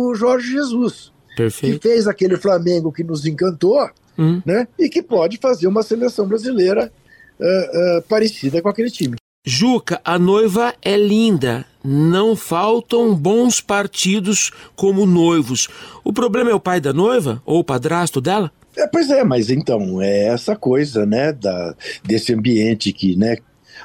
o 0.08 0.14
Jorge 0.14 0.52
Jesus, 0.52 1.12
Perfeito. 1.36 1.80
que 1.80 1.88
fez 1.88 2.06
aquele 2.06 2.36
Flamengo 2.36 2.92
que 2.92 3.02
nos 3.02 3.26
encantou 3.26 3.90
uhum. 4.16 4.42
né? 4.44 4.66
E 4.78 4.88
que 4.88 5.02
pode 5.02 5.38
fazer 5.38 5.66
uma 5.66 5.82
seleção 5.82 6.26
brasileira 6.26 6.92
uh, 7.40 7.98
uh, 7.98 8.02
parecida 8.02 8.60
com 8.60 8.68
aquele 8.68 8.90
time. 8.90 9.16
Juca, 9.44 10.00
a 10.05 10.20
noiva 10.20 10.72
é 10.81 10.96
linda. 10.96 11.66
Não 11.83 12.37
faltam 12.37 13.12
bons 13.12 13.61
partidos 13.61 14.52
como 14.76 15.05
noivos. 15.05 15.66
O 16.05 16.12
problema 16.12 16.50
é 16.52 16.55
o 16.55 16.61
pai 16.61 16.81
da 16.81 16.92
noiva 16.92 17.42
ou 17.44 17.59
o 17.59 17.64
padrasto 17.64 18.20
dela? 18.20 18.52
É, 18.76 18.87
pois 18.87 19.11
é, 19.11 19.24
mas 19.24 19.50
então, 19.50 20.00
é 20.00 20.28
essa 20.28 20.55
coisa, 20.55 21.05
né, 21.05 21.33
da, 21.33 21.74
desse 22.05 22.33
ambiente 22.33 22.92
que, 22.92 23.16
né, 23.16 23.37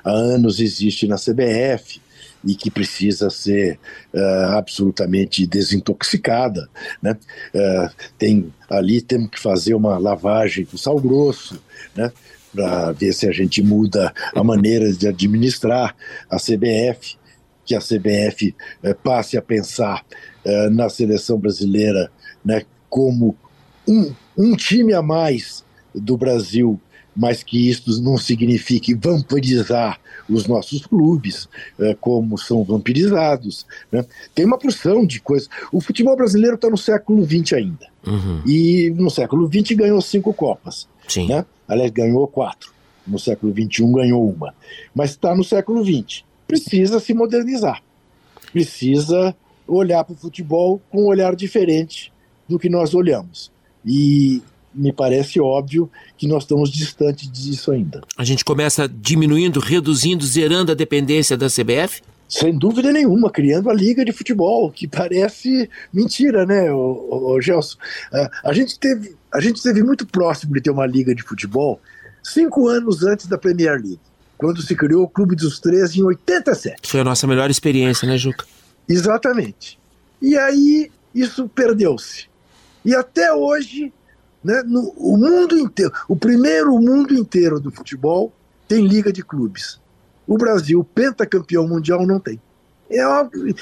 há 0.04 0.12
anos 0.12 0.60
existe 0.60 1.08
na 1.08 1.16
CBF, 1.16 2.00
e 2.46 2.54
que 2.54 2.70
precisa 2.70 3.32
ser 3.32 3.80
uh, 4.14 4.56
absolutamente 4.56 5.48
desintoxicada. 5.48 6.70
Né? 7.02 7.18
Uh, 7.54 7.90
tem, 8.16 8.54
ali 8.70 9.02
temos 9.02 9.32
que 9.32 9.40
fazer 9.40 9.74
uma 9.74 9.98
lavagem 9.98 10.66
com 10.66 10.78
sal 10.78 11.00
grosso, 11.00 11.60
né? 11.96 12.12
Para 12.54 12.92
ver 12.92 13.14
se 13.14 13.28
a 13.28 13.32
gente 13.32 13.62
muda 13.62 14.14
a 14.36 14.44
maneira 14.44 14.92
de 14.92 15.08
administrar 15.08 15.96
a 16.30 16.38
CBF, 16.38 17.18
que 17.66 17.76
a 17.76 17.80
CBF 17.80 18.56
eh, 18.84 18.94
passe 18.94 19.38
a 19.38 19.42
pensar 19.42 20.06
na 20.72 20.88
seleção 20.88 21.38
brasileira 21.38 22.10
né, 22.46 22.62
como 22.90 23.36
um, 23.86 24.14
um 24.38 24.56
time 24.56 24.94
a 24.94 25.02
mais 25.02 25.62
do 25.94 26.16
Brasil 26.16 26.80
mas 27.18 27.42
que 27.42 27.68
isso 27.68 28.02
não 28.02 28.16
signifique 28.16 28.94
vampirizar 28.94 30.00
os 30.30 30.46
nossos 30.46 30.86
clubes, 30.86 31.50
é, 31.80 31.96
como 31.96 32.38
são 32.38 32.64
vampirizados. 32.64 33.66
Né? 33.92 34.06
Tem 34.36 34.46
uma 34.46 34.60
porção 34.60 35.06
de 35.06 35.20
coisas. 35.20 35.50
O 35.72 35.82
futebol 35.82 36.16
brasileiro 36.16 36.56
está 36.56 36.70
no 36.70 36.78
século 36.78 37.26
XX 37.26 37.54
ainda. 37.54 37.88
Uhum. 38.06 38.42
E 38.46 38.94
no 38.96 39.10
século 39.10 39.52
XX 39.52 39.76
ganhou 39.76 40.00
cinco 40.00 40.32
Copas. 40.32 40.88
Sim. 41.08 41.28
Né? 41.28 41.44
Aliás, 41.68 41.92
ganhou 41.92 42.28
quatro. 42.28 42.72
No 43.06 43.18
século 43.18 43.54
XXI 43.54 43.92
ganhou 43.94 44.30
uma. 44.30 44.54
Mas 44.94 45.12
está 45.12 45.36
no 45.36 45.44
século 45.44 45.84
XX. 45.84 46.24
Precisa 46.48 47.00
se 47.00 47.14
modernizar. 47.14 47.82
Precisa 48.52 49.36
olhar 49.68 50.04
para 50.04 50.14
o 50.14 50.18
futebol 50.18 50.82
com 50.90 51.04
um 51.04 51.08
olhar 51.08 51.36
diferente 51.36 52.12
do 52.48 52.58
que 52.58 52.70
nós 52.70 52.94
olhamos. 52.94 53.52
E 53.86 54.42
me 54.74 54.94
parece 54.94 55.40
óbvio 55.40 55.90
que 56.18 56.28
nós 56.28 56.44
estamos 56.44 56.72
distantes 56.72 57.30
disso 57.32 57.72
ainda. 57.72 58.02
A 58.18 58.24
gente 58.24 58.46
começa 58.46 58.88
diminuindo, 58.88 59.60
reduzindo, 59.60 60.26
zerando 60.26 60.72
a 60.72 60.76
dependência 60.76 61.36
da 61.36 61.48
CBF? 61.48 62.02
Sem 62.30 62.58
dúvida 62.58 62.92
nenhuma, 62.92 63.32
criando 63.32 63.70
a 63.70 63.74
liga 63.74 64.04
de 64.04 64.12
futebol, 64.12 64.70
que 64.70 64.86
parece 64.86 65.70
mentira, 65.94 66.46
né, 66.46 66.70
o, 66.72 67.36
o, 67.36 67.42
Gelson? 67.42 67.78
A, 68.12 68.50
a, 68.50 68.54
gente 68.54 68.78
teve, 68.78 69.16
a 69.34 69.40
gente 69.40 69.58
esteve 69.58 69.84
muito 69.84 70.06
próximo 70.06 70.54
de 70.54 70.62
ter 70.62 70.72
uma 70.72 70.86
liga 70.86 71.14
de 71.14 71.24
futebol 71.24 71.80
cinco 72.24 72.68
anos 72.68 73.04
antes 73.04 73.28
da 73.28 73.38
Premier 73.38 73.74
League, 73.74 74.00
quando 74.38 74.62
se 74.62 74.76
criou 74.76 75.04
o 75.04 75.10
Clube 75.10 75.36
dos 75.36 75.60
13 75.60 76.00
em 76.00 76.04
87. 76.04 76.88
Foi 76.88 77.00
a 77.00 77.04
nossa 77.04 77.26
melhor 77.28 77.50
experiência, 77.50 78.08
né, 78.08 78.18
Juca? 78.18 78.46
Exatamente. 78.88 79.80
E 80.22 80.38
aí 80.38 80.92
isso 81.14 81.48
perdeu-se. 81.50 82.28
E 82.86 82.94
até 82.96 83.34
hoje 83.34 83.92
né? 84.48 84.64
No, 84.66 84.94
o 84.96 85.18
mundo 85.18 85.58
inteiro, 85.58 85.92
o 86.08 86.16
primeiro 86.16 86.72
mundo 86.80 87.14
inteiro 87.14 87.60
do 87.60 87.70
futebol 87.70 88.32
tem 88.66 88.86
liga 88.88 89.12
de 89.12 89.22
clubes. 89.22 89.80
O 90.26 90.38
Brasil, 90.38 90.82
pentacampeão 90.84 91.68
mundial, 91.68 92.06
não 92.08 92.20
tem. 92.20 92.40
É 92.90 93.02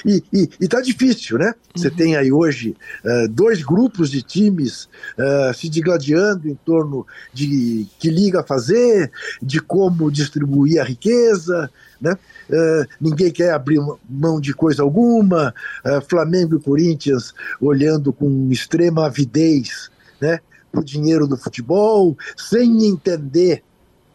e, 0.05 0.23
e, 0.31 0.49
e 0.61 0.67
tá 0.67 0.79
difícil, 0.81 1.39
né? 1.39 1.53
Você 1.75 1.87
uhum. 1.87 1.95
tem 1.95 2.15
aí 2.15 2.31
hoje 2.31 2.75
uh, 3.03 3.27
dois 3.27 3.63
grupos 3.63 4.11
de 4.11 4.21
times 4.21 4.87
uh, 5.17 5.53
se 5.53 5.67
digladiando 5.67 6.47
em 6.47 6.53
torno 6.53 7.05
de 7.33 7.87
que 7.97 8.09
liga 8.09 8.43
fazer, 8.43 9.11
de 9.41 9.59
como 9.59 10.11
distribuir 10.11 10.79
a 10.79 10.83
riqueza, 10.83 11.71
né? 11.99 12.15
Uh, 12.47 12.87
ninguém 13.01 13.31
quer 13.31 13.51
abrir 13.51 13.79
mão 14.07 14.39
de 14.39 14.53
coisa 14.53 14.83
alguma. 14.83 15.53
Flamengo 16.07 16.55
e 16.55 16.61
Corinthians 16.61 17.33
olhando 17.59 18.13
com 18.13 18.49
extrema 18.51 19.07
avidez, 19.07 19.89
né? 20.21 20.39
o 20.73 20.83
dinheiro 20.83 21.25
do 21.25 21.37
futebol, 21.37 22.17
sem 22.35 22.85
entender 22.85 23.63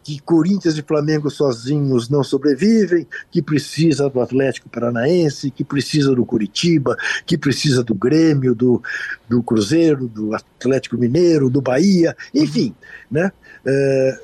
que 0.03 0.19
Corinthians 0.19 0.77
e 0.77 0.81
Flamengo 0.81 1.29
sozinhos 1.29 2.09
não 2.09 2.23
sobrevivem, 2.23 3.07
que 3.29 3.41
precisa 3.41 4.09
do 4.09 4.19
Atlético 4.19 4.69
Paranaense, 4.69 5.51
que 5.51 5.63
precisa 5.63 6.15
do 6.15 6.25
Curitiba, 6.25 6.95
que 7.25 7.37
precisa 7.37 7.83
do 7.83 7.93
Grêmio, 7.93 8.55
do, 8.55 8.81
do 9.29 9.43
Cruzeiro, 9.43 10.07
do 10.07 10.33
Atlético 10.33 10.97
Mineiro, 10.97 11.49
do 11.49 11.61
Bahia, 11.61 12.15
enfim, 12.33 12.73
né? 13.09 13.31
É, 13.65 14.19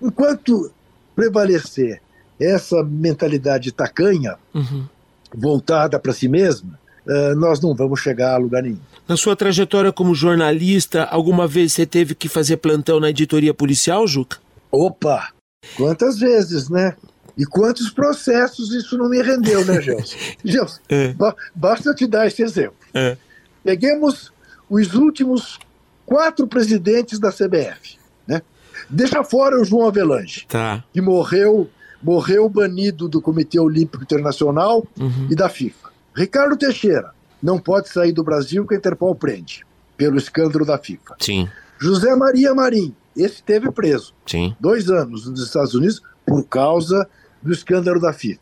enquanto 0.00 0.70
prevalecer 1.14 2.00
essa 2.40 2.82
mentalidade 2.84 3.72
tacanha, 3.72 4.36
uhum. 4.54 4.84
voltada 5.34 5.98
para 5.98 6.12
si 6.12 6.28
mesma, 6.28 6.78
uh, 7.06 7.34
nós 7.34 7.60
não 7.60 7.74
vamos 7.74 8.00
chegar 8.00 8.34
a 8.34 8.36
lugar 8.36 8.62
nenhum. 8.62 8.78
Na 9.06 9.16
sua 9.16 9.34
trajetória 9.34 9.92
como 9.92 10.14
jornalista, 10.14 11.04
alguma 11.04 11.48
vez 11.48 11.72
você 11.72 11.84
teve 11.84 12.14
que 12.14 12.28
fazer 12.28 12.58
plantão 12.58 13.00
na 13.00 13.10
editoria 13.10 13.52
policial, 13.52 14.06
Juca? 14.06 14.38
Opa! 14.70 15.32
Quantas 15.76 16.18
vezes, 16.18 16.68
né? 16.68 16.94
E 17.36 17.44
quantos 17.44 17.90
processos 17.90 18.72
isso 18.74 18.98
não 18.98 19.08
me 19.08 19.22
rendeu, 19.22 19.64
né, 19.64 19.80
Gelson? 19.80 20.16
Gelson, 20.44 20.80
é. 20.88 21.12
ba 21.12 21.34
basta 21.54 21.94
te 21.94 22.06
dar 22.06 22.26
esse 22.26 22.42
exemplo. 22.42 22.76
É. 22.92 23.16
Peguemos 23.62 24.32
os 24.68 24.94
últimos 24.94 25.58
quatro 26.04 26.48
presidentes 26.48 27.18
da 27.18 27.30
CBF, 27.30 27.96
né? 28.26 28.42
Deixa 28.90 29.22
fora 29.22 29.60
o 29.60 29.64
João 29.64 29.86
Avelange, 29.86 30.46
tá. 30.48 30.82
que 30.92 31.00
morreu, 31.00 31.68
morreu 32.02 32.48
banido 32.48 33.08
do 33.08 33.20
Comitê 33.20 33.60
Olímpico 33.60 34.02
Internacional 34.02 34.86
uhum. 34.98 35.28
e 35.30 35.36
da 35.36 35.48
FIFA. 35.48 35.90
Ricardo 36.16 36.56
Teixeira 36.56 37.12
não 37.42 37.58
pode 37.58 37.88
sair 37.88 38.12
do 38.12 38.24
Brasil 38.24 38.66
que 38.66 38.74
a 38.74 38.78
Interpol 38.78 39.14
prende, 39.14 39.64
pelo 39.96 40.16
escândalo 40.16 40.64
da 40.64 40.78
FIFA. 40.78 41.16
Sim. 41.20 41.48
José 41.78 42.14
Maria 42.16 42.54
Marim, 42.54 42.94
esse 43.16 43.42
teve 43.42 43.70
preso. 43.70 44.14
Sim. 44.26 44.54
Dois 44.60 44.88
anos 44.90 45.26
nos 45.26 45.42
Estados 45.42 45.74
Unidos 45.74 46.02
por 46.26 46.44
causa 46.46 47.08
do 47.42 47.52
escândalo 47.52 48.00
da 48.00 48.12
FIFA. 48.12 48.40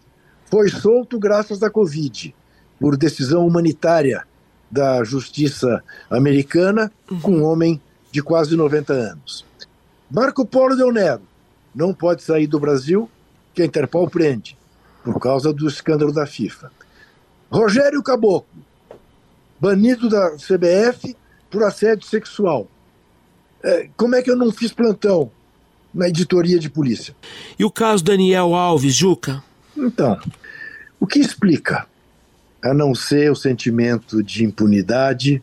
foi 0.50 0.68
solto 0.68 1.18
graças 1.18 1.62
à 1.62 1.70
Covid, 1.70 2.34
por 2.78 2.96
decisão 2.96 3.46
humanitária 3.46 4.26
da 4.70 5.02
justiça 5.04 5.82
americana, 6.10 6.90
com 7.22 7.32
um 7.32 7.44
homem 7.44 7.80
de 8.10 8.22
quase 8.22 8.56
90 8.56 8.92
anos. 8.92 9.44
Marco 10.10 10.46
Polo 10.46 10.76
Del 10.76 10.92
Nero 10.92 11.22
não 11.74 11.92
pode 11.92 12.22
sair 12.22 12.46
do 12.46 12.60
Brasil, 12.60 13.10
que 13.54 13.62
a 13.62 13.66
Interpol 13.66 14.08
prende, 14.08 14.56
por 15.04 15.20
causa 15.20 15.52
do 15.52 15.68
escândalo 15.68 16.12
da 16.12 16.26
FIFA. 16.26 16.70
Rogério 17.50 18.02
Caboclo, 18.02 18.64
banido 19.60 20.08
da 20.08 20.36
CBF 20.36 21.16
por 21.50 21.62
assédio 21.62 22.06
sexual. 22.06 22.66
É, 23.62 23.88
como 23.96 24.14
é 24.14 24.22
que 24.22 24.30
eu 24.30 24.36
não 24.36 24.52
fiz 24.52 24.72
plantão 24.72 25.30
na 25.92 26.08
editoria 26.08 26.58
de 26.58 26.68
polícia? 26.68 27.14
E 27.58 27.64
o 27.64 27.70
caso 27.70 28.04
Daniel 28.04 28.54
Alves, 28.54 28.94
Juca? 28.94 29.42
Então, 29.76 30.18
o 31.00 31.06
que 31.06 31.18
explica, 31.18 31.86
a 32.62 32.72
não 32.72 32.94
ser 32.94 33.30
o 33.30 33.36
sentimento 33.36 34.22
de 34.22 34.44
impunidade, 34.44 35.42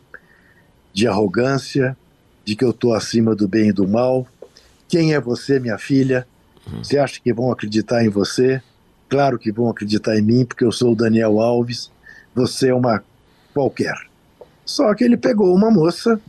de 0.92 1.06
arrogância, 1.06 1.96
de 2.44 2.54
que 2.54 2.64
eu 2.64 2.70
estou 2.70 2.94
acima 2.94 3.34
do 3.34 3.48
bem 3.48 3.68
e 3.68 3.72
do 3.72 3.86
mal? 3.86 4.26
Quem 4.88 5.14
é 5.14 5.20
você, 5.20 5.58
minha 5.58 5.78
filha? 5.78 6.26
Você 6.78 6.98
acha 6.98 7.20
que 7.20 7.32
vão 7.32 7.50
acreditar 7.50 8.04
em 8.04 8.08
você? 8.08 8.62
Claro 9.08 9.38
que 9.38 9.52
vão 9.52 9.68
acreditar 9.68 10.16
em 10.16 10.22
mim, 10.22 10.44
porque 10.44 10.64
eu 10.64 10.72
sou 10.72 10.92
o 10.92 10.96
Daniel 10.96 11.40
Alves, 11.40 11.90
você 12.34 12.68
é 12.68 12.74
uma 12.74 13.02
qualquer. 13.52 13.94
Só 14.64 14.92
que 14.94 15.04
ele 15.04 15.16
pegou 15.16 15.54
uma 15.54 15.70
moça 15.70 16.20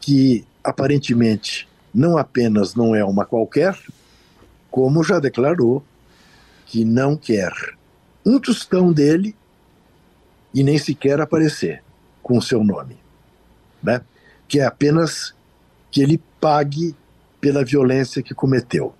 que 0.00 0.44
aparentemente 0.66 1.68
não 1.94 2.18
apenas 2.18 2.74
não 2.74 2.94
é 2.94 3.04
uma 3.04 3.24
qualquer, 3.24 3.78
como 4.70 5.02
já 5.02 5.18
declarou 5.18 5.82
que 6.66 6.84
não 6.84 7.16
quer 7.16 7.52
um 8.24 8.40
tostão 8.40 8.92
dele 8.92 9.34
e 10.52 10.62
nem 10.64 10.76
sequer 10.76 11.20
aparecer 11.20 11.82
com 12.22 12.36
o 12.36 12.42
seu 12.42 12.64
nome, 12.64 12.98
né? 13.82 14.02
Que 14.48 14.58
é 14.58 14.64
apenas 14.66 15.32
que 15.90 16.02
ele 16.02 16.20
pague 16.40 16.94
pela 17.40 17.64
violência 17.64 18.22
que 18.22 18.34
cometeu. 18.34 18.92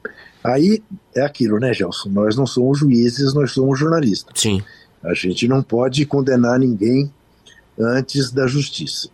Aí 0.45 0.83
é 1.15 1.23
aquilo, 1.23 1.59
né, 1.59 1.75
Gelson? 1.75 2.09
Nós 2.11 2.37
não 2.37 2.47
somos 2.47 2.79
juízes, 2.79 3.35
nós 3.35 3.51
somos 3.51 3.79
jornalistas. 3.79 4.41
Sim. 4.41 4.63
A 5.03 5.13
gente 5.13 5.49
não 5.49 5.63
pode 5.63 6.07
condenar 6.07 6.59
ninguém 6.59 7.13
antes 7.79 8.31
da 8.31 8.47
justiça. 8.47 9.09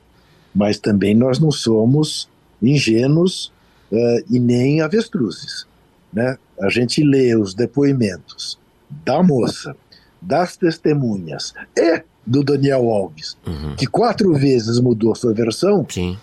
Mas 0.55 0.79
também 0.79 1.15
nós 1.15 1.39
não 1.39 1.51
somos 1.51 2.29
ingênuos 2.63 3.53
uh, 3.91 4.25
e 4.31 4.39
nem 4.39 4.81
avestruzes. 4.81 5.67
Né? 6.13 6.37
A 6.61 6.69
gente 6.69 7.03
lê 7.03 7.35
os 7.35 7.55
depoimentos 7.55 8.59
da 9.05 9.23
moça, 9.23 9.75
das 10.21 10.57
testemunhas 10.57 11.53
e 11.77 12.03
do 12.25 12.45
Daniel 12.45 12.89
Alves, 12.91 13.37
uhum. 13.47 13.75
que 13.77 13.87
quatro 13.87 14.33
vezes 14.35 14.79
mudou 14.79 15.15
sua 15.15 15.35
versão 15.35 15.85
Sim. 15.89 16.17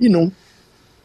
e 0.00 0.08
não, 0.08 0.32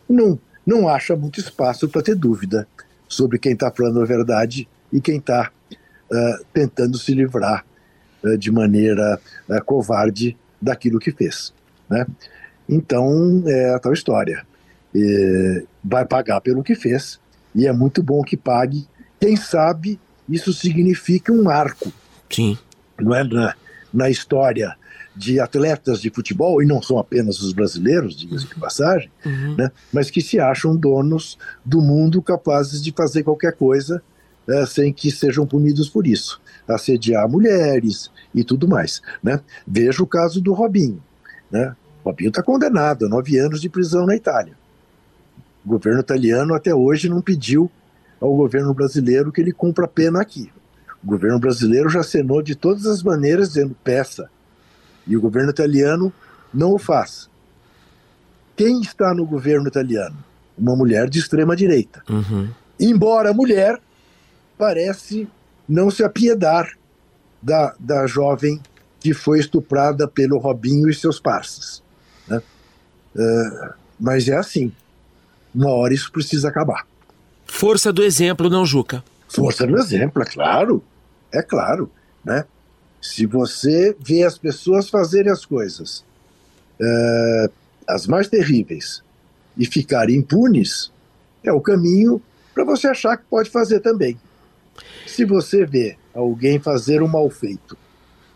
não, 0.08 0.40
não 0.66 0.88
acha 0.88 1.16
muito 1.16 1.40
espaço 1.40 1.90
para 1.90 2.02
ter 2.02 2.16
dúvida 2.16 2.68
sobre 3.08 3.38
quem 3.38 3.54
está 3.54 3.70
falando 3.72 4.02
a 4.02 4.06
verdade 4.06 4.68
e 4.94 5.02
quem 5.02 5.18
está 5.18 5.52
uh, 5.72 6.46
tentando 6.54 6.98
se 6.98 7.14
livrar 7.14 7.66
uh, 8.24 8.38
de 8.38 8.52
maneira 8.52 9.20
uh, 9.50 9.64
covarde 9.66 10.38
daquilo 10.62 11.00
que 11.00 11.12
fez. 11.12 11.54
Né? 11.90 12.06
Então, 12.68 13.44
é 13.46 13.74
a 13.74 13.80
tal 13.80 13.92
história. 13.92 14.46
E 14.94 15.66
vai 15.84 16.06
pagar 16.06 16.42
pelo 16.42 16.64
que 16.64 16.76
fez, 16.76 17.20
e 17.54 17.68
é 17.68 17.74
muito 17.74 18.02
bom 18.02 18.24
que 18.24 18.36
pague. 18.36 18.88
Quem 19.20 19.36
sabe 19.36 20.00
isso 20.28 20.54
significa 20.54 21.32
um 21.32 21.44
marco. 21.44 21.92
Sim. 22.30 22.58
Não 23.00 23.14
é 23.16 23.24
na, 23.24 23.56
na 23.94 24.10
história 24.10 24.76
de 25.16 25.40
atletas 25.40 26.00
de 26.00 26.10
futebol, 26.10 26.62
e 26.62 26.66
não 26.66 26.82
são 26.82 26.98
apenas 26.98 27.42
os 27.42 27.52
brasileiros, 27.52 28.16
diga-se 28.16 28.48
de 28.48 28.56
passagem, 28.56 29.12
uhum. 29.26 29.56
né, 29.58 29.70
mas 29.92 30.10
que 30.10 30.22
se 30.22 30.40
acham 30.40 30.76
donos 30.76 31.38
do 31.66 31.82
mundo 31.82 32.22
capazes 32.22 32.82
de 32.82 32.94
fazer 32.94 33.24
qualquer 33.24 33.54
coisa 33.54 34.02
é, 34.48 34.66
sem 34.66 34.94
que 34.94 35.12
sejam 35.12 35.46
punidos 35.46 35.90
por 35.90 36.08
isso. 36.08 36.42
Assediar 36.68 37.28
mulheres 37.30 38.10
e 38.34 38.44
tudo 38.44 38.68
mais. 38.68 39.02
Né? 39.22 39.42
Veja 39.68 40.02
o 40.02 40.08
caso 40.08 40.40
do 40.40 40.54
Robinho. 40.54 41.04
Né? 41.52 41.76
Robinho 42.04 42.30
está 42.30 42.42
condenado 42.42 43.06
a 43.06 43.10
nove 43.10 43.38
anos 43.38 43.62
de 43.62 43.70
prisão 43.70 44.06
na 44.06 44.16
Itália. 44.16 44.54
O 45.70 45.74
governo 45.74 46.00
italiano 46.00 46.56
até 46.56 46.74
hoje 46.74 47.08
não 47.08 47.22
pediu 47.22 47.70
ao 48.20 48.36
governo 48.36 48.74
brasileiro 48.74 49.32
que 49.32 49.40
ele 49.40 49.52
cumpra 49.52 49.86
a 49.86 49.88
pena 49.88 50.20
aqui. 50.20 50.52
O 51.04 51.06
governo 51.06 51.40
brasileiro 51.40 51.88
já 51.90 52.00
acenou 52.00 52.42
de 52.42 52.56
todas 52.56 52.88
as 52.88 53.04
maneiras, 53.04 53.50
dizendo 53.50 53.78
peça, 53.84 54.32
e 55.06 55.16
o 55.16 55.22
governo 55.22 55.52
italiano 55.52 56.12
não 56.52 56.74
o 56.74 56.80
faz. 56.80 57.30
Quem 58.56 58.82
está 58.82 59.14
no 59.14 59.28
governo 59.28 59.68
italiano? 59.68 60.18
Uma 60.58 60.76
mulher 60.76 61.08
de 61.08 61.20
extrema 61.20 61.56
direita. 61.56 62.02
Uhum. 62.10 62.50
Embora 62.80 63.32
mulher, 63.32 63.80
parece 64.58 65.30
não 65.68 65.92
se 65.92 66.04
apiedar 66.04 66.68
da, 67.40 67.76
da 67.80 68.08
jovem 68.08 68.60
que 69.00 69.14
foi 69.14 69.40
estuprada 69.40 70.08
pelo 70.08 70.40
Robinho 70.40 70.90
e 70.90 70.96
seus 70.96 71.20
parceiros. 71.20 71.84
Né? 72.28 72.42
Uh, 73.16 73.74
mas 74.00 74.28
é 74.28 74.36
assim. 74.36 74.74
Uma 75.54 75.72
hora 75.72 75.94
isso 75.94 76.12
precisa 76.12 76.50
acabar. 76.50 76.86
Força 77.46 77.92
do 77.92 78.04
exemplo, 78.04 78.50
não, 78.50 78.66
Juca? 78.66 79.04
Força 79.28 79.66
do 79.66 79.78
exemplo, 79.78 80.22
é 80.22 80.26
claro. 80.26 80.84
É 81.32 81.42
claro. 81.42 81.92
Né? 82.24 82.46
Se 83.02 83.26
você 83.26 83.96
vê 84.00 84.24
as 84.24 84.38
pessoas 84.38 84.90
fazerem 84.90 85.32
as 85.32 85.46
coisas, 85.46 86.04
uh, 86.80 87.52
as 87.88 88.08
mais 88.08 88.28
terríveis, 88.28 89.02
e 89.58 89.66
ficarem 89.66 90.16
impunes, 90.16 90.90
é 91.44 91.52
o 91.52 91.60
caminho 91.60 92.22
para 92.54 92.64
você 92.64 92.88
achar 92.88 93.18
que 93.18 93.26
pode 93.30 93.50
fazer 93.50 93.82
também. 93.82 94.18
Se 95.06 95.26
você 95.26 95.66
vê 95.66 95.98
alguém 96.14 96.60
fazer 96.60 97.04
um 97.04 97.08
mal 97.08 97.30
feito 97.30 97.78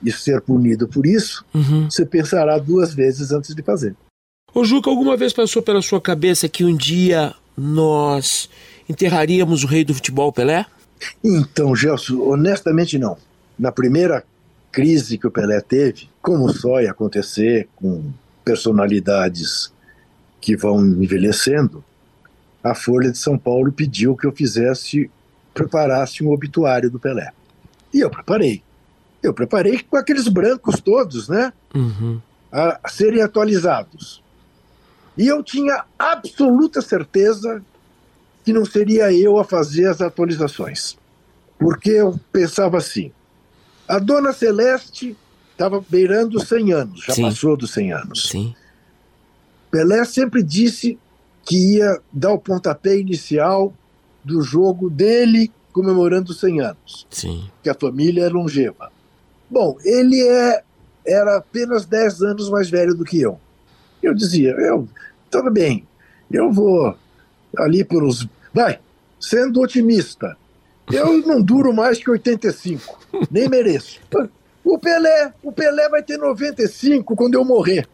e 0.03 0.11
ser 0.11 0.41
punido 0.41 0.87
por 0.87 1.05
isso, 1.05 1.45
uhum. 1.53 1.89
você 1.89 2.05
pensará 2.05 2.57
duas 2.57 2.93
vezes 2.93 3.31
antes 3.31 3.55
de 3.55 3.63
fazer. 3.63 3.95
Ô 4.53 4.63
Juca, 4.63 4.89
alguma 4.89 5.17
vez 5.17 5.33
passou 5.33 5.63
pela 5.63 5.81
sua 5.81 5.99
cabeça 5.99 6.47
que 6.47 6.63
um 6.63 6.77
dia 6.77 7.33
nós 7.57 8.47
enterraríamos 8.87 9.63
o 9.63 9.67
rei 9.67 9.83
do 9.83 9.95
futebol, 9.95 10.31
Pelé? 10.31 10.65
Então, 11.23 11.75
Gelson, 11.75 12.19
honestamente 12.19 12.99
não. 12.99 13.17
Na 13.57 13.71
primeira 13.71 14.23
crise 14.71 15.17
que 15.17 15.25
o 15.25 15.31
Pelé 15.31 15.59
teve, 15.59 16.07
como 16.21 16.53
só 16.53 16.81
ia 16.81 16.91
acontecer 16.91 17.67
com 17.75 18.11
personalidades 18.45 19.73
que 20.39 20.55
vão 20.55 20.85
envelhecendo, 20.85 21.83
a 22.63 22.75
Folha 22.75 23.11
de 23.11 23.17
São 23.17 23.37
Paulo 23.37 23.71
pediu 23.71 24.15
que 24.15 24.27
eu 24.27 24.31
fizesse, 24.31 25.09
preparasse 25.53 26.23
um 26.23 26.31
obituário 26.31 26.91
do 26.91 26.99
Pelé. 26.99 27.31
E 27.93 27.99
eu 27.99 28.09
preparei. 28.09 28.61
Eu 29.21 29.33
preparei 29.33 29.79
com 29.79 29.97
aqueles 29.97 30.27
brancos 30.27 30.79
todos, 30.79 31.27
né? 31.27 31.51
Uhum. 31.73 32.21
A, 32.51 32.79
a 32.83 32.89
serem 32.89 33.21
atualizados. 33.21 34.22
E 35.17 35.27
eu 35.27 35.43
tinha 35.43 35.85
absoluta 35.97 36.81
certeza 36.81 37.63
que 38.43 38.51
não 38.51 38.65
seria 38.65 39.11
eu 39.13 39.37
a 39.37 39.43
fazer 39.43 39.87
as 39.87 40.01
atualizações. 40.01 40.97
Porque 41.57 41.91
eu 41.91 42.19
pensava 42.31 42.77
assim: 42.77 43.11
a 43.87 43.99
Dona 43.99 44.33
Celeste 44.33 45.15
estava 45.51 45.83
beirando 45.87 46.43
100 46.43 46.73
anos, 46.73 47.03
já 47.05 47.13
Sim. 47.13 47.23
passou 47.23 47.55
dos 47.55 47.71
100 47.71 47.93
anos. 47.93 48.29
Sim. 48.29 48.55
Pelé 49.71 50.03
sempre 50.05 50.43
disse 50.43 50.99
que 51.43 51.77
ia 51.77 51.99
dar 52.11 52.31
o 52.31 52.39
pontapé 52.39 52.97
inicial 52.97 53.73
do 54.23 54.41
jogo 54.41 54.89
dele 54.89 55.51
comemorando 55.71 56.33
100 56.33 56.61
anos. 56.61 57.07
Sim. 57.09 57.49
Que 57.61 57.69
a 57.69 57.73
família 57.73 58.25
é 58.25 58.29
longeva. 58.29 58.91
Bom, 59.49 59.77
ele 59.83 60.21
é, 60.21 60.63
era 61.05 61.37
apenas 61.37 61.85
10 61.85 62.21
anos 62.21 62.49
mais 62.49 62.69
velho 62.69 62.93
do 62.95 63.03
que 63.03 63.19
eu. 63.19 63.39
Eu 64.03 64.13
dizia, 64.13 64.51
eu, 64.51 64.87
tudo 65.31 65.49
bem, 65.49 65.87
eu 66.29 66.51
vou 66.51 66.95
ali 67.57 67.83
pelos. 67.83 68.27
Vai, 68.53 68.79
sendo 69.19 69.61
otimista, 69.61 70.37
eu 70.91 71.19
não 71.25 71.41
duro 71.41 71.73
mais 71.73 71.97
que 71.97 72.11
85, 72.11 72.99
nem 73.31 73.47
mereço. 73.47 74.01
O 74.63 74.77
Pelé, 74.77 75.33
o 75.41 75.51
Pelé 75.51 75.89
vai 75.89 76.03
ter 76.03 76.17
95 76.17 77.15
quando 77.15 77.35
eu 77.35 77.45
morrer. 77.45 77.87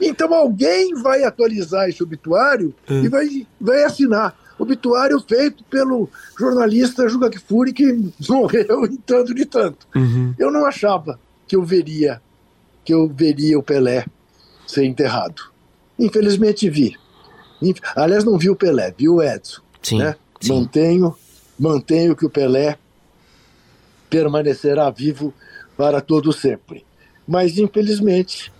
Então 0.00 0.32
alguém 0.34 0.94
vai 0.94 1.22
atualizar 1.22 1.88
esse 1.88 2.02
obituário 2.02 2.74
e 2.88 3.08
vai, 3.08 3.46
vai 3.60 3.84
assinar. 3.84 4.36
Obituário 4.58 5.18
feito 5.20 5.64
pelo 5.64 6.08
jornalista 6.38 7.08
Juga 7.08 7.30
Kfouri, 7.30 7.72
que 7.72 8.12
morreu 8.28 8.84
em 8.84 8.96
tanto 8.96 9.34
de 9.34 9.44
tanto. 9.44 9.86
Uhum. 9.94 10.34
Eu 10.38 10.50
não 10.50 10.64
achava 10.64 11.18
que 11.46 11.56
eu 11.56 11.62
veria 11.62 12.20
que 12.84 12.92
eu 12.92 13.08
veria 13.08 13.58
o 13.58 13.62
Pelé 13.62 14.04
ser 14.72 14.84
enterrado. 14.84 15.42
Infelizmente 15.98 16.68
vi. 16.68 16.96
Aliás, 17.94 18.24
não 18.24 18.38
vi 18.38 18.50
o 18.50 18.56
Pelé, 18.56 18.92
vi 18.96 19.08
o 19.08 19.22
Edson. 19.22 19.62
Sim, 19.82 19.98
né? 19.98 20.16
sim. 20.40 20.52
Mantenho 20.52 21.16
mantenho 21.62 22.16
que 22.16 22.26
o 22.26 22.30
Pelé 22.30 22.76
permanecerá 24.10 24.90
vivo 24.90 25.32
para 25.76 26.00
todo 26.00 26.32
sempre. 26.32 26.84
Mas, 27.26 27.56
infelizmente, 27.56 28.52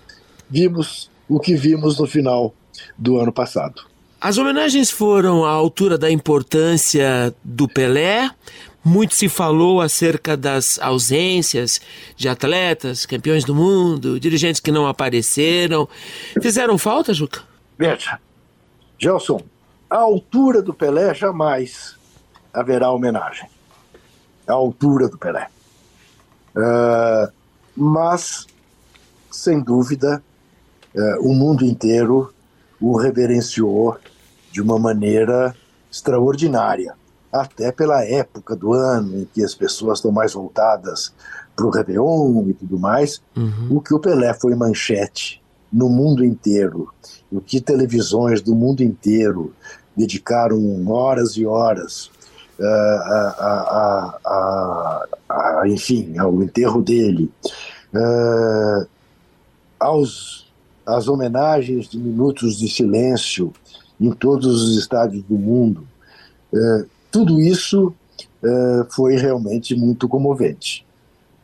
vimos 0.49 1.11
o 1.29 1.41
que 1.41 1.55
vimos 1.55 1.99
no 1.99 2.07
final 2.07 2.55
do 2.97 3.19
ano 3.19 3.33
passado. 3.33 3.83
As 4.21 4.39
homenagens 4.39 4.91
foram 4.91 5.45
à 5.45 5.51
altura 5.51 5.99
da 5.99 6.11
importância 6.11 7.35
do 7.43 7.69
Pelé. 7.69 8.31
Muito 8.85 9.15
se 9.15 9.29
falou 9.29 9.81
acerca 9.81 10.37
das 10.37 10.79
ausências 10.81 11.81
de 12.17 12.29
atletas, 12.29 13.07
campeões 13.07 13.45
do 13.45 13.55
mundo, 13.55 14.19
dirigentes 14.19 14.61
que 14.61 14.73
não 14.73 14.87
apareceram. 14.87 15.89
Fizeram 16.41 16.77
falta, 16.77 17.15
Juca? 17.15 17.43
Veja, 17.79 18.19
Gelson, 18.99 19.41
à 19.89 19.99
altura 19.99 20.61
do 20.63 20.75
Pelé 20.75 21.15
jamais 21.15 21.97
haverá 22.53 22.91
homenagem. 22.91 23.49
À 24.47 24.53
altura 24.53 25.09
do 25.09 25.17
Pelé. 25.17 25.49
Uh, 26.57 27.33
mas, 27.77 28.47
sem 29.31 29.61
dúvida, 29.61 30.23
uh, 30.95 31.29
o 31.29 31.35
mundo 31.35 31.65
inteiro 31.65 32.33
o 32.81 32.97
reverenciou 32.97 33.97
de 34.51 34.61
uma 34.61 34.79
maneira 34.79 35.55
extraordinária, 35.91 36.95
até 37.33 37.73
pela 37.73 38.05
época 38.05 38.55
do 38.55 38.75
ano 38.75 39.21
em 39.21 39.25
que 39.25 39.43
as 39.43 39.55
pessoas 39.55 39.99
estão 39.99 40.13
mais 40.13 40.35
voltadas 40.35 41.15
para 41.57 41.67
o 41.67 41.71
Réveillon 41.71 42.49
e 42.49 42.55
tudo 42.55 42.79
mais, 42.79 43.23
uhum. 43.37 43.77
o 43.77 43.81
que 43.81 43.95
o 43.95 43.99
Pelé 43.99 44.35
foi 44.35 44.55
manchete 44.55 45.43
no 45.73 45.89
mundo 45.89 46.25
inteiro, 46.25 46.93
o 47.31 47.41
que 47.41 47.61
televisões 47.61 48.43
do 48.43 48.55
mundo 48.55 48.83
inteiro 48.83 49.55
dedicaram 49.97 50.87
horas 50.91 51.37
e 51.37 51.47
horas 51.47 52.11
uh, 52.59 52.65
a, 52.65 54.19
a, 54.25 55.07
a, 55.31 55.69
enfim, 55.69 56.19
ao 56.19 56.43
enterro 56.43 56.83
dele, 56.83 57.31
uh, 57.95 58.87
aos, 59.81 60.53
às 60.85 61.09
homenagens 61.09 61.89
de 61.89 61.99
minutos 61.99 62.59
de 62.59 62.69
silêncio 62.69 63.53
em 63.99 64.13
todos 64.13 64.63
os 64.63 64.77
estádios 64.77 65.23
do 65.25 65.37
mundo. 65.37 65.87
Uh, 66.53 66.87
tudo 67.13 67.41
isso 67.41 67.95
foi 68.91 69.15
realmente 69.17 69.77
muito 69.77 70.09
comovente. 70.09 70.85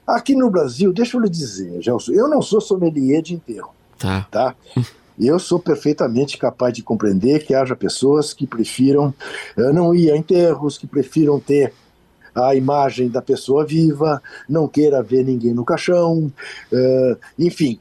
Aqui 0.05 0.35
no 0.35 0.51
Brasil, 0.51 0.93
deixa 0.93 1.17
eu 1.17 1.21
lhe 1.21 1.29
dizer, 1.29 1.83
Gelson, 1.83 2.13
eu 2.13 2.27
não 2.29 2.43
sou 2.43 2.61
sommelier 2.61 3.23
de 3.23 3.35
enterro. 3.35 3.71
Tá. 3.99 4.27
tá? 4.31 4.55
Eu 5.21 5.39
sou 5.41 5.59
perfeitamente 5.59 6.39
capaz 6.39 6.73
de 6.73 6.81
compreender 6.81 7.45
que 7.45 7.53
haja 7.53 7.75
pessoas 7.75 8.33
que 8.33 8.47
prefiram 8.47 9.13
uh, 9.57 9.73
não 9.73 9.93
ir 9.93 10.13
a 10.13 10.17
enterros, 10.17 10.79
que 10.79 10.87
prefiram 10.87 11.41
ter 11.41 11.73
a 12.33 12.55
imagem 12.55 13.09
da 13.09 13.21
pessoa 13.21 13.67
viva, 13.67 14.23
não 14.49 14.69
queira 14.69 15.03
ver 15.03 15.25
ninguém 15.25 15.53
no 15.53 15.65
caixão, 15.65 16.33
uh, 16.73 17.19
enfim. 17.37 17.81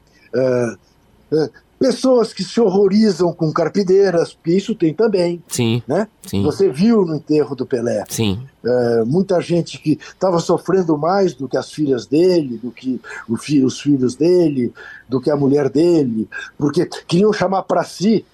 Pessoas 1.78 2.32
que 2.32 2.42
se 2.42 2.60
horrorizam 2.60 3.32
com 3.32 3.52
carpideiras, 3.52 4.34
porque 4.34 4.52
isso 4.52 4.74
tem 4.74 4.92
também. 4.92 5.40
Sim. 5.46 5.80
Né? 5.86 6.08
sim. 6.26 6.42
Você 6.42 6.68
viu 6.68 7.04
no 7.06 7.14
enterro 7.14 7.54
do 7.54 7.64
Pelé. 7.64 8.04
Sim. 8.08 8.44
É, 8.64 9.04
muita 9.04 9.40
gente 9.40 9.78
que 9.78 9.92
estava 9.92 10.40
sofrendo 10.40 10.98
mais 10.98 11.34
do 11.34 11.48
que 11.48 11.56
as 11.56 11.70
filhas 11.70 12.04
dele, 12.04 12.58
do 12.58 12.72
que 12.72 13.00
fi 13.38 13.64
os 13.64 13.80
filhos 13.80 14.16
dele, 14.16 14.72
do 15.08 15.20
que 15.20 15.30
a 15.30 15.36
mulher 15.36 15.68
dele, 15.68 16.28
porque 16.58 16.84
queriam 17.06 17.32
chamar 17.32 17.62
para 17.62 17.84
si 17.84 18.26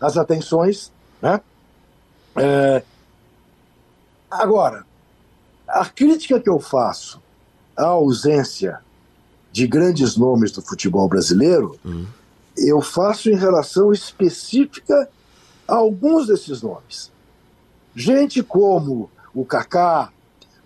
as 0.00 0.16
atenções. 0.16 0.90
Né? 1.22 1.40
É, 2.34 2.82
agora, 4.28 4.84
a 5.68 5.86
crítica 5.86 6.40
que 6.40 6.50
eu 6.50 6.58
faço 6.58 7.22
à 7.76 7.86
ausência 7.86 8.80
de 9.52 9.64
grandes 9.68 10.16
nomes 10.16 10.50
do 10.50 10.60
futebol 10.60 11.08
brasileiro. 11.08 11.78
Hum 11.86 12.04
eu 12.56 12.80
faço 12.80 13.30
em 13.30 13.36
relação 13.36 13.92
específica 13.92 15.08
a 15.66 15.74
alguns 15.74 16.26
desses 16.26 16.62
nomes. 16.62 17.10
Gente 17.94 18.42
como 18.42 19.10
o 19.34 19.44
Kaká, 19.44 20.12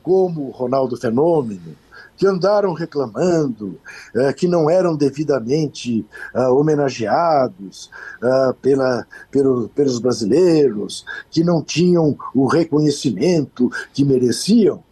como 0.03 0.49
o 0.49 0.51
Ronaldo 0.51 0.97
Fenômeno, 0.97 1.77
que 2.19 2.27
andaram 2.27 2.73
reclamando 2.73 3.79
é, 4.15 4.33
que 4.33 4.49
não 4.49 4.69
eram 4.69 4.97
devidamente 4.97 6.05
uh, 6.35 6.53
homenageados 6.53 7.89
uh, 8.21 8.53
pela, 8.55 9.07
pelo, 9.31 9.69
pelos 9.69 10.01
brasileiros, 10.01 11.07
que 11.31 11.45
não 11.45 11.63
tinham 11.63 12.19
o 12.35 12.47
reconhecimento 12.47 13.71
que 13.93 14.05
mereciam. 14.05 14.83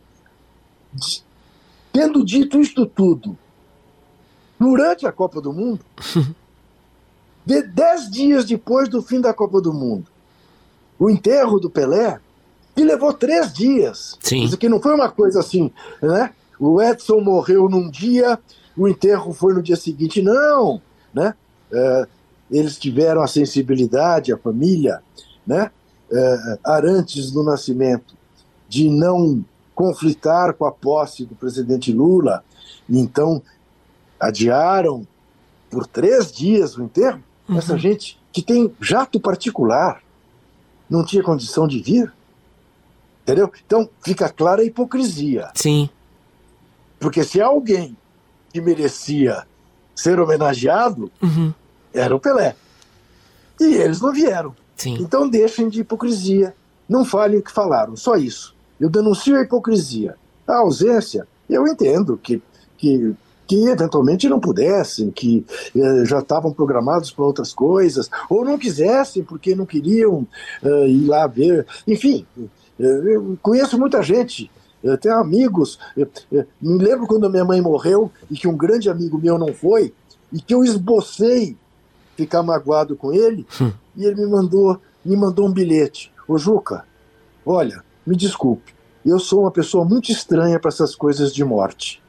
Tendo 1.93 2.25
dito 2.25 2.61
isto 2.61 2.87
tudo, 2.87 3.37
durante 4.59 5.05
a 5.05 5.11
Copa 5.11 5.41
do 5.41 5.53
Mundo, 5.53 5.81
de 7.47 7.63
dez 7.63 8.11
dias 8.11 8.45
depois 8.45 8.89
do 8.89 9.01
fim 9.01 9.21
da 9.21 9.33
Copa 9.33 9.61
do 9.61 9.73
Mundo. 9.73 10.11
O 10.99 11.09
enterro 11.09 11.61
do 11.61 11.71
Pelé, 11.71 12.19
que 12.75 12.83
levou 12.83 13.13
três 13.13 13.53
dias. 13.53 14.19
Sim. 14.21 14.43
Isso 14.43 14.59
que 14.59 14.69
não 14.69 14.83
foi 14.83 14.95
uma 14.95 15.09
coisa 15.09 15.39
assim, 15.39 15.71
né? 16.03 16.33
O 16.59 16.83
Edson 16.83 17.21
morreu 17.21 17.69
num 17.69 17.89
dia, 17.89 18.39
o 18.77 18.89
enterro 18.89 19.33
foi 19.33 19.55
no 19.55 19.63
dia 19.63 19.77
seguinte. 19.77 20.21
Não, 20.21 20.83
né? 21.15 21.35
É, 21.73 22.07
eles 22.51 22.77
tiveram 22.79 23.23
a 23.23 23.29
sensibilidade, 23.29 24.33
a 24.33 24.39
família, 24.39 25.01
né? 25.47 25.71
É, 26.11 26.59
Arantes 26.65 27.31
do 27.31 27.43
Nascimento, 27.43 28.15
de 28.69 28.89
não 28.89 29.45
conflitar 29.75 30.55
com 30.55 30.65
a 30.65 30.73
posse 30.73 31.25
do 31.25 31.35
presidente 31.35 31.93
Lula, 31.93 32.43
então 32.89 33.43
adiaram 34.19 35.07
por 35.71 35.87
três 35.87 36.33
dias 36.33 36.77
o 36.77 36.83
enterro. 36.83 37.23
Uhum. 37.49 37.59
Essa 37.59 37.77
gente 37.79 38.19
que 38.33 38.43
tem 38.43 38.75
jato 38.81 39.21
particular 39.21 40.03
não 40.89 41.05
tinha 41.05 41.23
condição 41.23 41.67
de 41.67 41.81
vir. 41.81 42.13
Entendeu? 43.23 43.51
Então 43.65 43.89
fica 44.03 44.29
clara 44.29 44.63
a 44.63 44.65
hipocrisia. 44.65 45.51
Sim. 45.55 45.89
Porque 46.99 47.25
se 47.25 47.41
alguém 47.41 47.97
que 48.53 48.61
merecia 48.61 49.47
ser 49.95 50.21
homenageado, 50.21 51.11
uhum. 51.23 51.53
era 51.93 52.15
o 52.15 52.21
Pelé. 52.21 52.55
E 53.61 53.75
eles 53.75 54.01
não 54.01 54.13
vieram. 54.13 54.55
Sim. 54.77 54.97
Então 55.01 55.29
deixem 55.29 55.69
de 55.69 55.81
hipocrisia. 55.81 56.55
Não 56.89 57.05
falem 57.05 57.39
o 57.39 57.43
que 57.43 57.51
falaram, 57.51 57.97
só 57.97 58.17
isso. 58.17 58.55
Eu 58.79 58.89
denuncio 58.89 59.37
a 59.37 59.43
hipocrisia. 59.43 60.17
A 60.47 60.59
ausência, 60.59 61.27
eu 61.49 61.67
entendo 61.67 62.17
que, 62.23 62.41
que 62.79 63.15
que 63.47 63.69
eventualmente 63.69 64.29
não 64.29 64.41
pudessem, 64.41 65.11
que 65.11 65.45
eh, 65.75 66.05
já 66.05 66.19
estavam 66.19 66.53
programados 66.53 67.11
para 67.11 67.25
outras 67.25 67.55
coisas, 67.55 68.11
ou 68.29 68.45
não 68.45 68.59
quisessem 68.59 69.23
porque 69.23 69.55
não 69.55 69.65
queriam 69.65 70.27
eh, 70.63 70.89
ir 70.89 71.07
lá 71.07 71.27
ver. 71.27 71.67
Enfim, 71.87 72.27
eh, 72.37 73.03
eu 73.05 73.39
conheço 73.41 73.79
muita 73.79 74.03
gente. 74.03 74.51
Eu 74.83 74.99
tenho 74.99 75.17
amigos. 75.17 75.79
me 76.61 76.79
lembro 76.79 77.07
quando 77.07 77.31
minha 77.31 77.45
mãe 77.45 77.61
morreu 77.61 78.11
e 78.31 78.35
que 78.35 78.47
um 78.47 78.57
grande 78.57 78.91
amigo 78.91 79.19
meu 79.19 79.39
não 79.39 79.53
foi, 79.53 79.93
e 80.33 80.41
que 80.41 80.55
eu 80.55 80.65
esbocei 80.65 81.57
ficar 82.17 82.43
magoado 82.43 82.97
com 82.97 83.13
ele, 83.13 83.47
hum. 83.61 83.73
e 83.97 84.05
ele 84.05 84.17
me 84.17 84.27
mandou, 84.27 84.79
me 85.05 85.17
mandou 85.17 85.47
um 85.47 85.53
bilhete. 85.53 86.13
Ô 86.27 86.39
Juca, 86.39 86.85
olha, 87.45 87.83
me 88.07 88.17
desculpe, 88.17 88.75
eu 89.05 89.19
sou 89.19 89.43
uma 89.43 89.51
pessoa 89.51 89.85
muito 89.85 90.11
estranha 90.11 90.59
para 90.59 90.69
essas 90.69 90.95
coisas 90.95 91.33
de 91.33 91.45
morte. 91.45 92.03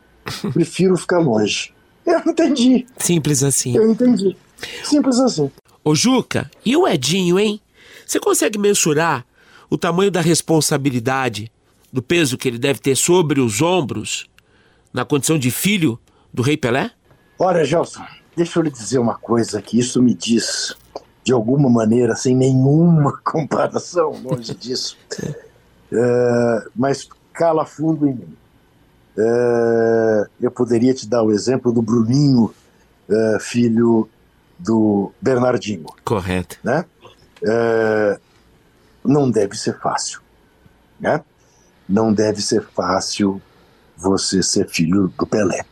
Prefiro 0.54 0.98
ficar 0.98 1.20
longe. 1.20 1.74
Eu 2.06 2.20
entendi. 2.20 2.86
Simples 2.98 3.44
assim. 3.44 3.76
Eu 3.76 3.92
entendi. 3.92 4.36
Simples 4.84 5.20
assim. 5.20 5.52
Ô 5.84 5.94
Juca, 5.94 6.50
e 6.66 6.76
o 6.76 6.88
Edinho, 6.88 7.40
hein? 7.40 7.62
Você 8.06 8.20
consegue 8.20 8.58
mensurar 8.58 9.26
o 9.70 9.78
tamanho 9.78 10.10
da 10.10 10.22
responsabilidade, 10.22 11.52
do 11.92 12.02
peso 12.02 12.38
que 12.38 12.48
ele 12.48 12.58
deve 12.58 12.80
ter 12.80 12.96
sobre 12.96 13.40
os 13.40 13.62
ombros 13.62 14.30
na 14.94 15.06
condição 15.06 15.38
de 15.38 15.52
filho 15.52 16.00
do 16.34 16.42
Rei 16.42 16.58
Pelé? 16.58 16.92
Olha, 17.40 17.64
Gelson, 17.64 18.06
deixa 18.36 18.60
eu 18.60 18.64
lhe 18.64 18.72
dizer 18.72 19.00
uma 19.00 19.16
coisa 19.16 19.62
que 19.62 19.78
isso 19.78 20.02
me 20.02 20.14
diz, 20.14 20.76
de 21.24 21.34
alguma 21.34 21.70
maneira, 21.70 22.16
sem 22.16 22.36
nenhuma 22.36 23.20
comparação, 23.24 24.20
longe 24.24 24.54
disso, 24.56 24.98
é, 25.92 26.68
mas 26.76 27.08
cala 27.34 27.66
fundo 27.66 28.08
em 28.08 28.14
mim. 28.14 28.38
É, 29.18 30.28
eu 30.42 30.52
poderia 30.52 30.94
te 30.94 31.08
dar 31.08 31.24
o 31.24 31.32
exemplo 31.32 31.72
do 31.72 31.82
Bruninho, 31.82 32.54
é, 33.10 33.38
filho 33.40 34.08
do 34.60 35.12
Bernardinho. 35.22 35.88
Correto. 36.04 36.58
Né? 36.64 36.86
É, 37.44 38.20
não 39.04 39.30
deve 39.30 39.58
ser 39.58 39.80
fácil. 39.80 40.22
Né? 41.00 41.24
Não 41.88 42.14
deve 42.14 42.42
ser 42.42 42.64
fácil 42.64 43.42
você 43.96 44.44
ser 44.44 44.68
filho 44.68 45.12
do 45.18 45.26
Pelé. 45.26 45.66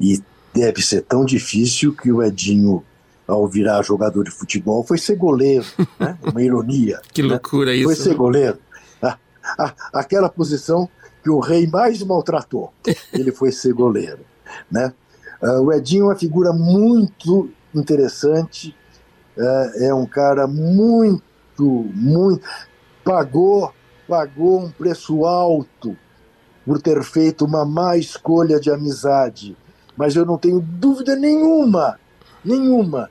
E 0.00 0.22
deve 0.52 0.80
ser 0.82 1.02
tão 1.02 1.24
difícil 1.24 1.94
que 1.94 2.10
o 2.10 2.22
Edinho, 2.22 2.82
ao 3.26 3.46
virar 3.46 3.82
jogador 3.82 4.24
de 4.24 4.30
futebol, 4.30 4.84
foi 4.84 4.96
ser 4.98 5.16
goleiro. 5.16 5.66
Né? 5.98 6.16
Uma 6.24 6.42
ironia. 6.42 7.00
que 7.12 7.22
né? 7.22 7.28
loucura 7.28 7.74
isso. 7.74 7.84
Foi 7.84 7.96
ser 7.96 8.14
goleiro. 8.14 8.58
aquela 9.92 10.28
posição 10.28 10.88
que 11.24 11.30
o 11.30 11.40
rei 11.40 11.66
mais 11.66 12.02
maltratou. 12.02 12.70
Ele 13.12 13.32
foi 13.32 13.50
ser 13.50 13.72
goleiro, 13.72 14.20
né? 14.70 14.92
Uh, 15.42 15.62
o 15.62 15.72
Edinho 15.72 16.04
é 16.04 16.08
uma 16.08 16.16
figura 16.16 16.52
muito 16.52 17.50
interessante, 17.74 18.76
uh, 19.36 19.82
é 19.82 19.92
um 19.92 20.04
cara 20.04 20.46
muito, 20.46 21.24
muito 21.94 22.46
pagou, 23.02 23.72
pagou 24.06 24.60
um 24.60 24.70
preço 24.70 25.24
alto 25.24 25.96
por 26.64 26.80
ter 26.80 27.02
feito 27.02 27.44
uma 27.44 27.64
má 27.64 27.96
escolha 27.96 28.60
de 28.60 28.70
amizade, 28.70 29.56
mas 29.96 30.14
eu 30.16 30.24
não 30.24 30.38
tenho 30.38 30.60
dúvida 30.60 31.16
nenhuma, 31.16 31.98
nenhuma, 32.44 33.10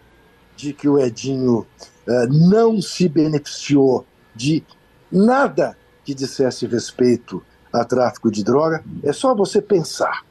de 0.55 0.71
que 0.71 0.87
o 0.87 0.99
Edinho 0.99 1.65
uh, 2.07 2.27
não 2.31 2.79
se 2.81 3.09
beneficiou 3.09 4.05
de 4.35 4.63
nada 5.11 5.75
que 6.03 6.13
dissesse 6.13 6.65
respeito 6.65 7.43
a 7.73 7.83
tráfico 7.83 8.31
de 8.31 8.43
droga. 8.43 8.83
É 9.03 9.11
só 9.11 9.33
você 9.35 9.61
pensar. 9.61 10.23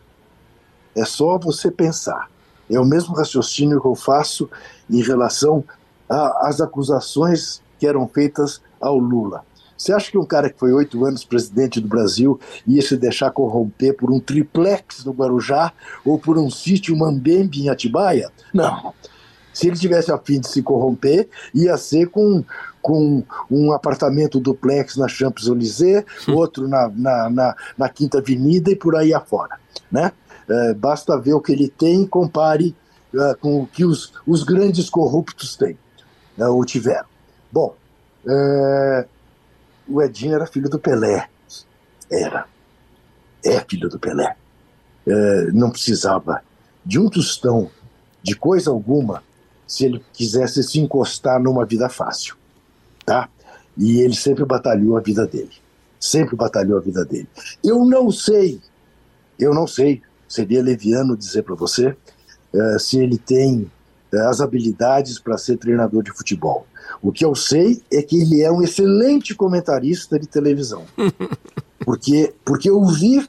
É 0.95 1.05
só 1.05 1.37
você 1.39 1.71
pensar. 1.71 2.31
É 2.71 2.79
o 2.79 2.85
mesmo 2.85 3.15
raciocínio 3.15 3.81
que 3.81 3.87
eu 3.87 3.95
faço 3.95 4.49
em 4.89 5.03
relação 5.03 5.65
às 6.09 6.61
acusações 6.61 7.61
que 7.79 7.87
eram 7.87 8.07
feitas 8.07 8.61
ao 8.81 8.99
Lula. 8.99 9.45
Você 9.77 9.93
acha 9.93 10.13
que 10.13 10.19
um 10.19 10.25
cara 10.25 10.49
que 10.49 10.59
foi 10.59 10.73
oito 10.73 11.05
anos 11.05 11.25
presidente 11.25 11.81
do 11.81 11.89
Brasil 11.89 12.39
ia 12.65 12.81
se 12.81 12.97
deixar 12.97 13.33
corromper 13.33 13.97
por 13.97 14.13
um 14.13 14.21
triplex 14.21 15.05
no 15.05 15.13
Guarujá 15.13 15.73
ou 16.05 16.19
por 16.19 16.39
um 16.39 16.49
sítio 16.49 16.97
Mambembe 16.97 17.63
em 17.63 17.69
Atibaia? 17.69 18.31
Não. 18.55 18.95
Se 19.53 19.69
ele 19.69 19.77
tivesse 19.77 20.11
a 20.11 20.19
fim 20.19 20.41
de 20.41 20.49
se 20.49 20.63
corromper, 20.63 21.29
ia 21.55 21.77
ser 21.77 22.09
com, 22.09 22.45
com 22.81 23.23
um 23.51 23.73
apartamento 23.73 24.41
duplex 24.41 24.97
na 24.97 25.09
Champs-Élysées, 25.09 26.05
outro 26.29 26.67
na, 26.69 26.89
na, 26.89 27.31
na, 27.31 27.57
na, 27.77 27.89
Quinta 27.89 28.19
Avenida 28.19 28.71
e 28.71 28.77
por 28.77 28.97
aí 28.97 29.13
afora. 29.13 29.59
Né? 29.91 30.13
É, 30.49 30.75
basta 30.75 31.19
ver 31.19 31.35
o 31.35 31.41
que 31.41 31.53
ele 31.53 31.69
tem 31.69 32.03
e 32.03 32.09
compare 32.09 32.75
é, 33.15 33.35
com 33.35 33.61
o 33.61 33.67
que 33.67 33.85
os, 33.85 34.13
os 34.27 34.43
grandes 34.43 34.89
corruptos 34.89 35.57
têm, 35.57 35.79
né, 36.37 36.47
ou 36.47 36.65
tiveram. 36.65 37.07
Bom, 37.51 37.77
é, 38.27 39.07
o 39.87 40.01
Edinho 40.01 40.35
era 40.35 40.47
filho 40.47 40.71
do 40.71 40.79
Pelé. 40.79 41.29
Era. 42.11 42.47
É 43.45 43.61
filho 43.61 43.89
do 43.89 43.99
Pelé. 43.99 44.37
É, 45.07 45.51
não 45.53 45.71
precisava 45.71 46.43
de 46.85 46.99
um 46.99 47.09
tostão, 47.09 47.71
de 48.23 48.35
coisa 48.35 48.71
alguma, 48.71 49.23
se 49.73 49.87
ele 49.87 50.05
quisesse 50.13 50.63
se 50.63 50.79
encostar 50.79 51.43
numa 51.43 51.65
vida 51.65 51.89
fácil. 51.89 52.37
Tá? 53.07 53.27
E 53.75 54.03
ele 54.03 54.15
sempre 54.15 54.45
batalhou 54.45 54.99
a 54.99 55.01
vida 55.01 55.27
dele. 55.27 55.51
Sempre 55.99 56.37
batalhou 56.37 56.77
a 56.77 56.81
vida 56.83 57.07
dele. 57.07 57.27
Eu 57.65 57.83
não 57.87 58.11
sei, 58.11 58.61
eu 59.39 59.55
não 59.55 59.67
sei, 59.67 60.03
seria 60.29 60.63
leviano 60.63 61.17
dizer 61.17 61.43
para 61.43 61.55
você, 61.55 61.97
é, 62.55 62.79
se 62.79 62.99
ele 62.99 63.17
tem 63.17 63.71
é, 64.13 64.21
as 64.27 64.43
habilidades 64.43 65.19
para 65.19 65.39
ser 65.39 65.57
treinador 65.57 66.03
de 66.03 66.13
futebol. 66.13 66.67
O 67.01 67.11
que 67.11 67.25
eu 67.25 67.35
sei 67.35 67.83
é 67.91 68.03
que 68.03 68.21
ele 68.21 68.43
é 68.43 68.53
um 68.53 68.61
excelente 68.61 69.35
comentarista 69.35 70.19
de 70.19 70.27
televisão. 70.27 70.85
Porque, 71.83 72.33
porque 72.45 72.71
eu 72.71 72.85
vi 72.85 73.29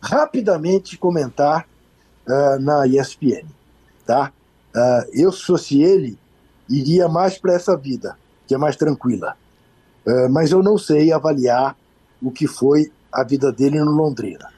rapidamente 0.00 0.96
comentar 0.96 1.68
uh, 2.26 2.58
na 2.58 2.86
ESPN. 2.86 3.44
Tá? 4.06 4.32
Uh, 4.74 5.10
eu, 5.12 5.32
se 5.32 5.44
fosse 5.44 5.82
ele, 5.82 6.18
iria 6.68 7.08
mais 7.08 7.38
para 7.38 7.54
essa 7.54 7.76
vida, 7.76 8.16
que 8.46 8.54
é 8.54 8.58
mais 8.58 8.76
tranquila. 8.76 9.36
Uh, 10.06 10.28
mas 10.30 10.50
eu 10.50 10.62
não 10.62 10.78
sei 10.78 11.12
avaliar 11.12 11.76
o 12.20 12.30
que 12.30 12.46
foi 12.46 12.90
a 13.12 13.22
vida 13.22 13.52
dele 13.52 13.78
no 13.80 13.90
Londrina. 13.90 14.48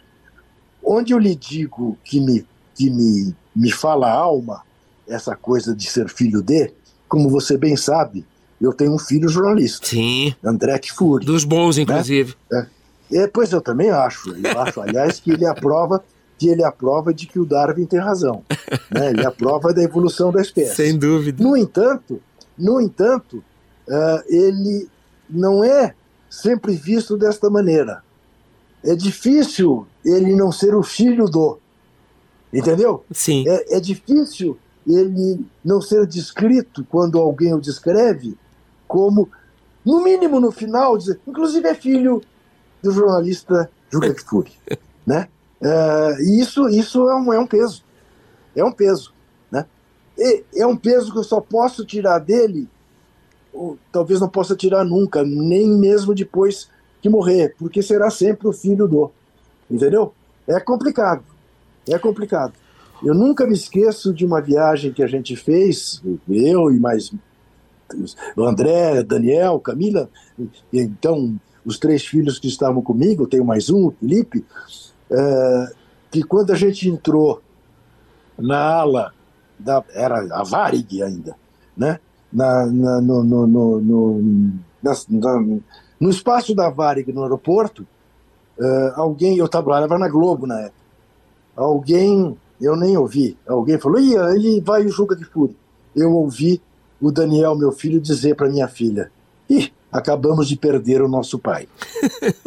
Onde 0.82 1.12
eu 1.12 1.18
lhe 1.18 1.34
digo 1.34 1.98
que 2.04 2.20
me, 2.20 2.46
que 2.74 2.90
me, 2.90 3.34
me 3.54 3.72
fala 3.72 4.08
a 4.08 4.14
alma, 4.14 4.62
essa 5.08 5.34
coisa 5.34 5.74
de 5.74 5.90
ser 5.90 6.08
filho 6.08 6.42
de, 6.42 6.72
como 7.08 7.28
você 7.28 7.56
bem 7.56 7.76
sabe, 7.76 8.24
eu 8.60 8.72
tenho 8.72 8.94
um 8.94 8.98
filho 8.98 9.28
jornalista. 9.28 9.86
Sim. 9.86 10.34
André 10.42 10.78
Kfouri. 10.78 11.26
Dos 11.26 11.44
bons, 11.44 11.78
inclusive. 11.78 12.34
Né? 12.50 12.66
É. 13.12 13.18
é. 13.18 13.26
pois 13.26 13.52
eu 13.52 13.60
também 13.60 13.90
acho. 13.90 14.30
Eu 14.30 14.60
acho, 14.60 14.80
aliás, 14.80 15.20
que 15.20 15.32
ele 15.32 15.46
aprova 15.46 16.02
que 16.39 16.49
ele 16.49 16.64
aprova 16.64 17.12
de 17.12 17.26
que 17.26 17.39
o 17.39 17.45
Darwin 17.45 17.87
tem 17.87 18.01
razão. 18.01 18.43
Né? 18.91 19.11
Ele 19.11 19.26
aprova 19.26 19.72
da 19.72 19.82
evolução 19.82 20.30
da 20.30 20.41
espécie. 20.41 20.76
Sem 20.76 20.97
dúvida. 20.97 21.43
No 21.43 21.57
entanto, 21.57 22.20
no 22.57 22.80
entanto, 22.80 23.43
uh, 23.89 24.22
ele 24.28 24.89
não 25.28 25.64
é 25.64 25.95
sempre 26.30 26.74
visto 26.74 27.16
desta 27.16 27.51
maneira. 27.51 28.03
É 28.85 28.95
difícil 28.95 29.87
ele 30.05 30.35
não 30.37 30.53
ser 30.53 30.74
o 30.74 30.82
filho 30.82 31.26
do. 31.26 31.59
Entendeu? 32.53 33.05
Sim. 33.11 33.45
É, 33.49 33.76
é 33.76 33.80
difícil 33.80 34.57
ele 34.87 35.45
não 35.64 35.80
ser 35.80 36.07
descrito 36.07 36.85
quando 36.85 37.18
alguém 37.18 37.55
o 37.55 37.61
descreve 37.61 38.37
como, 38.87 39.28
no 39.85 40.03
mínimo 40.03 40.39
no 40.39 40.53
final, 40.53 40.97
dizer, 40.97 41.18
inclusive 41.26 41.66
é 41.66 41.74
filho 41.74 42.22
do 42.82 42.93
jornalista 42.93 43.70
Júlio 43.91 44.14
Kfouri, 44.14 44.53
né? 45.07 45.28
Uh, 45.64 46.20
e 46.20 46.40
isso, 46.40 46.68
isso 46.68 47.08
é, 47.08 47.14
um, 47.14 47.32
é 47.32 47.38
um 47.38 47.46
peso, 47.46 47.82
é 48.54 48.62
um 48.62 48.70
peso, 48.70 49.14
né? 49.50 49.64
E 50.18 50.44
é 50.56 50.66
um 50.66 50.76
peso 50.76 51.10
que 51.10 51.18
eu 51.18 51.24
só 51.24 51.40
posso 51.40 51.86
tirar 51.86 52.18
dele, 52.18 52.68
ou 53.50 53.78
talvez 53.90 54.20
não 54.20 54.28
possa 54.28 54.54
tirar 54.54 54.84
nunca, 54.84 55.24
nem 55.24 55.66
mesmo 55.70 56.14
depois 56.14 56.68
que 57.00 57.08
morrer, 57.08 57.54
porque 57.58 57.82
será 57.82 58.10
sempre 58.10 58.46
o 58.46 58.52
filho 58.52 58.86
do, 58.86 59.10
entendeu? 59.70 60.12
É 60.46 60.60
complicado, 60.60 61.24
é 61.88 61.98
complicado. 61.98 62.52
Eu 63.02 63.14
nunca 63.14 63.46
me 63.46 63.54
esqueço 63.54 64.12
de 64.12 64.26
uma 64.26 64.42
viagem 64.42 64.92
que 64.92 65.02
a 65.02 65.06
gente 65.06 65.34
fez, 65.34 66.02
eu 66.28 66.70
e 66.70 66.78
mais 66.78 67.10
o 68.36 68.44
André, 68.44 69.02
Daniel, 69.02 69.58
Camila, 69.60 70.10
então 70.70 71.38
os 71.64 71.78
três 71.78 72.04
filhos 72.04 72.38
que 72.38 72.48
estavam 72.48 72.82
comigo, 72.82 73.26
tenho 73.26 73.44
mais 73.44 73.70
um, 73.70 73.86
o 73.86 73.90
Felipe, 73.92 74.44
é, 75.14 75.72
que 76.10 76.22
quando 76.22 76.52
a 76.52 76.56
gente 76.56 76.88
entrou 76.88 77.40
na 78.38 78.58
ala, 78.58 79.12
da, 79.58 79.82
era 79.92 80.18
a 80.34 80.42
Varig 80.42 81.02
ainda, 81.02 81.36
né? 81.76 82.00
Na, 82.32 82.66
na, 82.66 83.00
no, 83.00 83.22
no, 83.22 83.46
no, 83.46 83.80
no, 83.80 84.52
na, 84.82 85.62
no 86.00 86.10
espaço 86.10 86.54
da 86.54 86.68
Varig 86.68 87.12
no 87.12 87.22
aeroporto, 87.22 87.86
é, 88.60 88.92
alguém, 88.96 89.38
eu 89.38 89.48
trabalhava 89.48 89.98
na 89.98 90.08
Globo 90.08 90.46
na 90.46 90.60
época, 90.60 90.84
alguém, 91.56 92.36
eu 92.60 92.76
nem 92.76 92.96
ouvi, 92.96 93.38
alguém 93.46 93.78
falou, 93.78 94.00
Ih, 94.00 94.18
aí 94.18 94.60
vai 94.60 94.84
o 94.84 94.88
Juca 94.88 95.14
de 95.14 95.24
Fúria. 95.24 95.56
Eu 95.94 96.12
ouvi 96.12 96.60
o 97.00 97.12
Daniel, 97.12 97.56
meu 97.56 97.70
filho, 97.70 98.00
dizer 98.00 98.34
para 98.34 98.48
minha 98.48 98.66
filha: 98.66 99.12
acabamos 99.95 100.49
de 100.49 100.57
perder 100.57 101.01
o 101.01 101.09
nosso 101.09 101.38
pai. 101.38 101.68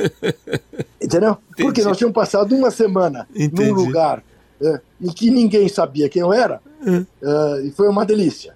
Entendeu? 1.02 1.38
Entendi. 1.54 1.64
Porque 1.64 1.82
nós 1.82 1.98
tínhamos 1.98 2.14
passado 2.14 2.54
uma 2.54 2.70
semana 2.70 3.26
Entendi. 3.34 3.72
num 3.72 3.74
lugar 3.74 4.22
é, 4.62 4.82
em 5.00 5.08
que 5.08 5.32
ninguém 5.32 5.70
sabia 5.70 6.10
quem 6.10 6.22
eu 6.22 6.34
era, 6.34 6.60
é, 6.86 7.62
e 7.66 7.72
foi 7.72 7.88
uma 7.88 8.06
delícia. 8.06 8.54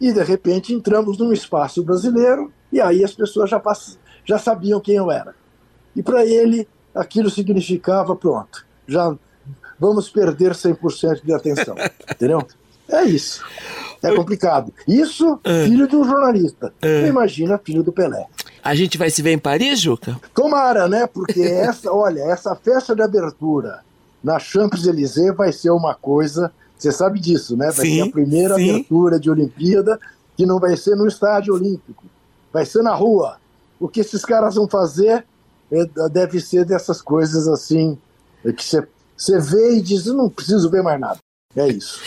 E 0.00 0.12
de 0.12 0.22
repente 0.22 0.72
entramos 0.72 1.18
num 1.18 1.30
espaço 1.30 1.84
brasileiro, 1.84 2.50
e 2.72 2.80
aí 2.80 3.04
as 3.04 3.12
pessoas 3.12 3.50
já, 3.50 3.60
pass... 3.60 3.98
já 4.24 4.38
sabiam 4.38 4.80
quem 4.80 4.94
eu 4.94 5.10
era. 5.10 5.34
E 5.94 6.02
para 6.02 6.24
ele, 6.24 6.66
aquilo 6.94 7.28
significava: 7.28 8.16
pronto, 8.16 8.64
já 8.88 9.14
vamos 9.78 10.08
perder 10.08 10.52
100% 10.52 11.22
de 11.22 11.34
atenção. 11.34 11.76
Entendeu? 12.10 12.46
É 12.88 13.04
isso. 13.04 13.44
É 14.02 14.14
complicado. 14.14 14.72
Isso, 14.86 15.38
é. 15.44 15.64
filho 15.64 15.86
de 15.86 15.96
um 15.96 16.04
jornalista. 16.04 16.72
É. 16.82 17.06
Imagina 17.06 17.58
filho 17.58 17.82
do 17.82 17.92
Pelé. 17.92 18.26
A 18.62 18.74
gente 18.74 18.98
vai 18.98 19.10
se 19.10 19.22
ver 19.22 19.32
em 19.32 19.38
Paris, 19.38 19.80
Juca? 19.80 20.18
Tomara, 20.34 20.88
né? 20.88 21.06
Porque 21.06 21.40
essa, 21.42 21.92
olha, 21.92 22.20
essa 22.20 22.54
festa 22.54 22.94
de 22.94 23.02
abertura 23.02 23.80
na 24.22 24.38
Champs-Élysées 24.38 25.34
vai 25.34 25.52
ser 25.52 25.70
uma 25.70 25.94
coisa. 25.94 26.52
Você 26.78 26.90
sabe 26.90 27.20
disso, 27.20 27.56
né? 27.56 27.70
Vai 27.70 27.86
sim, 27.86 27.96
ser 27.96 28.08
a 28.08 28.12
primeira 28.12 28.56
sim. 28.56 28.70
abertura 28.70 29.20
de 29.20 29.30
Olimpíada 29.30 29.98
que 30.36 30.46
não 30.46 30.58
vai 30.58 30.76
ser 30.76 30.96
no 30.96 31.06
estádio 31.06 31.54
olímpico, 31.54 32.04
vai 32.52 32.64
ser 32.64 32.82
na 32.82 32.94
rua. 32.94 33.36
O 33.78 33.88
que 33.88 34.00
esses 34.00 34.24
caras 34.24 34.54
vão 34.54 34.68
fazer 34.68 35.24
é, 35.70 36.08
deve 36.10 36.40
ser 36.40 36.64
dessas 36.64 37.00
coisas 37.00 37.46
assim 37.48 37.98
é 38.44 38.52
que 38.52 38.64
você 38.64 39.38
vê 39.38 39.76
e 39.76 39.82
diz: 39.82 40.06
não 40.06 40.28
preciso 40.28 40.70
ver 40.70 40.82
mais 40.82 41.00
nada. 41.00 41.18
É 41.54 41.68
isso. 41.68 42.00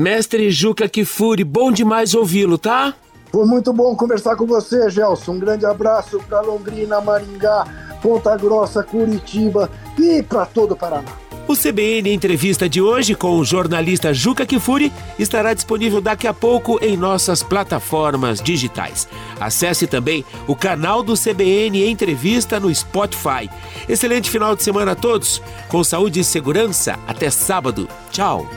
Mestre 0.00 0.50
Juca 0.50 0.88
Kifuri, 0.88 1.44
bom 1.44 1.70
demais 1.70 2.14
ouvi-lo, 2.14 2.56
tá? 2.56 2.94
Foi 3.30 3.44
muito 3.44 3.70
bom 3.70 3.94
conversar 3.94 4.34
com 4.34 4.46
você, 4.46 4.88
Gelson. 4.88 5.32
Um 5.32 5.38
grande 5.38 5.66
abraço 5.66 6.18
para 6.26 6.40
Londrina, 6.40 7.02
Maringá, 7.02 7.66
Ponta 8.00 8.34
Grossa, 8.34 8.82
Curitiba 8.82 9.70
e 9.98 10.22
para 10.22 10.46
todo 10.46 10.72
o 10.72 10.76
Paraná. 10.76 11.12
O 11.46 11.54
CBN 11.54 12.14
Entrevista 12.14 12.66
de 12.66 12.80
hoje 12.80 13.14
com 13.14 13.38
o 13.38 13.44
jornalista 13.44 14.14
Juca 14.14 14.46
Kifuri 14.46 14.90
estará 15.18 15.52
disponível 15.52 16.00
daqui 16.00 16.26
a 16.26 16.32
pouco 16.32 16.82
em 16.82 16.96
nossas 16.96 17.42
plataformas 17.42 18.40
digitais. 18.40 19.06
Acesse 19.38 19.86
também 19.86 20.24
o 20.46 20.56
canal 20.56 21.02
do 21.02 21.12
CBN 21.12 21.90
Entrevista 21.90 22.58
no 22.58 22.74
Spotify. 22.74 23.50
Excelente 23.86 24.30
final 24.30 24.56
de 24.56 24.62
semana 24.62 24.92
a 24.92 24.96
todos, 24.96 25.42
com 25.68 25.84
saúde 25.84 26.20
e 26.20 26.24
segurança. 26.24 26.98
Até 27.06 27.28
sábado. 27.28 27.86
Tchau. 28.10 28.48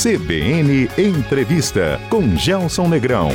CBN 0.00 0.88
Entrevista 0.96 2.00
com 2.08 2.36
Gelson 2.36 2.86
Negrão. 2.88 3.32